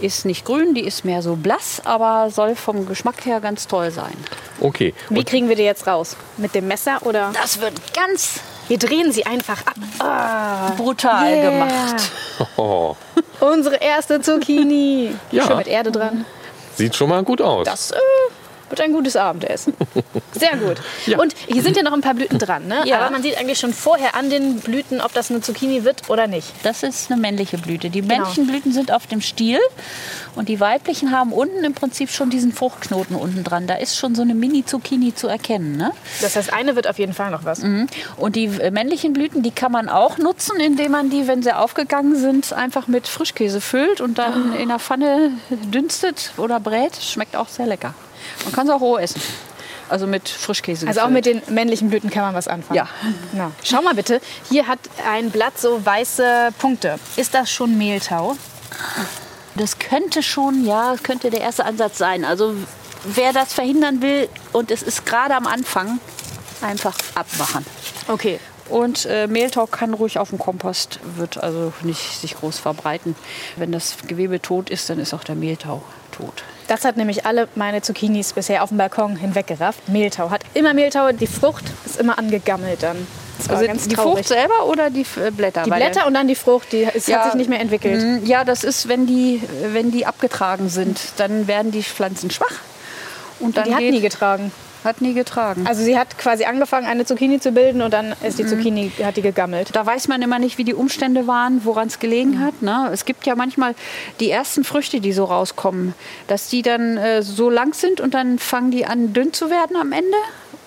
ist 0.00 0.24
nicht 0.24 0.44
grün, 0.44 0.74
die 0.74 0.84
ist 0.84 1.04
mehr 1.04 1.22
so 1.22 1.36
blass, 1.36 1.82
aber 1.84 2.30
soll 2.30 2.54
vom 2.54 2.86
Geschmack 2.86 3.24
her 3.24 3.40
ganz 3.40 3.66
toll 3.66 3.90
sein. 3.90 4.14
Okay. 4.60 4.94
Wie 5.08 5.24
kriegen 5.24 5.48
wir 5.48 5.56
die 5.56 5.62
jetzt 5.62 5.86
raus? 5.86 6.16
Mit 6.36 6.54
dem 6.54 6.68
Messer 6.68 6.98
oder? 7.04 7.32
Das 7.32 7.60
wird 7.60 7.74
ganz. 7.94 8.40
Wir 8.68 8.78
drehen 8.78 9.12
sie 9.12 9.24
einfach 9.24 9.66
ab. 9.66 9.76
Ah, 9.98 10.70
brutal 10.76 11.32
yeah. 11.32 11.50
gemacht. 11.50 12.12
Oh. 12.56 12.96
Unsere 13.40 13.76
erste 13.76 14.20
Zucchini. 14.20 15.14
Ja. 15.30 15.46
Schön 15.46 15.56
mit 15.56 15.68
Erde 15.68 15.90
dran. 15.90 16.24
Sieht 16.76 16.94
schon 16.94 17.08
mal 17.08 17.22
gut 17.22 17.40
aus. 17.40 17.64
Das 17.64 17.92
äh, 17.92 17.96
wird 18.68 18.80
ein 18.80 18.92
gutes 18.92 19.16
Abendessen. 19.16 19.74
Sehr 20.32 20.56
gut. 20.56 20.78
Ja. 21.06 21.18
Und 21.18 21.34
hier 21.46 21.62
sind 21.62 21.76
ja 21.76 21.82
noch 21.82 21.92
ein 21.92 22.00
paar 22.00 22.14
Blüten 22.14 22.38
dran, 22.38 22.66
ne? 22.66 22.82
Ja. 22.84 23.00
Aber 23.00 23.10
man 23.10 23.22
sieht 23.22 23.38
eigentlich 23.38 23.58
schon 23.58 23.72
vorher 23.72 24.14
an 24.14 24.30
den 24.30 24.60
Blüten, 24.60 25.00
ob 25.00 25.12
das 25.12 25.30
eine 25.30 25.40
Zucchini 25.40 25.84
wird 25.84 26.08
oder 26.08 26.26
nicht. 26.26 26.52
Das 26.62 26.82
ist 26.82 27.10
eine 27.10 27.20
männliche 27.20 27.58
Blüte. 27.58 27.90
Die 27.90 28.00
genau. 28.00 28.14
männlichen 28.14 28.46
Blüten 28.46 28.72
sind 28.72 28.92
auf 28.92 29.06
dem 29.06 29.20
Stiel 29.20 29.58
und 30.34 30.48
die 30.48 30.60
weiblichen 30.60 31.12
haben 31.12 31.32
unten 31.32 31.64
im 31.64 31.74
Prinzip 31.74 32.10
schon 32.10 32.30
diesen 32.30 32.52
Fruchtknoten 32.52 33.16
unten 33.16 33.44
dran. 33.44 33.66
Da 33.66 33.74
ist 33.74 33.96
schon 33.96 34.14
so 34.14 34.22
eine 34.22 34.34
Mini-Zucchini 34.34 35.14
zu 35.14 35.28
erkennen. 35.28 35.76
Ne? 35.76 35.92
Das 36.20 36.36
heißt, 36.36 36.52
eine 36.52 36.76
wird 36.76 36.88
auf 36.88 36.98
jeden 36.98 37.14
Fall 37.14 37.30
noch 37.30 37.44
was. 37.44 37.62
Mhm. 37.62 37.86
Und 38.16 38.36
die 38.36 38.46
äh, 38.46 38.70
männlichen 38.70 39.12
Blüten, 39.12 39.42
die 39.42 39.50
kann 39.50 39.72
man 39.72 39.88
auch 39.88 40.18
nutzen, 40.18 40.60
indem 40.60 40.92
man 40.92 41.10
die, 41.10 41.26
wenn 41.26 41.42
sie 41.42 41.52
aufgegangen 41.52 42.16
sind, 42.16 42.52
einfach 42.52 42.86
mit 42.88 43.08
Frischkäse 43.08 43.60
füllt 43.60 44.00
und 44.00 44.18
dann 44.18 44.52
oh. 44.52 44.56
in 44.56 44.68
der 44.68 44.78
Pfanne 44.78 45.32
dünstet 45.50 46.32
oder 46.36 46.60
brät. 46.60 46.96
Schmeckt 46.96 47.36
auch 47.36 47.48
sehr 47.48 47.66
lecker. 47.66 47.94
Man 48.44 48.52
kann 48.52 48.66
es 48.66 48.72
auch 48.72 48.80
roh 48.80 48.98
essen. 48.98 49.20
Also 49.88 50.06
mit 50.06 50.28
Frischkäse. 50.28 50.86
Also 50.86 51.00
auch 51.00 51.08
mit 51.08 51.24
den 51.24 51.40
männlichen 51.48 51.88
Blüten 51.88 52.10
kann 52.10 52.22
man 52.22 52.34
was 52.34 52.46
anfangen. 52.46 52.76
Ja. 52.76 52.88
Na. 53.32 53.52
Schau 53.62 53.80
mal 53.82 53.94
bitte, 53.94 54.20
hier 54.48 54.66
hat 54.66 54.78
ein 55.06 55.30
Blatt 55.30 55.58
so 55.58 55.84
weiße 55.84 56.50
Punkte. 56.58 56.98
Ist 57.16 57.34
das 57.34 57.50
schon 57.50 57.78
Mehltau? 57.78 58.36
Das 59.54 59.78
könnte 59.78 60.22
schon, 60.22 60.64
ja, 60.64 60.94
könnte 61.02 61.30
der 61.30 61.40
erste 61.40 61.64
Ansatz 61.64 61.98
sein. 61.98 62.24
Also 62.24 62.54
wer 63.04 63.32
das 63.32 63.52
verhindern 63.54 64.02
will 64.02 64.28
und 64.52 64.70
es 64.70 64.82
ist 64.82 65.06
gerade 65.06 65.34
am 65.34 65.46
Anfang, 65.46 66.00
einfach 66.60 66.96
abmachen. 67.14 67.64
Okay. 68.08 68.40
Und 68.68 69.06
äh, 69.06 69.26
Mehltau 69.26 69.66
kann 69.66 69.94
ruhig 69.94 70.18
auf 70.18 70.28
dem 70.28 70.38
Kompost, 70.38 71.00
wird 71.16 71.42
also 71.42 71.72
nicht 71.82 72.20
sich 72.20 72.34
groß 72.34 72.58
verbreiten. 72.58 73.16
Wenn 73.56 73.72
das 73.72 73.96
Gewebe 74.06 74.42
tot 74.42 74.68
ist, 74.68 74.90
dann 74.90 74.98
ist 74.98 75.14
auch 75.14 75.24
der 75.24 75.36
Mehltau 75.36 75.82
tot. 76.12 76.44
Das 76.68 76.84
hat 76.84 76.98
nämlich 76.98 77.24
alle 77.24 77.48
meine 77.54 77.80
Zucchinis 77.80 78.34
bisher 78.34 78.62
auf 78.62 78.68
dem 78.68 78.78
Balkon 78.78 79.16
hinweggerafft. 79.16 79.88
Mehltau 79.88 80.30
hat 80.30 80.42
immer 80.52 80.74
Mehltau, 80.74 81.12
die 81.12 81.26
Frucht 81.26 81.64
ist 81.86 81.98
immer 81.98 82.18
angegammelt 82.18 82.82
dann. 82.82 83.06
also 83.48 83.64
die. 83.88 83.96
Frucht 83.96 84.28
selber 84.28 84.66
oder 84.66 84.90
die 84.90 85.06
äh, 85.16 85.30
Blätter? 85.30 85.62
Die 85.64 85.70
Blätter 85.70 86.06
und 86.06 86.12
dann 86.12 86.28
die 86.28 86.34
Frucht, 86.34 86.72
die 86.72 86.86
ist, 86.92 87.08
ja, 87.08 87.20
hat 87.20 87.24
sich 87.24 87.34
nicht 87.34 87.48
mehr 87.48 87.60
entwickelt. 87.60 88.22
Mm, 88.22 88.26
ja, 88.26 88.44
das 88.44 88.64
ist, 88.64 88.86
wenn 88.86 89.06
die, 89.06 89.42
wenn 89.72 89.90
die 89.90 90.04
abgetragen 90.04 90.68
sind, 90.68 91.00
dann 91.16 91.48
werden 91.48 91.72
die 91.72 91.82
Pflanzen 91.82 92.30
schwach. 92.30 92.52
Und 93.40 93.56
dann 93.56 93.64
die 93.64 93.74
hat 93.74 93.80
nie 93.80 94.00
getragen. 94.00 94.52
Hat 94.88 95.02
nie 95.02 95.12
getragen. 95.12 95.66
Also 95.66 95.82
sie 95.82 95.98
hat 95.98 96.16
quasi 96.16 96.44
angefangen, 96.44 96.86
eine 96.86 97.04
Zucchini 97.04 97.40
zu 97.40 97.52
bilden 97.52 97.82
und 97.82 97.92
dann 97.92 98.14
ist 98.26 98.38
die 98.38 98.44
mhm. 98.44 98.48
Zucchini, 98.48 98.90
hat 99.04 99.18
die 99.18 99.22
gegammelt. 99.22 99.68
Da 99.74 99.84
weiß 99.84 100.08
man 100.08 100.22
immer 100.22 100.38
nicht, 100.38 100.56
wie 100.56 100.64
die 100.64 100.72
Umstände 100.72 101.26
waren, 101.26 101.62
woran 101.66 101.88
es 101.88 101.98
gelegen 101.98 102.38
mhm. 102.38 102.40
hat. 102.40 102.62
Ne? 102.62 102.88
Es 102.90 103.04
gibt 103.04 103.26
ja 103.26 103.36
manchmal 103.36 103.74
die 104.18 104.30
ersten 104.30 104.64
Früchte, 104.64 105.00
die 105.00 105.12
so 105.12 105.24
rauskommen, 105.24 105.92
dass 106.26 106.48
die 106.48 106.62
dann 106.62 106.96
äh, 106.96 107.22
so 107.22 107.50
lang 107.50 107.74
sind 107.74 108.00
und 108.00 108.14
dann 108.14 108.38
fangen 108.38 108.70
die 108.70 108.86
an, 108.86 109.12
dünn 109.12 109.34
zu 109.34 109.50
werden 109.50 109.76
am 109.76 109.92
Ende 109.92 110.16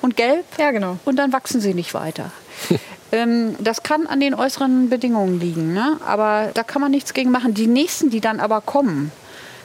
und 0.04 0.16
gelb. 0.18 0.46
Ja, 0.60 0.70
genau. 0.70 0.98
Und 1.04 1.16
dann 1.16 1.34
wachsen 1.34 1.60
sie 1.60 1.74
nicht 1.74 1.96
weiter. 1.96 2.32
ähm, 3.12 3.56
das 3.58 3.82
kann 3.82 4.06
an 4.06 4.20
den 4.20 4.36
äußeren 4.36 4.90
Bedingungen 4.92 5.40
liegen, 5.40 5.74
ne? 5.74 5.98
aber 6.06 6.52
da 6.54 6.62
kann 6.62 6.80
man 6.80 6.92
nichts 6.92 7.16
gegen 7.16 7.32
machen. 7.32 7.56
Die 7.56 7.66
nächsten, 7.66 8.12
die 8.12 8.22
dann 8.22 8.40
aber 8.40 8.62
kommen, 8.62 9.12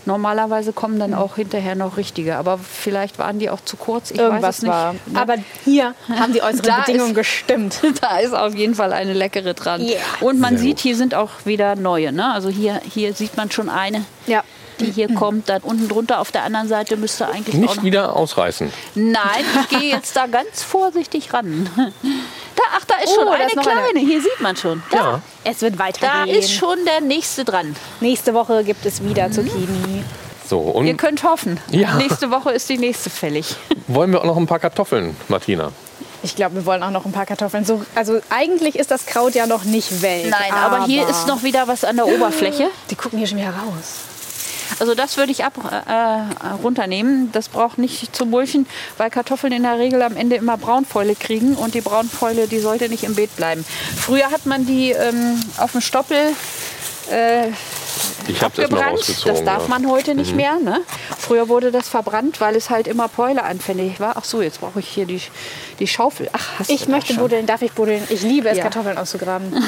Normalerweise 0.07 0.73
kommen 0.73 0.99
dann 0.99 1.15
auch 1.15 1.37
hinterher 1.37 1.75
noch 1.75 1.97
richtige, 1.97 2.37
aber 2.37 2.59
vielleicht 2.59 3.19
waren 3.19 3.39
die 3.39 3.51
auch 3.51 3.61
zu 3.65 3.77
kurz. 3.77 4.11
Ich 4.13 4.19
Irgendwas 4.19 4.65
war. 4.65 4.93
Ne? 4.93 4.99
Aber 5.15 5.37
hier 5.65 5.95
haben 6.09 6.33
die 6.33 6.43
äußeren 6.43 6.63
da 6.65 6.81
Bedingungen 6.83 7.11
ist, 7.11 7.17
gestimmt. 7.17 7.81
Da 8.01 8.19
ist 8.19 8.35
auf 8.35 8.55
jeden 8.55 8.75
Fall 8.75 8.93
eine 8.93 9.15
leckere 9.15 9.55
dran. 9.55 9.81
Yeah. 9.81 9.99
Und 10.21 10.39
man 10.39 10.55
Sehr 10.55 10.69
sieht, 10.69 10.81
hier 10.81 10.97
sind 10.97 11.15
auch 11.15 11.31
wieder 11.45 11.77
neue. 11.77 12.13
Ne? 12.13 12.33
Also 12.33 12.49
hier, 12.49 12.81
hier 12.93 13.15
sieht 13.15 13.37
man 13.37 13.51
schon 13.51 13.69
eine. 13.69 14.05
Ja 14.27 14.43
die 14.81 14.91
hier 14.91 15.09
kommt. 15.15 15.49
Dann 15.49 15.63
unten 15.63 15.89
drunter 15.89 16.21
auf 16.21 16.33
der 16.33 16.45
anderen 16.45 16.69
Seite 16.69 16.97
müsste 16.97 17.29
eigentlich 17.29 17.55
nicht 17.55 17.83
wieder 17.83 18.17
ausreißen. 18.17 18.73
Nein, 18.95 19.45
ich 19.63 19.69
gehe 19.79 19.91
jetzt 19.91 20.17
da 20.17 20.27
ganz 20.27 20.63
vorsichtig 20.63 21.33
ran. 21.33 21.69
Da, 22.57 22.63
ach, 22.77 22.85
da 22.85 22.97
ist 22.97 23.11
oh, 23.11 23.21
schon 23.21 23.29
eine 23.29 23.47
ist 23.47 23.59
kleine. 23.59 23.81
Eine. 23.91 24.01
Hier 24.01 24.21
sieht 24.21 24.41
man 24.41 24.57
schon. 24.57 24.83
Da. 24.91 24.97
Ja. 24.97 25.23
Es 25.45 25.63
wird 25.63 25.79
weitergehen. 25.79 26.27
Da 26.27 26.39
ist 26.39 26.53
schon 26.53 26.79
der 26.85 27.01
nächste 27.01 27.45
dran. 27.45 27.77
Nächste 28.01 28.35
Woche 28.35 28.65
gibt 28.65 28.85
es 28.87 29.03
wieder 29.03 29.29
mhm. 29.29 29.33
Zucchini. 29.33 30.05
So, 30.49 30.59
und 30.59 30.87
Ihr 30.87 30.95
könnt 30.95 31.25
hoffen. 31.25 31.59
Ja. 31.71 31.97
Nächste 31.97 32.31
Woche 32.31 32.53
ist 32.53 32.69
die 32.69 32.79
nächste 32.79 33.11
fällig. 33.11 33.57
Wollen 33.89 34.13
wir 34.13 34.21
auch 34.21 34.27
noch 34.27 34.37
ein 34.37 34.47
paar 34.47 34.61
Kartoffeln, 34.61 35.17
Martina? 35.29 35.73
Ich 36.23 36.35
glaube, 36.35 36.57
wir 36.57 36.67
wollen 36.67 36.83
auch 36.83 36.91
noch 36.91 37.05
ein 37.05 37.13
paar 37.13 37.27
Kartoffeln. 37.27 37.65
So, 37.65 37.85
also 37.95 38.21
eigentlich 38.31 38.77
ist 38.77 38.91
das 38.91 39.07
Kraut 39.07 39.35
ja 39.35 39.47
noch 39.47 39.65
nicht 39.65 40.03
welk. 40.03 40.31
Nein, 40.31 40.53
aber, 40.53 40.79
aber 40.79 40.87
hier 40.87 41.09
ist 41.09 41.29
noch 41.29 41.45
wieder 41.45 41.69
was 41.69 41.85
an 41.85 41.97
der 41.97 42.07
Oberfläche. 42.07 42.69
Die 42.91 42.97
gucken 42.97 43.19
hier 43.19 43.29
schon 43.29 43.39
wieder 43.39 43.51
raus. 43.51 44.16
Also 44.79 44.95
das 44.95 45.17
würde 45.17 45.33
ich 45.33 45.45
ab, 45.45 45.55
äh, 45.87 46.63
runternehmen. 46.63 47.31
Das 47.33 47.49
braucht 47.49 47.79
nicht 47.79 48.15
zu 48.15 48.27
mulchen, 48.27 48.67
weil 48.99 49.11
Kartoffeln 49.11 49.53
in 49.53 49.63
der 49.63 49.79
Regel 49.79 50.03
am 50.03 50.17
Ende 50.17 50.37
immer 50.37 50.57
Braunfäule 50.57 51.15
kriegen 51.15 51.55
und 51.55 51.75
die 51.75 51.81
Braunfäule, 51.81 52.47
die 52.49 52.59
sollte 52.59 52.89
nicht 52.89 53.05
im 53.05 53.15
Beet 53.15 53.35
bleiben. 53.37 53.65
Früher 53.97 54.31
hat 54.31 54.47
man 54.47 54.67
die 54.67 54.93
ähm, 54.93 55.41
auf 55.59 55.73
dem 55.73 55.81
Stoppel 55.81 56.35
äh, 57.11 57.49
ich 58.29 58.43
abgebrannt. 58.43 59.09
Das, 59.09 59.23
das 59.23 59.45
darf 59.45 59.69
man 59.69 59.89
heute 59.89 60.15
nicht 60.15 60.33
mhm. 60.33 60.37
mehr. 60.37 60.59
Ne? 60.59 60.81
Früher 61.19 61.49
wurde 61.49 61.71
das 61.71 61.89
verbrannt, 61.89 62.41
weil 62.41 62.57
es 62.57 62.71
halt 62.71 62.87
immer 62.89 63.09
Beule 63.09 63.45
anfällig 63.45 64.01
war. 64.01 64.15
Ach 64.17 64.25
so, 64.25 64.43
jetzt 64.43 64.61
brauche 64.61 64.81
ich 64.81 64.89
hier 64.89 65.07
die, 65.07 65.21
die 65.79 65.87
Schaufel. 65.87 66.29
Ach, 66.33 66.59
hast 66.59 66.71
ich 66.71 66.89
möchte 66.89 67.15
buddeln. 67.15 67.47
Darf 67.47 67.63
ich 67.63 67.73
buddeln? 67.73 68.03
Ich 68.09 68.23
liebe 68.23 68.49
es, 68.49 68.59
ja. 68.59 68.65
Kartoffeln 68.65 68.99
auszugraben. 68.99 69.53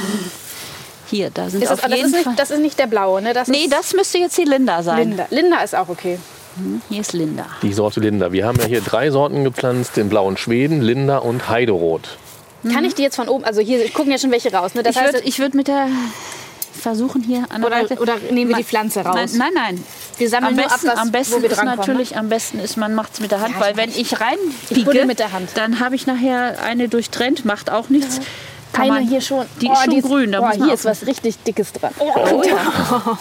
Hier, 1.10 1.30
da 1.30 1.48
sind 1.48 1.62
ist 1.62 1.70
auf 1.70 1.80
das, 1.80 1.90
jeden 1.90 2.12
das, 2.12 2.20
ist 2.20 2.26
nicht, 2.26 2.38
das 2.38 2.50
ist 2.50 2.60
nicht 2.60 2.78
der 2.78 2.86
blaue, 2.86 3.22
ne? 3.22 3.32
Das 3.32 3.48
nee, 3.48 3.66
das 3.68 3.94
müsste 3.94 4.18
jetzt 4.18 4.36
die 4.36 4.44
Linda 4.44 4.82
sein. 4.82 5.08
Linda, 5.08 5.26
Linda 5.30 5.60
ist 5.60 5.74
auch 5.74 5.88
okay. 5.88 6.18
Hm, 6.56 6.82
hier 6.88 7.00
ist 7.00 7.12
Linda. 7.12 7.46
Die 7.62 7.72
Sorte 7.72 8.00
Linda. 8.00 8.32
Wir 8.32 8.46
haben 8.46 8.58
ja 8.58 8.66
hier 8.66 8.80
drei 8.80 9.10
Sorten 9.10 9.44
gepflanzt: 9.44 9.96
den 9.96 10.08
blauen 10.08 10.36
Schweden, 10.36 10.82
Linda 10.82 11.18
und 11.18 11.48
Heiderot. 11.48 12.18
Mhm. 12.62 12.72
Kann 12.72 12.84
ich 12.84 12.94
die 12.94 13.02
jetzt 13.02 13.16
von 13.16 13.28
oben, 13.28 13.44
also 13.44 13.60
hier 13.60 13.88
gucken 13.90 14.10
ja 14.10 14.18
schon 14.18 14.30
welche 14.30 14.52
raus. 14.52 14.74
Ne? 14.74 14.82
Das 14.82 14.96
ich 14.96 15.02
würde 15.02 15.38
würd 15.38 15.54
mit 15.54 15.68
der 15.68 15.86
versuchen 16.78 17.22
hier 17.22 17.44
an 17.48 17.60
der 17.60 17.70
oder, 17.70 17.88
Seite. 17.88 18.00
Oder 18.00 18.16
nehmen 18.30 18.50
wir 18.50 18.56
die 18.56 18.64
Pflanze 18.64 19.00
raus? 19.00 19.32
Nein, 19.34 19.52
nein. 19.52 19.52
nein. 19.54 19.84
Wir 20.16 20.28
sammeln 20.28 20.58
am 20.58 20.64
besten, 20.64 20.86
nur 20.86 20.92
ab, 20.92 20.98
was, 20.98 21.04
am 21.04 21.12
besten 21.12 21.44
ist 21.44 21.64
natürlich, 21.64 22.16
am 22.16 22.28
besten 22.28 22.58
ist, 22.60 22.76
man 22.76 22.94
macht 22.94 23.14
es 23.14 23.20
mit 23.20 23.30
der 23.30 23.40
Hand, 23.40 23.54
ja, 23.54 23.60
weil 23.60 23.76
wenn 23.76 23.90
ich 23.90 24.20
reinpieke, 24.20 25.06
dann 25.54 25.80
habe 25.80 25.94
ich 25.94 26.06
nachher 26.06 26.62
eine 26.62 26.88
durchtrennt, 26.88 27.44
macht 27.44 27.70
auch 27.70 27.88
nichts. 27.88 28.16
Ja. 28.16 28.22
Kann 28.78 28.90
eine 28.90 29.08
hier 29.08 29.20
schon. 29.20 29.46
Die 29.60 29.68
oh, 29.68 29.72
ist 29.72 29.82
schon 29.82 29.90
die 29.90 29.98
ist, 29.98 30.06
grün. 30.06 30.32
Da 30.32 30.40
oh, 30.40 30.50
hier 30.50 30.74
ist 30.74 30.84
was 30.84 31.06
richtig 31.06 31.38
Dickes 31.42 31.72
dran. 31.72 31.92
Oh, 31.98 32.12
oh, 32.14 32.42
ja. 32.42 32.56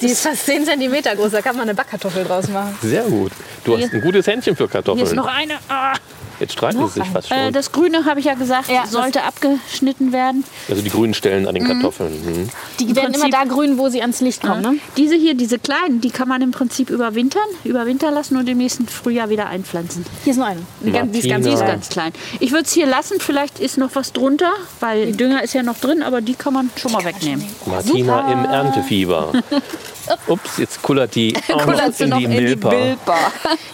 die 0.00 0.06
ist 0.06 0.20
fast 0.20 0.46
10 0.46 0.66
cm 0.66 1.16
groß. 1.16 1.32
Da 1.32 1.42
kann 1.42 1.56
man 1.56 1.62
eine 1.62 1.74
Backkartoffel 1.74 2.24
draus 2.24 2.48
machen. 2.48 2.76
Sehr 2.82 3.04
gut. 3.04 3.32
Du 3.64 3.76
hier. 3.76 3.86
hast 3.86 3.94
ein 3.94 4.00
gutes 4.00 4.26
Händchen 4.26 4.56
für 4.56 4.68
Kartoffeln. 4.68 4.98
Hier 4.98 5.06
ist 5.06 5.16
noch 5.16 5.26
eine. 5.26 5.54
Ah. 5.68 5.94
Jetzt 6.40 6.52
streiten 6.52 6.86
sie 6.86 7.00
sich 7.00 7.08
fast 7.08 7.28
schon. 7.28 7.36
Äh, 7.36 7.52
das 7.52 7.72
Grüne, 7.72 8.04
habe 8.04 8.20
ich 8.20 8.26
ja 8.26 8.34
gesagt, 8.34 8.68
ja, 8.70 8.86
sollte 8.86 9.22
abgeschnitten 9.24 10.12
werden. 10.12 10.44
Also 10.68 10.82
die 10.82 10.90
grünen 10.90 11.14
Stellen 11.14 11.46
an 11.46 11.54
den 11.54 11.64
mhm. 11.64 11.68
Kartoffeln. 11.68 12.12
Mhm. 12.12 12.48
Die 12.78 12.94
werden 12.94 13.14
immer 13.14 13.30
da 13.30 13.44
grün, 13.44 13.78
wo 13.78 13.88
sie 13.88 14.00
ans 14.00 14.20
Licht 14.20 14.42
kommen. 14.42 14.62
Ne? 14.62 14.74
Diese 14.96 15.16
hier, 15.16 15.34
diese 15.34 15.58
kleinen, 15.58 16.00
die 16.00 16.10
kann 16.10 16.28
man 16.28 16.42
im 16.42 16.50
Prinzip 16.50 16.90
überwintern, 16.90 17.42
überwintern 17.64 18.14
lassen 18.14 18.36
und 18.36 18.48
im 18.48 18.58
nächsten 18.58 18.86
Frühjahr 18.86 19.30
wieder 19.30 19.48
einpflanzen. 19.48 20.04
Hier 20.24 20.32
ist 20.32 20.36
nur 20.36 20.46
eine. 20.46 20.60
Die, 20.80 20.90
die, 20.90 21.18
ist 21.18 21.28
ganz, 21.28 21.46
die 21.46 21.52
ist 21.52 21.66
ganz 21.66 21.88
klein. 21.88 22.12
Ich 22.40 22.52
würde 22.52 22.64
es 22.64 22.72
hier 22.72 22.86
lassen, 22.86 23.20
vielleicht 23.20 23.58
ist 23.58 23.78
noch 23.78 23.90
was 23.94 24.12
drunter, 24.12 24.52
weil 24.80 25.12
Dünger 25.12 25.42
ist 25.42 25.54
ja 25.54 25.62
noch 25.62 25.78
drin, 25.78 26.02
aber 26.02 26.20
die 26.20 26.34
kann 26.34 26.54
man 26.54 26.70
schon 26.76 26.92
mal 26.92 27.04
wegnehmen. 27.04 27.44
Martina 27.66 28.20
Super. 28.20 28.32
im 28.32 28.44
Erntefieber. 28.44 29.32
Ups, 30.26 30.58
jetzt 30.58 30.82
kullert 30.82 31.14
die 31.14 31.34
auch 31.52 31.66
noch 31.66 32.00
in, 32.00 32.10
die, 32.18 32.26
Milpa. 32.26 32.72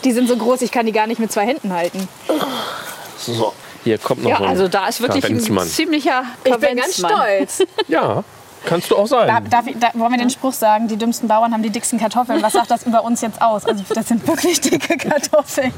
Die 0.05 0.13
sind 0.13 0.29
so 0.29 0.37
groß, 0.37 0.63
ich 0.63 0.71
kann 0.71 0.87
die 0.87 0.93
gar 0.93 1.07
nicht 1.07 1.21
mit 1.21 1.31
zwei 1.33 1.47
Händen 1.47 1.73
halten. 1.73 2.09
So, 3.19 3.53
hier 3.85 3.99
kommt 3.99 4.23
noch 4.23 4.31
ja, 4.31 4.37
so 4.37 4.45
ein 4.45 4.51
also 4.51 4.69
da 4.69 4.89
ist 4.89 5.01
wirklich 5.01 5.25
ein 5.25 5.41
ziemlicher 5.67 6.25
Ich 6.45 6.57
bin 6.57 6.77
ganz 6.77 6.99
stolz. 6.99 7.63
ja, 7.89 8.25
Kannst 8.65 8.91
du 8.91 8.97
auch 8.97 9.07
sein. 9.07 9.29
Da, 9.29 9.41
darf 9.41 9.67
ich, 9.67 9.77
da, 9.79 9.91
wollen 9.95 10.13
wir 10.13 10.19
den 10.19 10.31
Spruch 10.31 10.53
sagen, 10.53 10.89
die 10.89 10.97
dümmsten 10.97 11.29
Bauern 11.29 11.53
haben 11.53 11.63
die 11.63 11.71
dicksten 11.71 11.99
Kartoffeln. 11.99 12.43
Was 12.43 12.55
sagt 12.55 12.71
das 12.71 12.85
über 12.87 13.05
uns 13.05 13.21
jetzt 13.21 13.41
aus? 13.43 13.65
Also 13.67 13.85
das 13.95 14.09
sind 14.09 14.27
wirklich 14.27 14.61
dicke 14.61 14.97
Kartoffeln. 14.97 15.73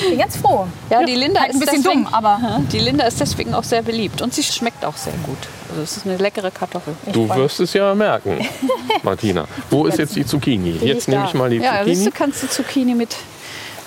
Ich 0.00 0.08
bin 0.08 0.18
ganz 0.18 0.36
froh. 0.36 0.66
Ja, 0.90 1.04
die 1.04 1.14
Linda 1.14 1.40
halt 1.40 1.50
ist 1.50 1.56
ein 1.56 1.60
bisschen 1.60 1.82
deswegen, 1.82 2.04
dumm, 2.04 2.14
aber 2.14 2.60
die 2.72 2.78
Linda 2.78 3.04
ist 3.06 3.20
deswegen 3.20 3.54
auch 3.54 3.64
sehr 3.64 3.82
beliebt 3.82 4.20
und 4.20 4.34
sie 4.34 4.42
schmeckt 4.42 4.84
auch 4.84 4.96
sehr 4.96 5.12
gut. 5.24 5.38
Also 5.70 5.82
es 5.82 5.96
ist 5.96 6.06
eine 6.06 6.16
leckere 6.16 6.50
Kartoffel. 6.50 6.94
Ich 7.06 7.12
du 7.12 7.28
wirst 7.28 7.60
es 7.60 7.72
ja 7.72 7.94
merken, 7.94 8.46
Martina. 9.02 9.46
Wo 9.70 9.86
ist 9.86 9.98
jetzt 9.98 10.16
die 10.16 10.26
Zucchini? 10.26 10.78
Jetzt 10.82 11.08
nehme 11.08 11.24
ich 11.26 11.34
mal 11.34 11.50
die 11.50 11.56
ja, 11.56 11.78
Zucchini. 11.78 11.98
Ja, 11.98 12.04
du 12.04 12.10
kannst 12.10 12.42
die 12.42 12.48
Zucchini 12.48 12.94
mit, 12.94 13.16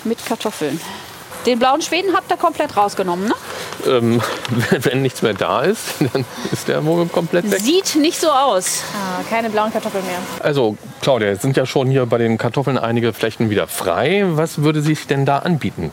mit 0.04 0.24
Kartoffeln. 0.24 0.80
Den 1.46 1.60
blauen 1.60 1.80
Schweden 1.80 2.14
habt 2.14 2.30
ihr 2.30 2.36
komplett 2.36 2.76
rausgenommen, 2.76 3.28
ne? 3.28 3.34
Ähm, 3.86 4.20
wenn 4.80 5.02
nichts 5.02 5.22
mehr 5.22 5.34
da 5.34 5.62
ist, 5.62 5.94
dann 6.12 6.24
ist 6.50 6.66
der 6.66 6.84
wohl 6.84 7.06
komplett 7.06 7.48
weg. 7.50 7.60
Sieht 7.60 7.94
nicht 7.96 8.20
so 8.20 8.28
aus. 8.30 8.82
Ah, 8.94 9.22
keine 9.30 9.48
blauen 9.48 9.72
Kartoffeln 9.72 10.04
mehr. 10.04 10.18
Also, 10.40 10.76
Claudia, 11.00 11.28
jetzt 11.28 11.42
sind 11.42 11.56
ja 11.56 11.64
schon 11.64 11.88
hier 11.88 12.04
bei 12.06 12.18
den 12.18 12.36
Kartoffeln 12.36 12.78
einige 12.78 13.12
Flächen 13.12 13.48
wieder 13.48 13.68
frei. 13.68 14.24
Was 14.26 14.62
würde 14.62 14.82
sich 14.82 15.06
denn 15.06 15.24
da 15.24 15.38
anbieten? 15.38 15.92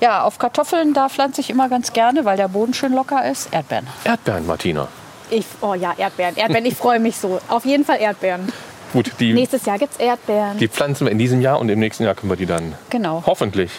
Ja, 0.00 0.24
auf 0.24 0.38
Kartoffeln, 0.38 0.92
da 0.92 1.08
pflanze 1.08 1.40
ich 1.40 1.48
immer 1.48 1.70
ganz 1.70 1.94
gerne, 1.94 2.26
weil 2.26 2.36
der 2.36 2.48
Boden 2.48 2.74
schön 2.74 2.92
locker 2.92 3.28
ist, 3.30 3.48
Erdbeeren. 3.52 3.86
Erdbeeren, 4.04 4.46
Martina. 4.46 4.88
Ich, 5.30 5.46
oh 5.62 5.72
ja, 5.72 5.94
Erdbeeren. 5.96 6.36
Erdbeeren, 6.36 6.66
ich 6.66 6.76
freue 6.76 7.00
mich 7.00 7.16
so. 7.16 7.40
Auf 7.48 7.64
jeden 7.64 7.86
Fall 7.86 8.00
Erdbeeren. 8.00 8.52
Gut, 8.94 9.10
die, 9.18 9.32
Nächstes 9.32 9.66
Jahr 9.66 9.76
gibt 9.76 9.94
es 9.94 9.98
Erdbeeren. 9.98 10.56
Die 10.56 10.68
pflanzen 10.68 11.06
wir 11.06 11.10
in 11.10 11.18
diesem 11.18 11.40
Jahr 11.40 11.58
und 11.58 11.68
im 11.68 11.80
nächsten 11.80 12.04
Jahr 12.04 12.14
können 12.14 12.30
wir 12.30 12.36
die 12.36 12.46
dann 12.46 12.74
genau. 12.90 13.24
hoffentlich 13.26 13.72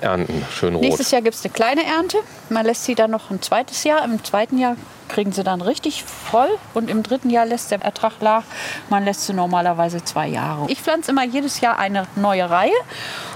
ernten. 0.00 0.42
Schön 0.50 0.74
rot. 0.74 0.82
Nächstes 0.82 1.10
Jahr 1.10 1.20
gibt 1.20 1.36
es 1.36 1.44
eine 1.44 1.52
kleine 1.52 1.84
Ernte. 1.84 2.16
Man 2.48 2.64
lässt 2.64 2.84
sie 2.84 2.94
dann 2.94 3.10
noch 3.10 3.30
ein 3.30 3.42
zweites 3.42 3.84
Jahr. 3.84 4.02
Im 4.02 4.24
zweiten 4.24 4.58
Jahr 4.58 4.78
kriegen 5.08 5.32
sie 5.32 5.44
dann 5.44 5.60
richtig 5.60 6.02
voll 6.02 6.48
und 6.72 6.88
im 6.88 7.02
dritten 7.02 7.28
Jahr 7.28 7.44
lässt 7.44 7.72
der 7.72 7.82
Ertrag 7.82 8.22
nach. 8.22 8.44
Man 8.88 9.04
lässt 9.04 9.26
sie 9.26 9.34
normalerweise 9.34 10.02
zwei 10.02 10.28
Jahre. 10.28 10.64
Ich 10.70 10.80
pflanze 10.80 11.10
immer 11.10 11.26
jedes 11.26 11.60
Jahr 11.60 11.78
eine 11.78 12.06
neue 12.16 12.48
Reihe 12.48 12.72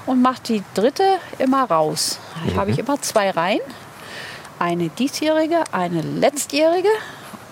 und 0.07 0.23
mache 0.23 0.41
die 0.45 0.63
dritte 0.73 1.05
immer 1.39 1.65
raus. 1.65 2.21
Da 2.47 2.55
mhm. 2.55 2.57
habe 2.57 2.71
ich 2.71 2.79
immer 2.79 3.03
zwei 3.03 3.29
Reihen. 3.33 3.61
Eine 4.59 4.89
diesjährige, 4.89 5.63
eine 5.73 6.01
letztjährige. 6.01 6.89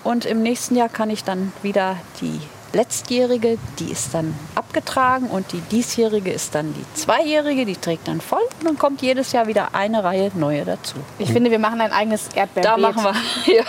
Und 0.03 0.25
im 0.25 0.41
nächsten 0.41 0.75
Jahr 0.75 0.89
kann 0.89 1.11
ich 1.11 1.23
dann 1.23 1.53
wieder 1.61 1.97
die 2.21 2.39
letztjährige, 2.77 3.57
die 3.79 3.91
ist 3.91 4.13
dann 4.13 4.35
abgetragen 4.53 5.27
und 5.27 5.51
die 5.51 5.61
diesjährige 5.61 6.31
ist 6.31 6.53
dann 6.53 6.73
die 6.73 6.85
zweijährige, 6.93 7.65
die 7.65 7.75
trägt 7.75 8.07
dann 8.07 8.21
voll 8.21 8.43
und 8.59 8.67
dann 8.67 8.77
kommt 8.77 9.01
jedes 9.01 9.31
Jahr 9.31 9.47
wieder 9.47 9.69
eine 9.73 10.03
Reihe 10.03 10.31
neue 10.35 10.63
dazu. 10.63 10.95
Ich 11.17 11.31
finde, 11.31 11.49
wir 11.49 11.59
machen 11.59 11.81
ein 11.81 11.91
eigenes 11.91 12.29
Erdbeerbeet. 12.35 12.65
Da 12.65 12.77
machen 12.77 13.03
wir. 13.03 13.13
Ja. 13.47 13.63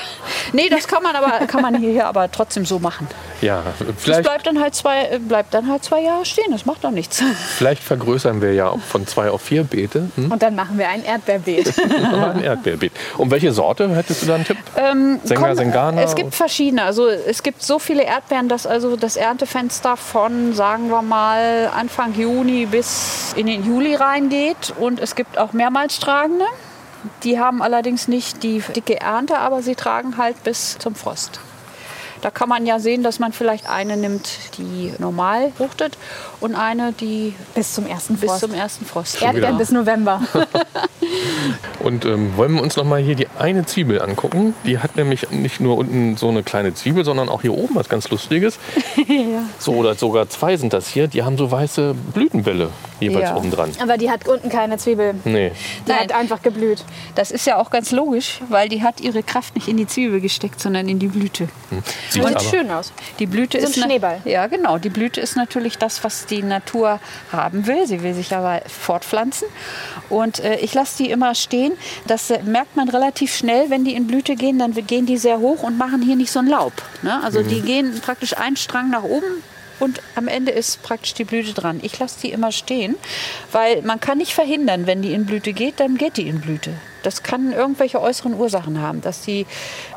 Nee, 0.53 0.69
das 0.69 0.89
kann 0.89 1.03
man 1.03 1.15
aber 1.15 1.47
kann 1.47 1.63
man 1.63 1.77
hier 1.77 2.07
aber 2.07 2.31
trotzdem 2.31 2.67
so 2.67 2.79
machen. 2.79 3.07
Ja, 3.41 3.63
vielleicht. 3.97 4.21
Das 4.21 4.23
bleibt 4.23 4.47
dann 4.47 4.61
halt 4.61 4.75
zwei, 4.75 5.19
bleibt 5.19 5.55
dann 5.55 5.71
halt 5.71 5.85
zwei 5.85 6.03
Jahre 6.03 6.25
stehen. 6.25 6.51
Das 6.51 6.67
macht 6.67 6.85
doch 6.85 6.91
nichts. 6.91 7.23
Vielleicht 7.57 7.83
vergrößern 7.83 8.43
wir 8.43 8.53
ja 8.53 8.75
von 8.77 9.07
zwei 9.07 9.31
auf 9.31 9.43
vier 9.43 9.65
Beete. 9.65 10.11
Hm? 10.17 10.33
Und 10.33 10.43
dann 10.43 10.55
machen 10.55 10.79
wir 10.79 10.89
ein 10.89 11.05
Erdbeerbeet. 11.05 11.73
ein 12.35 12.43
Erdbeerbeet. 12.43 12.93
Und 13.17 13.31
welche 13.31 13.53
Sorte 13.53 13.95
hättest 13.95 14.23
du 14.23 14.27
da 14.27 14.35
einen 14.35 14.45
Tipp? 14.45 14.59
Ähm, 14.77 15.21
Sänger, 15.23 15.55
Sengana? 15.55 16.03
Es 16.03 16.15
gibt 16.15 16.35
verschiedene. 16.35 16.83
Also 16.83 17.07
es 17.09 17.43
gibt 17.43 17.63
so 17.63 17.79
viele 17.79 18.03
Erdbeeren, 18.03 18.49
dass 18.49 18.67
also 18.67 18.97
das 18.99 19.17
Erntefenster 19.17 19.97
von, 19.97 20.55
sagen 20.55 20.89
wir 20.91 21.03
mal, 21.03 21.71
Anfang 21.75 22.15
Juni 22.15 22.67
bis 22.67 23.33
in 23.37 23.47
den 23.47 23.65
Juli 23.65 23.95
reingeht. 23.95 24.75
Und 24.79 25.01
es 25.01 25.15
gibt 25.15 25.39
auch 25.39 25.53
mehrmals 25.53 25.99
tragende. 26.01 26.45
Die 27.23 27.39
haben 27.39 27.63
allerdings 27.63 28.09
nicht 28.09 28.43
die 28.43 28.63
dicke 28.75 29.01
Ernte, 29.01 29.39
aber 29.39 29.63
sie 29.63 29.75
tragen 29.75 30.17
halt 30.17 30.43
bis 30.45 30.79
zum 30.79 30.95
Frost. 30.95 31.41
Da 32.21 32.31
kann 32.31 32.49
man 32.49 32.67
ja 32.67 32.81
sehen, 32.81 33.03
dass 33.03 33.19
man 33.19 33.33
vielleicht 33.33 33.71
eine 33.71 33.97
nimmt, 33.97 34.59
die 34.59 34.93
normal 34.99 35.53
fruchtet 35.57 35.97
und 36.41 36.55
eine, 36.55 36.93
die 36.93 37.35
bis 37.55 37.75
zum 37.75 37.87
ersten 37.87 38.17
Frost. 38.17 38.41
Bis 38.41 38.51
zum 38.51 38.59
ersten 38.59 38.85
Frost. 38.85 39.23
Erdbeeren 39.23 39.59
bis 39.59 39.71
November. 39.71 40.21
und 41.81 42.05
ähm, 42.05 42.37
wollen 42.37 42.55
wir 42.55 42.63
uns 42.63 42.77
noch 42.77 42.85
mal 42.85 43.01
hier 43.01 43.15
die 43.15 43.27
eine 43.39 43.67
Zwiebel 43.67 44.01
angucken? 44.01 44.55
Die 44.65 44.79
hat 44.79 44.97
nämlich 44.97 45.31
nicht 45.31 45.61
nur 45.61 45.77
unten 45.77 46.17
so 46.17 46.29
eine 46.29 46.43
kleine 46.43 46.75
Zwiebel, 46.75 47.05
sondern 47.05 47.29
auch 47.29 47.43
hier 47.43 47.55
oben 47.55 47.75
was 47.75 47.89
ganz 47.89 48.09
Lustiges. 48.11 48.59
ja. 48.97 49.43
So 49.59 49.75
oder 49.75 49.95
sogar 49.95 50.29
zwei 50.29 50.57
sind 50.57 50.73
das 50.73 50.89
hier. 50.89 51.09
Die 51.09 51.23
haben 51.23 51.37
so 51.37 51.51
weiße 51.51 51.95
Blütenbälle 52.15 52.71
jeweils 53.01 53.31
ja. 53.31 53.37
oben 53.37 53.51
dran. 53.51 53.71
Aber 53.81 53.97
die 53.97 54.11
hat 54.11 54.27
unten 54.29 54.49
keine 54.49 54.77
Zwiebel. 54.79 55.15
Nee. 55.25 55.53
Die 55.87 55.91
Nein. 55.91 56.01
hat 56.01 56.13
einfach 56.13 56.43
geblüht. 56.43 56.85
Das 57.15 57.31
ist 57.31 57.47
ja 57.47 57.57
auch 57.57 57.71
ganz 57.71 57.91
logisch, 57.93 58.41
weil 58.49 58.69
die 58.69 58.83
hat 58.83 59.01
ihre 59.01 59.23
Kraft 59.23 59.55
nicht 59.55 59.69
in 59.69 59.77
die 59.77 59.87
Zwiebel 59.87 60.21
gesteckt, 60.21 60.61
sondern 60.61 60.89
in 60.89 60.99
die 60.99 61.09
Blüte. 61.09 61.49
Hm. 61.71 61.83
Sieht 62.11 62.25
aber 62.25 62.41
schön 62.41 62.71
aus. 62.71 62.93
Die 63.19 63.27
Blüte 63.27 63.61
so 63.61 63.67
ist 63.67 63.77
ein 63.79 63.85
Schneeball. 63.85 64.21
Ja, 64.25 64.47
genau. 64.47 64.79
Die 64.79 64.91
Blüte 64.91 65.21
ist 65.21 65.37
natürlich 65.37 65.79
das, 65.79 66.03
was 66.05 66.27
die 66.31 66.43
Natur 66.43 67.01
haben 67.33 67.67
will. 67.67 67.87
Sie 67.87 68.03
will 68.03 68.15
sich 68.15 68.35
aber 68.35 68.63
fortpflanzen. 68.67 69.49
Und 70.09 70.41
äh, 70.41 70.57
ich 70.57 70.75
lasse 70.75 71.03
die 71.03 71.11
immer 71.11 71.35
stehen. 71.35 71.73
Das 72.07 72.31
äh, 72.31 72.43
merkt 72.43 72.77
man 72.77 72.89
relativ 72.89 73.35
schnell, 73.35 73.71
wenn 73.71 73.85
die 73.85 73.95
in 73.95 74.07
Blüte 74.07 74.37
gehen, 74.37 74.59
dann 74.59 74.73
gehen 74.73 75.07
die 75.07 75.17
sehr 75.17 75.39
hoch 75.39 75.63
und 75.63 75.79
machen 75.79 76.03
hier 76.03 76.17
nicht 76.17 76.31
so 76.31 76.39
ein 76.39 76.47
Laub. 76.47 76.73
Ne? 77.03 77.23
Also 77.23 77.41
mhm. 77.41 77.49
die 77.49 77.61
gehen 77.63 78.01
praktisch 78.01 78.37
einen 78.37 78.57
Strang 78.57 78.91
nach 78.91 79.03
oben 79.03 79.43
und 79.81 80.01
am 80.15 80.29
Ende 80.29 80.53
ist 80.53 80.83
praktisch 80.83 81.15
die 81.15 81.25
Blüte 81.25 81.55
dran. 81.55 81.81
Ich 81.83 81.99
lasse 81.99 82.21
die 82.23 82.33
immer 82.33 82.53
stehen, 82.53 82.97
weil 83.53 83.83
man 83.83 84.01
kann 84.01 84.19
nicht 84.19 84.35
verhindern, 84.35 84.87
wenn 84.87 85.03
die 85.03 85.13
in 85.13 85.27
Blüte 85.27 85.53
geht, 85.53 85.81
dann 85.81 85.97
geht 85.97 86.17
die 86.17 86.29
in 86.29 86.41
Blüte. 86.41 86.73
Das 87.03 87.23
kann 87.23 87.53
irgendwelche 87.53 88.01
äußeren 88.01 88.35
Ursachen 88.35 88.81
haben, 88.81 89.01
dass 89.01 89.25
sie 89.25 89.47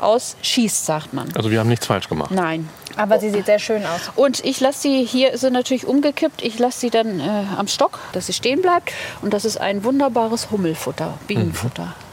ausschießt, 0.00 0.86
sagt 0.86 1.12
man. 1.12 1.28
Also 1.34 1.50
wir 1.50 1.60
haben 1.60 1.68
nichts 1.68 1.86
falsch 1.86 2.08
gemacht. 2.08 2.30
Nein. 2.30 2.68
Aber 2.96 3.18
sie 3.18 3.30
sieht 3.30 3.46
sehr 3.46 3.58
schön 3.58 3.84
aus. 3.86 4.12
Und 4.16 4.44
ich 4.44 4.60
lasse 4.60 4.80
sie, 4.82 5.04
hier 5.04 5.32
ist 5.32 5.40
sie 5.40 5.50
natürlich 5.50 5.86
umgekippt, 5.86 6.42
ich 6.42 6.58
lasse 6.58 6.80
sie 6.80 6.90
dann 6.90 7.20
äh, 7.20 7.44
am 7.56 7.66
Stock, 7.66 7.98
dass 8.12 8.26
sie 8.26 8.32
stehen 8.32 8.60
bleibt. 8.60 8.92
Und 9.22 9.32
das 9.32 9.44
ist 9.44 9.58
ein 9.58 9.84
wunderbares 9.84 10.50
Hummelfutter, 10.50 11.18
Bienenfutter. 11.26 11.86
Mhm. 11.86 12.12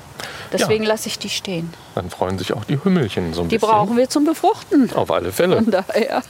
Deswegen 0.51 0.83
ja. 0.83 0.89
lasse 0.89 1.07
ich 1.07 1.19
die 1.19 1.29
stehen. 1.29 1.73
Dann 1.95 2.09
freuen 2.09 2.39
sich 2.39 2.53
auch 2.53 2.65
die 2.65 2.83
Hümmelchen 2.83 3.33
so 3.33 3.41
ein 3.41 3.49
die 3.49 3.57
bisschen. 3.57 3.69
Die 3.69 3.75
brauchen 3.75 3.97
wir 3.97 4.09
zum 4.09 4.25
Befruchten. 4.25 4.91
Auf 4.93 5.11
alle 5.11 5.31
Fälle. 5.31 5.57
Von 5.57 5.71
daher. 5.71 6.23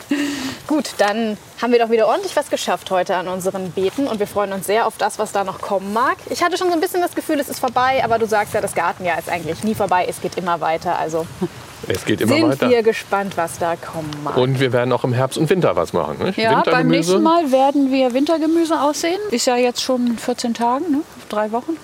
Gut, 0.69 0.91
dann 0.99 1.35
haben 1.59 1.73
wir 1.73 1.79
doch 1.79 1.89
wieder 1.89 2.05
ordentlich 2.07 2.35
was 2.35 2.51
geschafft 2.51 2.91
heute 2.91 3.15
an 3.15 3.27
unseren 3.27 3.71
Beeten 3.71 4.05
und 4.05 4.19
wir 4.19 4.27
freuen 4.27 4.53
uns 4.53 4.67
sehr 4.67 4.85
auf 4.85 4.99
das, 4.99 5.17
was 5.17 5.31
da 5.31 5.43
noch 5.43 5.61
kommen 5.61 5.93
mag. 5.93 6.17
Ich 6.29 6.43
hatte 6.43 6.59
schon 6.59 6.67
so 6.67 6.73
ein 6.73 6.79
bisschen 6.79 7.01
das 7.01 7.15
Gefühl, 7.15 7.39
es 7.39 7.49
ist 7.49 7.57
vorbei, 7.57 8.03
aber 8.03 8.19
du 8.19 8.27
sagst 8.27 8.53
ja, 8.53 8.61
das 8.61 8.75
Gartenjahr 8.75 9.17
ist 9.17 9.29
eigentlich 9.29 9.63
nie 9.63 9.73
vorbei, 9.73 10.05
es 10.07 10.21
geht 10.21 10.37
immer 10.37 10.61
weiter. 10.61 10.99
Also 10.99 11.25
es 11.87 12.05
geht 12.05 12.21
immer 12.21 12.35
sind 12.35 12.49
weiter. 12.49 12.69
wir 12.69 12.83
gespannt, 12.83 13.35
was 13.35 13.57
da 13.57 13.77
kommen 13.77 14.11
mag. 14.23 14.37
Und 14.37 14.59
wir 14.59 14.71
werden 14.71 14.93
auch 14.93 15.03
im 15.03 15.11
Herbst 15.11 15.39
und 15.39 15.49
Winter 15.49 15.75
was 15.75 15.91
machen. 15.91 16.23
Nicht? 16.23 16.37
Ja, 16.37 16.61
beim 16.61 16.87
nächsten 16.89 17.23
Mal 17.23 17.51
werden 17.51 17.91
wir 17.91 18.13
Wintergemüse 18.13 18.79
aussehen. 18.79 19.19
Ist 19.31 19.47
ja 19.47 19.57
jetzt 19.57 19.81
schon 19.81 20.19
14 20.19 20.53
Tage, 20.53 20.83
ne? 20.83 21.01
drei 21.29 21.51
Wochen. 21.51 21.77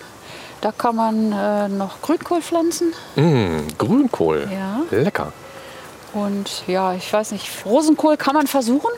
Da 0.62 0.72
kann 0.72 0.96
man 0.96 1.32
äh, 1.32 1.70
noch 1.70 2.04
Grünkohl 2.04 2.44
pflanzen. 2.44 2.94
Mmh, 3.16 3.64
Grünkohl. 3.80 4.48
Ja. 4.54 4.84
Lecker. 4.96 5.34
Und 6.16 6.64
ja, 6.66 6.94
ich 6.94 7.12
weiß 7.12 7.34
nicht, 7.34 7.66
Rosenkohl 7.66 8.16
kann 8.16 8.36
man 8.36 8.48
versuchen. 8.48 8.90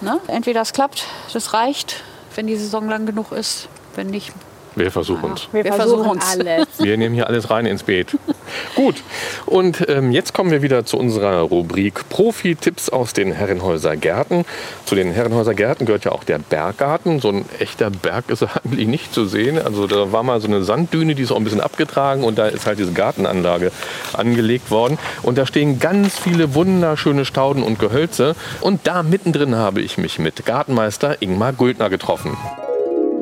Ne? 0.00 0.18
Entweder 0.26 0.62
es 0.62 0.72
klappt, 0.72 1.06
das 1.34 1.52
reicht, 1.52 2.02
wenn 2.34 2.46
die 2.46 2.56
Saison 2.56 2.88
lang 2.88 3.04
genug 3.04 3.30
ist. 3.30 3.68
Wenn 3.94 4.06
nicht, 4.06 4.32
wir 4.74 4.90
versuchen 4.90 5.32
es. 5.34 5.48
Wir, 5.52 5.64
wir, 5.64 5.72
versuchen 5.74 6.18
alles. 6.18 6.66
Wir 6.78 6.96
nehmen 6.96 7.14
hier 7.14 7.26
alles 7.26 7.50
rein 7.50 7.66
ins 7.66 7.82
Beet. 7.82 8.16
Gut. 8.74 9.02
Und 9.46 9.86
ähm, 9.88 10.12
jetzt 10.12 10.32
kommen 10.32 10.50
wir 10.50 10.62
wieder 10.62 10.84
zu 10.84 10.98
unserer 10.98 11.40
Rubrik 11.40 12.08
Profi-Tipps 12.08 12.88
aus 12.88 13.12
den 13.12 13.32
Herrenhäuser 13.32 13.96
Gärten. 13.96 14.44
Zu 14.86 14.94
den 14.94 15.12
Herrenhäuser 15.12 15.54
Gärten 15.54 15.84
gehört 15.84 16.04
ja 16.04 16.12
auch 16.12 16.24
der 16.24 16.38
Berggarten. 16.38 17.20
So 17.20 17.28
ein 17.28 17.44
echter 17.58 17.90
Berg 17.90 18.30
ist 18.30 18.42
eigentlich 18.64 18.88
nicht 18.88 19.12
zu 19.12 19.26
sehen. 19.26 19.58
Also 19.58 19.86
da 19.86 20.12
war 20.12 20.22
mal 20.22 20.40
so 20.40 20.48
eine 20.48 20.62
Sanddüne, 20.62 21.14
die 21.14 21.22
ist 21.22 21.32
auch 21.32 21.36
ein 21.36 21.44
bisschen 21.44 21.60
abgetragen 21.60 22.24
und 22.24 22.38
da 22.38 22.46
ist 22.46 22.66
halt 22.66 22.78
diese 22.78 22.92
Gartenanlage 22.92 23.72
angelegt 24.12 24.70
worden. 24.70 24.98
Und 25.22 25.36
da 25.36 25.46
stehen 25.46 25.80
ganz 25.80 26.18
viele 26.18 26.54
wunderschöne 26.54 27.24
Stauden 27.24 27.62
und 27.62 27.78
Gehölze. 27.78 28.34
Und 28.60 28.86
da 28.86 29.02
mittendrin 29.02 29.54
habe 29.54 29.80
ich 29.82 29.98
mich 29.98 30.18
mit 30.18 30.46
Gartenmeister 30.46 31.20
Ingmar 31.20 31.52
Guldner 31.52 31.90
getroffen. 31.90 32.36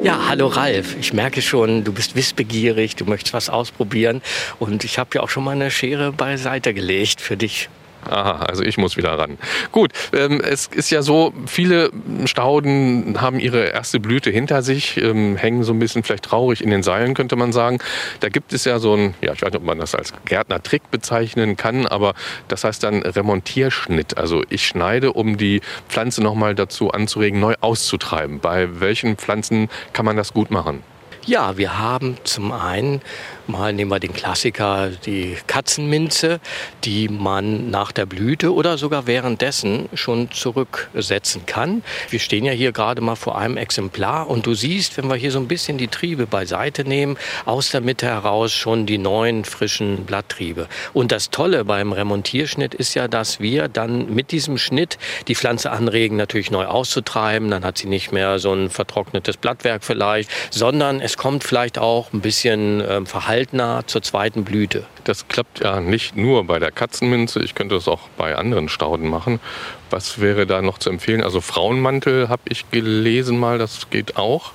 Ja, 0.03 0.29
hallo 0.29 0.47
Ralf. 0.47 0.97
Ich 0.99 1.13
merke 1.13 1.43
schon, 1.43 1.85
du 1.85 1.93
bist 1.93 2.17
wissbegierig, 2.17 2.97
du 2.97 3.05
möchtest 3.05 3.35
was 3.35 3.51
ausprobieren 3.51 4.23
und 4.59 4.83
ich 4.83 4.99
habe 4.99 5.11
ja 5.15 5.21
auch 5.21 5.29
schon 5.29 5.45
mal 5.45 5.51
eine 5.51 5.71
Schere 5.71 6.11
beiseite 6.11 6.73
gelegt 6.73 7.21
für 7.21 7.37
dich. 7.37 7.69
Aha, 8.09 8.45
also 8.47 8.63
ich 8.63 8.79
muss 8.79 8.97
wieder 8.97 9.19
ran. 9.19 9.39
Gut, 9.73 9.93
ähm, 10.13 10.41
es 10.41 10.67
ist 10.67 10.91
ja 10.91 11.03
so, 11.03 11.33
viele 11.47 11.91
Stauden 12.25 13.21
haben 13.21 13.39
ihre 13.39 13.67
erste 13.67 14.01
Blüte 14.01 14.31
hinter 14.31 14.63
sich, 14.63 14.97
ähm, 14.97 15.37
hängen 15.37 15.63
so 15.65 15.73
ein 15.73 15.79
bisschen 15.79 16.03
vielleicht 16.03 16.25
traurig 16.25 16.63
in 16.63 16.71
den 16.71 16.83
Seilen, 16.83 17.15
könnte 17.15 17.37
man 17.37 17.53
sagen. 17.53 17.79
Da 18.21 18.29
gibt 18.29 18.53
es 18.53 18.65
ja 18.65 18.79
so 18.79 18.95
ein, 18.95 19.15
ja, 19.21 19.33
ich 19.33 19.43
weiß 19.43 19.51
nicht, 19.53 19.61
ob 19.61 19.65
man 19.65 19.79
das 19.79 19.95
als 19.95 20.13
Gärtner-Trick 20.25 20.91
bezeichnen 20.91 21.57
kann, 21.57 21.87
aber 21.87 22.15
das 22.49 22.65
heißt 22.65 22.83
dann 22.83 23.03
Remontierschnitt. 23.03 24.17
Also 24.17 24.43
ich 24.49 24.67
schneide, 24.67 25.13
um 25.13 25.37
die 25.37 25.61
Pflanze 25.89 26.23
nochmal 26.23 26.55
dazu 26.55 26.91
anzuregen, 26.91 27.41
neu 27.41 27.55
auszutreiben. 27.61 28.41
Bei 28.41 28.81
welchen 28.81 29.17
Pflanzen 29.17 29.69
kann 29.93 30.05
man 30.05 30.17
das 30.17 30.33
gut 30.33 30.51
machen? 30.51 30.83
Ja, 31.27 31.59
wir 31.59 31.79
haben 31.79 32.17
zum 32.25 32.51
einen 32.51 33.03
Mal 33.51 33.73
nehmen 33.73 33.91
wir 33.91 33.99
den 33.99 34.13
Klassiker, 34.13 34.91
die 35.05 35.37
Katzenminze, 35.49 36.39
die 36.85 37.09
man 37.09 37.69
nach 37.71 37.91
der 37.91 38.07
Blüte 38.07 38.55
oder 38.55 38.79
sogar 38.79 39.09
währenddessen 39.09 39.89
schon 39.95 40.31
zurücksetzen 40.31 41.47
kann. 41.47 41.83
Wir 42.11 42.21
stehen 42.21 42.45
ja 42.45 42.53
hier 42.53 42.71
gerade 42.71 43.01
mal 43.01 43.17
vor 43.17 43.37
einem 43.37 43.57
Exemplar 43.57 44.31
und 44.31 44.47
du 44.47 44.55
siehst, 44.55 44.97
wenn 44.97 45.09
wir 45.09 45.17
hier 45.17 45.33
so 45.33 45.41
ein 45.41 45.49
bisschen 45.49 45.79
die 45.79 45.89
Triebe 45.89 46.27
beiseite 46.27 46.85
nehmen, 46.85 47.17
aus 47.45 47.71
der 47.71 47.81
Mitte 47.81 48.07
heraus 48.07 48.53
schon 48.53 48.87
die 48.87 48.99
neuen 48.99 49.45
frischen 49.45 50.05
Blatttriebe. 50.05 50.69
Und 50.93 51.11
das 51.11 51.31
Tolle 51.31 51.65
beim 51.65 51.93
Remontierschnitt 51.93 52.75
ist 52.75 52.95
ja, 52.95 53.09
dass 53.09 53.41
wir 53.41 53.67
dann 53.67 54.15
mit 54.15 54.31
diesem 54.31 54.59
Schnitt 54.59 54.97
die 55.27 55.35
Pflanze 55.35 55.73
anregen, 55.73 56.17
natürlich 56.17 56.53
neu 56.53 56.67
auszutreiben. 56.67 57.51
Dann 57.51 57.65
hat 57.65 57.79
sie 57.79 57.89
nicht 57.89 58.13
mehr 58.13 58.39
so 58.39 58.53
ein 58.53 58.71
vertrocknetes 58.71 59.39
Blattwerk 59.39 59.83
vielleicht, 59.83 60.31
sondern 60.51 61.01
es 61.01 61.17
kommt 61.17 61.43
vielleicht 61.43 61.79
auch 61.79 62.13
ein 62.13 62.21
bisschen 62.21 62.81
äh, 62.81 63.05
Verhalten 63.05 63.40
seltener 63.41 63.85
zur 63.87 64.03
zweiten 64.03 64.45
Blüte. 64.45 64.85
Das 65.05 65.27
klappt 65.29 65.61
ja 65.61 65.81
nicht 65.81 66.15
nur 66.15 66.45
bei 66.45 66.59
der 66.59 66.71
Katzenminze, 66.71 67.43
ich 67.43 67.55
könnte 67.55 67.75
es 67.75 67.89
auch 67.89 68.11
bei 68.19 68.37
anderen 68.37 68.69
Stauden 68.69 69.09
machen. 69.09 69.41
Was 69.89 70.21
wäre 70.21 70.47
da 70.47 70.61
noch 70.61 70.77
zu 70.77 70.91
empfehlen? 70.91 71.25
Also 71.25 71.41
Frauenmantel 71.41 72.29
habe 72.29 72.43
ich 72.51 72.71
gelesen 72.71 73.39
mal, 73.39 73.57
das 73.57 73.89
geht 73.89 74.19
auch. 74.19 74.53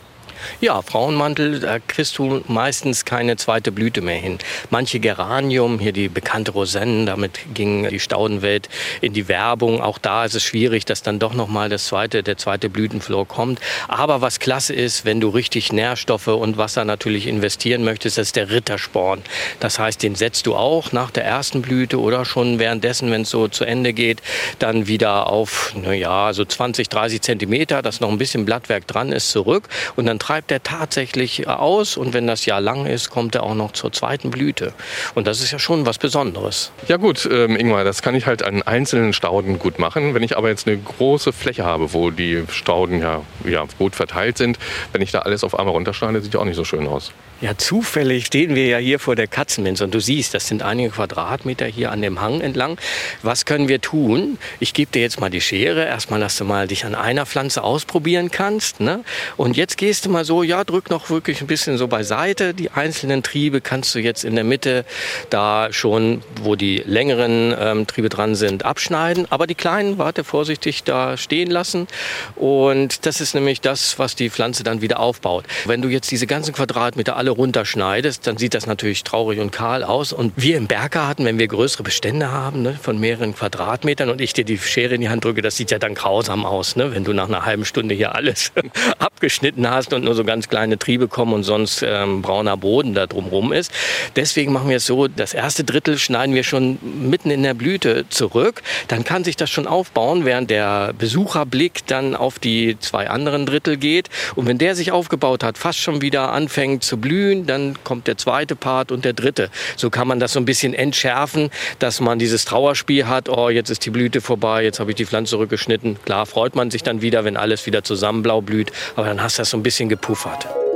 Ja, 0.62 0.82
Frauenmantel, 0.82 1.60
da 1.60 1.80
kriegst 1.80 2.18
du 2.18 2.42
meistens 2.48 3.06
keine 3.06 3.36
zweite 3.38 3.72
Blüte 3.72 4.02
mehr 4.02 4.18
hin. 4.18 4.38
Manche 4.70 5.00
Geranium, 5.00 5.80
hier 5.80 5.92
die 5.92 6.10
bekannte 6.10 6.52
Rosennen, 6.52 7.06
damit 7.06 7.40
ging 7.54 7.88
die 7.90 8.00
Staudenwelt 8.00 8.70
in 9.02 9.14
die 9.14 9.28
Werbung. 9.28 9.82
Auch 9.82 9.98
da 9.98 10.26
ist 10.26 10.36
es 10.36 10.44
schwierig, 10.44 10.86
dass 10.86 11.02
dann 11.02 11.20
doch 11.20 11.34
noch 11.34 11.48
mal 11.48 11.70
das 11.70 11.86
zweite, 11.86 12.24
der 12.24 12.38
zweite 12.38 12.70
Blütenflor 12.70 13.28
kommt. 13.28 13.60
Aber 13.88 14.22
was 14.22 14.40
klasse 14.40 14.74
ist, 14.74 15.06
wenn 15.06 15.20
du 15.20 15.30
richtig 15.30 15.72
Nährstoffe 15.72 16.28
und 16.28 16.58
Wasser 16.58 16.86
natürlich 16.86 17.28
investieren 17.28 17.84
möchtest, 17.84 18.18
das 18.18 18.28
ist 18.28 18.36
der 18.36 18.50
Rittersporn. 18.50 19.22
Das 19.60 19.80
heißt, 19.80 20.02
den 20.04 20.16
setzt 20.16 20.46
du 20.48 20.56
auch 20.56 20.92
nach 20.92 21.12
der 21.12 21.26
ersten 21.26 21.62
Blüte 21.62 22.00
oder 22.00 22.26
schon 22.26 22.60
währenddessen, 22.60 23.12
wenn 23.12 23.22
es 23.22 23.30
so 23.30 23.48
zu 23.48 23.66
Ende 23.66 23.94
geht, 23.94 24.22
dann 24.60 24.88
wieder 24.88 25.28
auf, 25.28 25.74
naja, 25.76 26.34
so 26.34 26.46
20, 26.46 26.90
30 26.90 27.22
Zentimeter, 27.22 27.82
dass 27.82 28.00
noch 28.00 28.10
ein 28.10 28.18
bisschen 28.18 28.46
Blattwerk 28.46 28.88
dran 28.88 29.12
ist, 29.12 29.30
zurück. 29.32 29.68
Und 29.96 30.06
dann 30.06 30.20
treibt 30.26 30.51
er 30.51 30.63
tatsächlich 30.63 31.47
aus 31.47 31.97
und 31.97 32.15
wenn 32.15 32.26
das 32.26 32.47
Jahr 32.47 32.59
lang 32.59 32.88
ist, 32.88 33.11
kommt 33.11 33.36
er 33.36 33.43
auch 33.43 33.53
noch 33.53 33.73
zur 33.73 33.91
zweiten 33.91 34.32
Blüte. 34.32 34.73
Und 35.13 35.28
das 35.28 35.39
ist 35.39 35.51
ja 35.51 35.59
schon 35.59 35.86
was 35.86 35.99
Besonderes. 35.99 36.71
Ja 36.88 36.97
gut, 36.97 37.30
ähm, 37.32 37.55
Ingmar, 37.55 37.84
das 37.84 38.01
kann 38.01 38.15
ich 38.15 38.26
halt 38.26 38.41
an 38.41 38.63
einzelnen 38.63 39.13
Stauden 39.13 39.59
gut 39.59 39.78
machen. 39.78 40.15
Wenn 40.15 40.23
ich 40.23 40.36
aber 40.36 40.49
jetzt 40.49 40.67
eine 40.67 40.78
große 40.78 41.32
Fläche 41.32 41.63
habe, 41.63 41.93
wo 41.93 42.09
die 42.09 42.43
Stauden 42.49 43.01
ja, 43.01 43.21
ja 43.47 43.65
gut 43.78 43.95
verteilt 43.95 44.39
sind, 44.39 44.57
wenn 44.93 45.03
ich 45.03 45.11
da 45.11 45.19
alles 45.19 45.43
auf 45.43 45.59
einmal 45.59 45.76
runterschneide, 45.76 46.19
sieht 46.21 46.34
ja 46.34 46.39
auch 46.39 46.45
nicht 46.45 46.55
so 46.55 46.63
schön 46.63 46.88
aus. 46.88 47.11
Ja, 47.41 47.57
zufällig 47.57 48.28
stehen 48.28 48.55
wir 48.55 48.65
ja 48.65 48.78
hier 48.78 48.97
vor 48.97 49.17
der 49.17 49.28
Katzenminze 49.28 49.84
und 49.84 49.93
du 49.93 49.99
siehst, 49.99 50.34
das 50.34 50.47
sind 50.47 50.63
einige 50.63 50.91
Quadratmeter 50.91 51.65
hier 51.65 51.91
an 51.91 52.01
dem 52.01 52.21
Hang 52.21 52.39
entlang. 52.39 52.78
Was 53.23 53.43
können 53.43 53.67
wir 53.67 53.82
tun? 53.82 54.38
Ich 54.61 54.73
gebe 54.73 54.89
dir 54.89 55.01
jetzt 55.01 55.19
mal 55.19 55.30
die 55.30 55.41
Schere, 55.41 55.86
erstmal, 55.86 56.21
dass 56.21 56.38
du 56.38 56.45
mal 56.45 56.69
dich 56.69 56.86
an 56.86 56.95
einer 56.95 57.26
Pflanze 57.26 57.61
ausprobieren 57.61 58.32
kannst. 58.32 58.80
Ne? 58.80 59.03
Und 59.36 59.57
jetzt 59.57 59.78
gehst 59.78 60.05
du 60.05 60.09
mal 60.09 60.14
so, 60.24 60.43
ja, 60.43 60.63
drück 60.63 60.89
noch 60.89 61.09
wirklich 61.09 61.41
ein 61.41 61.47
bisschen 61.47 61.78
so 61.78 61.88
beiseite. 61.88 62.53
Die 62.53 62.72
einzelnen 62.72 63.24
Triebe 63.24 63.59
kannst 63.59 63.93
du 63.95 63.99
jetzt 63.99 64.24
in 64.24 64.36
der 64.36 64.43
Mitte 64.43 64.86
da 65.30 65.68
schon, 65.72 66.22
wo 66.41 66.55
die 66.55 66.78
längeren 66.86 67.53
ähm, 67.59 67.88
Triebe 67.88 68.09
dran 68.09 68.36
sind, 68.36 68.63
abschneiden. 68.63 69.26
Aber 69.30 69.47
die 69.47 69.55
kleinen, 69.55 69.97
warte, 69.97 70.24
vorsichtig 70.24 70.84
da 70.84 71.18
stehen 71.18 71.49
lassen. 71.51 71.88
Und 72.36 73.05
das 73.05 73.20
ist 73.20 73.36
nämlich 73.36 73.61
das, 73.61 73.99
was 73.99 74.16
die 74.16 74.30
Pflanze 74.30 74.63
dann 74.63 74.82
wieder 74.82 74.99
aufbaut. 74.99 75.45
Wenn 75.66 75.82
du 75.82 75.89
jetzt 75.89 76.11
diese 76.11 76.28
ganzen 76.28 76.53
Quadratmeter 76.53 77.18
alle 77.18 77.32
runterschneidest, 77.32 78.28
dann 78.28 78.38
sieht 78.38 78.53
das 78.53 78.68
natürlich 78.68 79.03
traurig 79.03 79.39
und 79.39 79.51
kahl 79.51 79.84
aus. 79.84 80.13
Und 80.13 80.34
wir 80.36 80.57
im 80.57 80.68
Berggarten, 80.68 81.26
wenn 81.26 81.39
wir 81.39 81.47
größere 81.47 81.84
Bestände 81.84 82.32
haben 82.32 82.61
ne, 82.61 82.78
von 82.82 82.99
mehreren 82.99 83.36
Quadratmetern 83.36 84.09
und 84.09 84.22
ich 84.22 84.34
dir 84.34 84.45
die 84.45 84.57
Schere 84.57 84.95
in 84.95 85.01
die 85.01 85.09
Hand 85.09 85.26
drücke, 85.26 85.41
das 85.41 85.57
sieht 85.57 85.72
ja 85.72 85.80
dann 85.80 85.95
grausam 85.95 86.45
aus, 86.45 86.76
ne, 86.76 86.93
wenn 86.93 87.03
du 87.03 87.13
nach 87.13 87.28
einer 87.28 87.45
halben 87.45 87.66
Stunde 87.66 87.95
hier 87.95 88.16
alles 88.16 88.51
abgeschnitten 88.99 89.70
hast 89.70 89.93
und 89.93 90.05
nur 90.06 90.16
so 90.16 90.24
ganz 90.24 90.47
kleine 90.47 90.80
Triebe 90.80 91.08
kommen 91.08 91.34
und 91.34 91.43
sonst 91.43 91.84
ähm, 91.86 92.22
brauner 92.22 92.58
Boden 92.58 92.93
da 92.93 93.08
drumherum 93.08 93.51
ist. 93.51 93.72
Deswegen 94.16 94.53
machen 94.53 94.70
wir 94.70 94.78
es 94.78 94.86
so, 94.86 95.08
das 95.08 95.34
erste 95.34 95.64
Drittel 95.64 95.97
schneiden 95.97 96.34
wir 96.34 96.43
schon 96.43 96.78
mitten 96.82 97.32
in 97.32 97.43
der 97.43 97.53
Blüte 97.53 98.06
zurück. 98.10 98.62
Dann 98.88 99.03
kann 99.03 99.24
sich 99.24 99.36
das 99.36 99.49
schon 99.49 99.68
aufbauen, 99.68 100.26
während 100.26 100.49
der 100.49 100.93
Besucherblick 100.97 101.86
dann 101.88 102.16
auf 102.16 102.39
die 102.39 102.78
zwei 102.80 103.10
anderen 103.10 103.45
Drittel 103.45 103.78
geht. 103.78 104.10
Und 104.36 104.47
wenn 104.47 104.58
der 104.58 104.76
sich 104.76 104.91
aufgebaut 104.91 105.43
hat, 105.43 105.58
fast 105.58 105.80
schon 105.80 106.01
wieder 106.01 106.32
anfängt 106.32 106.84
zu 106.84 106.97
blühen, 106.97 107.45
dann 107.45 107.76
kommt 107.84 108.08
der 108.08 108.18
zweite 108.18 108.56
Part 108.56 108.91
und 108.91 109.06
der 109.06 109.14
dritte. 109.14 109.49
So 109.76 109.89
kann 109.89 110.08
man 110.08 110.20
das 110.20 110.34
so 110.34 110.39
ein 110.39 110.45
bisschen 110.45 110.74
entschärfen, 110.74 111.49
dass 111.80 111.99
man 111.99 112.20
dieses 112.20 112.45
Trauerspiel 112.45 113.08
hat, 113.08 113.30
oh, 113.30 113.49
jetzt 113.49 113.70
ist 113.70 113.86
die 113.86 113.89
Blüte 113.89 114.22
vorbei, 114.22 114.64
jetzt 114.64 114.80
habe 114.80 114.91
ich 114.91 114.95
die 114.95 115.06
Pflanze 115.06 115.32
zurückgeschnitten. 115.32 115.97
Klar 116.06 116.26
freut 116.26 116.56
man 116.56 116.72
sich 116.72 116.84
dann 116.84 117.01
wieder, 117.01 117.26
wenn 117.26 117.38
alles 117.38 117.66
wieder 117.66 117.84
zusammen 117.84 118.24
blau 118.24 118.41
blüht, 118.41 118.72
aber 118.95 119.08
dann 119.08 119.22
hast 119.22 119.38
du 119.38 119.41
das 119.41 119.49
so 119.49 119.58
ein 119.58 119.64
bisschen 119.64 119.89
gepuffert. 119.96 120.74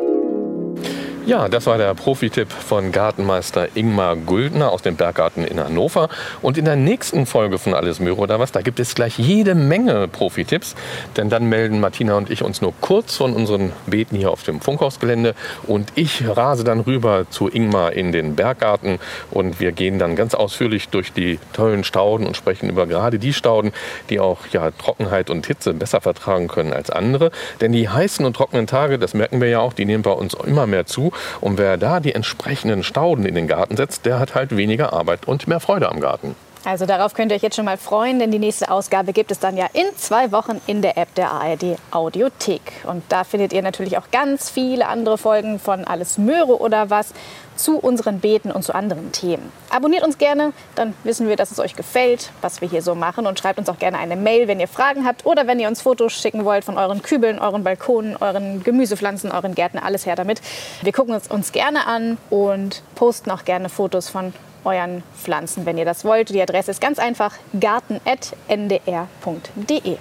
Ja, 1.30 1.48
das 1.48 1.68
war 1.68 1.78
der 1.78 1.94
Profi-Tipp 1.94 2.52
von 2.52 2.92
Gartenmeister 2.92 3.68
Ingmar 3.76 4.16
Guldner 4.16 4.72
aus 4.72 4.82
dem 4.82 4.96
Berggarten 4.96 5.46
in 5.46 5.60
Hannover. 5.60 6.10
Und 6.42 6.58
in 6.58 6.66
der 6.66 6.76
nächsten 6.76 7.28
Folge 7.28 7.60
von 7.60 7.76
Alles 7.76 8.00
Möhre 8.00 8.18
oder 8.18 8.40
was, 8.40 8.52
da 8.52 8.62
gibt 8.62 8.80
es 8.80 8.96
gleich 8.96 9.20
jede 9.20 9.54
Menge 9.54 10.08
Profi-Tipps. 10.08 10.74
Denn 11.18 11.30
dann 11.30 11.46
melden 11.46 11.82
Martina 11.82 12.18
und 12.18 12.32
ich 12.32 12.42
uns 12.42 12.64
nur 12.64 12.74
kurz 12.82 13.16
von 13.16 13.36
unseren 13.36 13.74
Beeten 13.86 14.16
hier 14.16 14.32
auf 14.32 14.42
dem 14.42 14.60
Funkhausgelände. 14.60 15.36
Und 15.68 15.92
ich 15.94 16.28
rase 16.28 16.64
dann 16.64 16.80
rüber 16.80 17.28
zu 17.30 17.48
Ingmar 17.48 17.94
in 17.94 18.12
den 18.12 18.34
Berggarten. 18.36 18.98
Und 19.30 19.60
wir 19.60 19.72
gehen 19.72 20.00
dann 20.00 20.16
ganz 20.16 20.34
ausführlich 20.34 20.90
durch 20.90 21.14
die 21.14 21.38
tollen 21.54 21.84
Stauden 21.84 22.26
und 22.26 22.38
sprechen 22.38 22.72
über 22.72 22.88
gerade 22.88 23.20
die 23.20 23.34
Stauden, 23.34 23.72
die 24.10 24.20
auch 24.20 24.48
ja, 24.52 24.72
Trockenheit 24.72 25.30
und 25.30 25.46
Hitze 25.46 25.76
besser 25.76 26.02
vertragen 26.02 26.48
können 26.48 26.74
als 26.74 26.90
andere. 26.90 27.30
Denn 27.62 27.72
die 27.72 27.88
heißen 27.88 28.26
und 28.26 28.36
trockenen 28.36 28.66
Tage, 28.66 28.98
das 28.98 29.14
merken 29.14 29.40
wir 29.40 29.50
ja 29.50 29.60
auch, 29.60 29.74
die 29.74 29.86
nehmen 29.86 30.02
bei 30.02 30.10
uns 30.10 30.34
immer 30.34 30.66
mehr 30.66 30.88
zu. 30.88 31.12
Und 31.42 31.58
wer 31.58 31.78
da 31.78 32.00
die 32.00 32.16
entsprechenden 32.16 32.84
Stauden 32.84 33.26
in 33.26 33.36
den 33.36 33.48
Garten 33.48 33.78
setzt, 33.78 34.06
der 34.06 34.20
hat 34.20 34.36
halt 34.36 34.56
weniger 34.56 34.94
Arbeit 34.94 35.28
und 35.28 35.48
mehr 35.48 35.60
Freude 35.60 35.90
am 35.90 36.00
Garten. 36.00 36.36
Also 36.66 36.86
darauf 36.86 37.14
könnt 37.14 37.32
ihr 37.32 37.36
euch 37.36 37.42
jetzt 37.42 37.56
schon 37.56 37.66
mal 37.66 37.78
freuen, 37.78 38.20
denn 38.20 38.32
die 38.32 38.40
nächste 38.40 38.70
Ausgabe 38.70 39.14
gibt 39.14 39.32
es 39.32 39.40
dann 39.40 39.56
ja 39.56 39.68
in 39.72 39.86
zwei 39.96 40.34
Wochen 40.34 40.60
in 40.68 40.82
der 40.82 40.98
App 40.98 41.16
der 41.16 41.32
ARD 41.32 41.78
Audiothek. 41.92 42.62
Und 42.84 43.04
da 43.08 43.24
findet 43.24 43.54
ihr 43.54 43.62
natürlich 43.62 43.98
auch 43.98 44.12
ganz 44.12 44.50
viele 44.50 44.88
andere 44.88 45.18
Folgen 45.18 45.58
von 45.58 45.86
Alles 45.86 46.18
Möhre 46.18 46.60
oder 46.60 46.90
was 46.90 47.14
zu 47.60 47.78
unseren 47.78 48.20
Beeten 48.20 48.52
und 48.52 48.64
zu 48.64 48.74
anderen 48.74 49.12
Themen. 49.12 49.52
Abonniert 49.70 50.04
uns 50.04 50.18
gerne, 50.18 50.54
dann 50.76 50.94
wissen 51.04 51.28
wir, 51.28 51.36
dass 51.36 51.52
es 51.52 51.60
euch 51.60 51.76
gefällt, 51.76 52.32
was 52.42 52.62
wir 52.62 52.70
hier 52.70 52.82
so 52.82 52.96
machen. 52.96 53.28
Und 53.28 53.38
schreibt 53.38 53.60
uns 53.60 53.70
auch 53.70 53.78
gerne 53.78 53.98
eine 53.98 54.16
Mail, 54.16 54.48
wenn 54.48 54.60
ihr 54.60 54.68
Fragen 54.68 55.06
habt 55.06 55.26
oder 55.26 55.46
wenn 55.46 55.60
ihr 55.60 55.68
uns 55.68 55.82
Fotos 55.82 56.14
schicken 56.14 56.46
wollt 56.46 56.64
von 56.64 56.78
euren 56.78 57.02
Kübeln, 57.02 57.40
euren 57.40 57.64
Balkonen, 57.64 58.16
euren 58.18 58.64
Gemüsepflanzen, 58.64 59.32
euren 59.32 59.56
Gärten, 59.56 59.78
alles 59.78 60.06
her 60.06 60.16
damit. 60.16 60.42
Wir 60.82 60.94
gucken 60.94 61.14
es 61.14 61.28
uns 61.28 61.52
gerne 61.52 61.86
an 61.86 62.18
und 62.30 62.82
posten 62.96 63.30
auch 63.32 63.44
gerne 63.44 63.70
Fotos 63.70 64.10
von 64.10 64.34
euren 64.64 65.04
Pflanzen, 65.18 65.66
wenn 65.66 65.78
ihr 65.78 65.86
das 65.86 66.06
wollt. 66.06 66.30
Die 66.30 66.42
Adresse 66.42 66.72
ist 66.72 66.82
ganz 66.82 67.00
einfach 67.00 67.34
garten.ndr.de. 67.60 69.98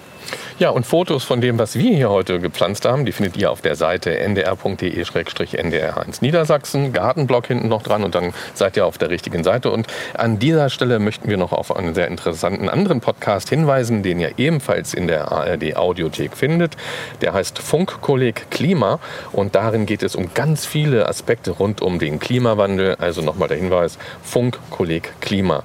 Ja, 0.59 0.71
und 0.71 0.87
Fotos 0.87 1.23
von 1.23 1.41
dem, 1.41 1.57
was 1.57 1.79
wir 1.79 1.95
hier 1.95 2.11
heute 2.11 2.41
gepflanzt 2.41 2.85
haben, 2.85 3.07
die 3.07 3.13
findet 3.13 3.37
ihr 3.37 3.53
auf 3.53 3.61
der 3.61 3.77
Seite 3.77 4.19
ndr.de-ndr1 4.19 6.17
Niedersachsen. 6.21 6.93
Gartenblock 6.93 7.47
hinten 7.47 7.69
noch 7.69 7.85
dran 7.85 8.03
und 8.03 8.17
dann 8.17 8.35
seid 8.55 8.77
ihr 8.77 8.85
auf 8.85 8.99
der 8.99 9.09
richtigen 9.09 9.45
Seite. 9.45 9.71
Und 9.71 9.87
an 10.15 10.41
dieser 10.41 10.69
Stelle 10.69 10.99
möchten 10.99 11.31
wir 11.31 11.37
noch 11.37 11.53
auf 11.53 11.77
einen 11.77 11.95
sehr 11.95 12.09
interessanten 12.09 12.69
anderen 12.69 13.01
Podcast 13.01 13.51
hinweisen, 13.51 14.03
den 14.03 14.19
ihr 14.19 14.33
ebenfalls 14.37 14.95
in 14.95 15.07
der 15.07 15.31
ARD 15.31 15.77
Audiothek 15.77 16.37
findet. 16.37 16.77
Der 17.21 17.35
heißt 17.35 17.61
Funkkolleg 17.61 18.51
Klima 18.51 18.99
und 19.31 19.55
darin 19.55 19.87
geht 19.87 20.03
es 20.03 20.17
um 20.17 20.35
ganz 20.35 20.67
viele 20.67 21.09
Aspekte 21.09 21.53
rund 21.53 21.83
um 21.83 22.01
den 22.01 22.19
Klimawandel. 22.19 22.97
Also 22.97 23.23
nochmal 23.23 23.47
der 23.47 23.59
Hinweis, 23.59 23.97
Funkkolleg 24.25 25.13
Klima. 25.21 25.63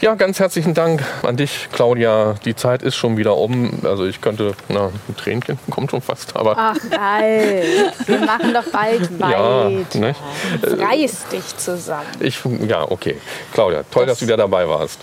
Ja, 0.00 0.14
ganz 0.14 0.38
herzlichen 0.38 0.74
Dank 0.74 1.02
an 1.24 1.36
dich, 1.36 1.68
Claudia. 1.72 2.36
Die 2.44 2.54
Zeit 2.54 2.82
ist 2.82 2.94
schon 2.94 3.16
wieder 3.16 3.36
um. 3.36 3.80
Also 3.82 4.06
ich 4.06 4.19
ich 4.20 4.22
könnte, 4.22 4.54
na, 4.68 4.88
ein 5.08 5.16
Tränchen 5.16 5.58
kommt 5.70 5.90
schon 5.90 6.02
fast, 6.02 6.36
aber. 6.36 6.54
Ach, 6.54 6.76
geil. 6.90 7.92
Wir 8.04 8.18
machen 8.18 8.52
doch 8.52 8.64
bald 8.70 9.18
weiter. 9.18 9.30
Ja, 9.30 9.68
nicht? 9.98 10.20
Reiß 10.62 11.26
dich 11.32 11.56
zusammen. 11.56 12.06
Ich, 12.20 12.38
ja, 12.66 12.82
okay. 12.90 13.16
Claudia, 13.54 13.82
toll, 13.90 14.04
das 14.04 14.12
dass 14.12 14.18
du 14.20 14.26
wieder 14.26 14.36
dabei 14.36 14.68
warst. 14.68 14.98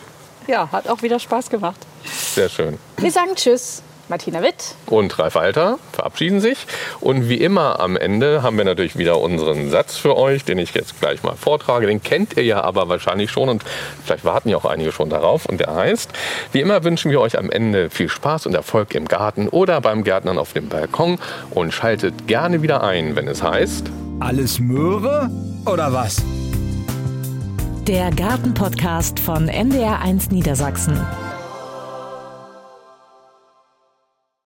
Ja, 0.46 0.72
hat 0.72 0.88
auch 0.88 1.02
wieder 1.02 1.20
Spaß 1.20 1.50
gemacht. 1.50 1.80
Sehr 2.06 2.48
schön. 2.48 2.78
Wir 2.98 3.12
sagen 3.12 3.32
Tschüss. 3.36 3.82
Martina 4.10 4.42
Witt 4.42 4.76
und 4.86 5.20
Ralf 5.20 5.36
Alter 5.36 5.80
verabschieden 5.92 6.40
sich. 6.40 6.66
Und 7.02 7.28
wie 7.28 7.36
immer 7.36 7.80
am 7.82 7.98
Ende 7.98 8.42
haben 8.42 8.58
wir 8.58 8.64
natürlich 8.64 8.98
wieder 8.98 9.20
unseren 9.20 9.70
Satz 9.70 9.98
für 9.98 10.16
euch, 10.16 10.46
den 10.46 10.60
ich 10.60 10.74
jetzt 10.74 11.00
gleich 11.00 11.24
mal 11.24 11.36
vortrage. 11.36 11.88
Den 11.88 12.02
kennt 12.02 12.38
ihr 12.38 12.44
ja 12.44 12.62
aber 12.62 12.88
wahrscheinlich 12.88 13.32
schon 13.32 13.50
und 13.50 13.64
vielleicht 14.06 14.24
warten 14.24 14.50
ja 14.50 14.58
auch 14.58 14.66
einige 14.66 14.94
schon 14.94 15.10
darauf. 15.10 15.46
Und 15.46 15.60
der 15.60 15.76
heißt, 15.76 16.12
wie 16.54 16.62
immer 16.62 16.84
wünschen 16.86 17.12
wir 17.12 17.20
euch 17.20 17.38
am 17.38 17.50
Ende 17.50 17.90
viel 17.90 18.08
Spaß 18.08 18.46
und 18.46 18.54
Erfolg 18.54 18.96
im 18.96 19.08
Garten 19.08 19.50
oder 19.50 19.82
beim 19.82 20.04
Gärtnern 20.04 20.38
auf 20.38 20.54
dem 20.54 20.70
Balkon 20.70 21.20
und 21.52 21.74
schaltet 21.74 22.28
gerne 22.28 22.62
wieder 22.62 22.84
ein, 22.84 23.16
wenn 23.16 23.28
es 23.28 23.44
heißt... 23.44 23.92
Alles 24.20 24.60
Möhre 24.60 25.30
oder 25.66 25.92
was? 25.92 26.24
Der 27.88 28.10
Gartenpodcast 28.12 29.20
von 29.20 29.50
NDR1 29.50 30.34
Niedersachsen. 30.34 31.00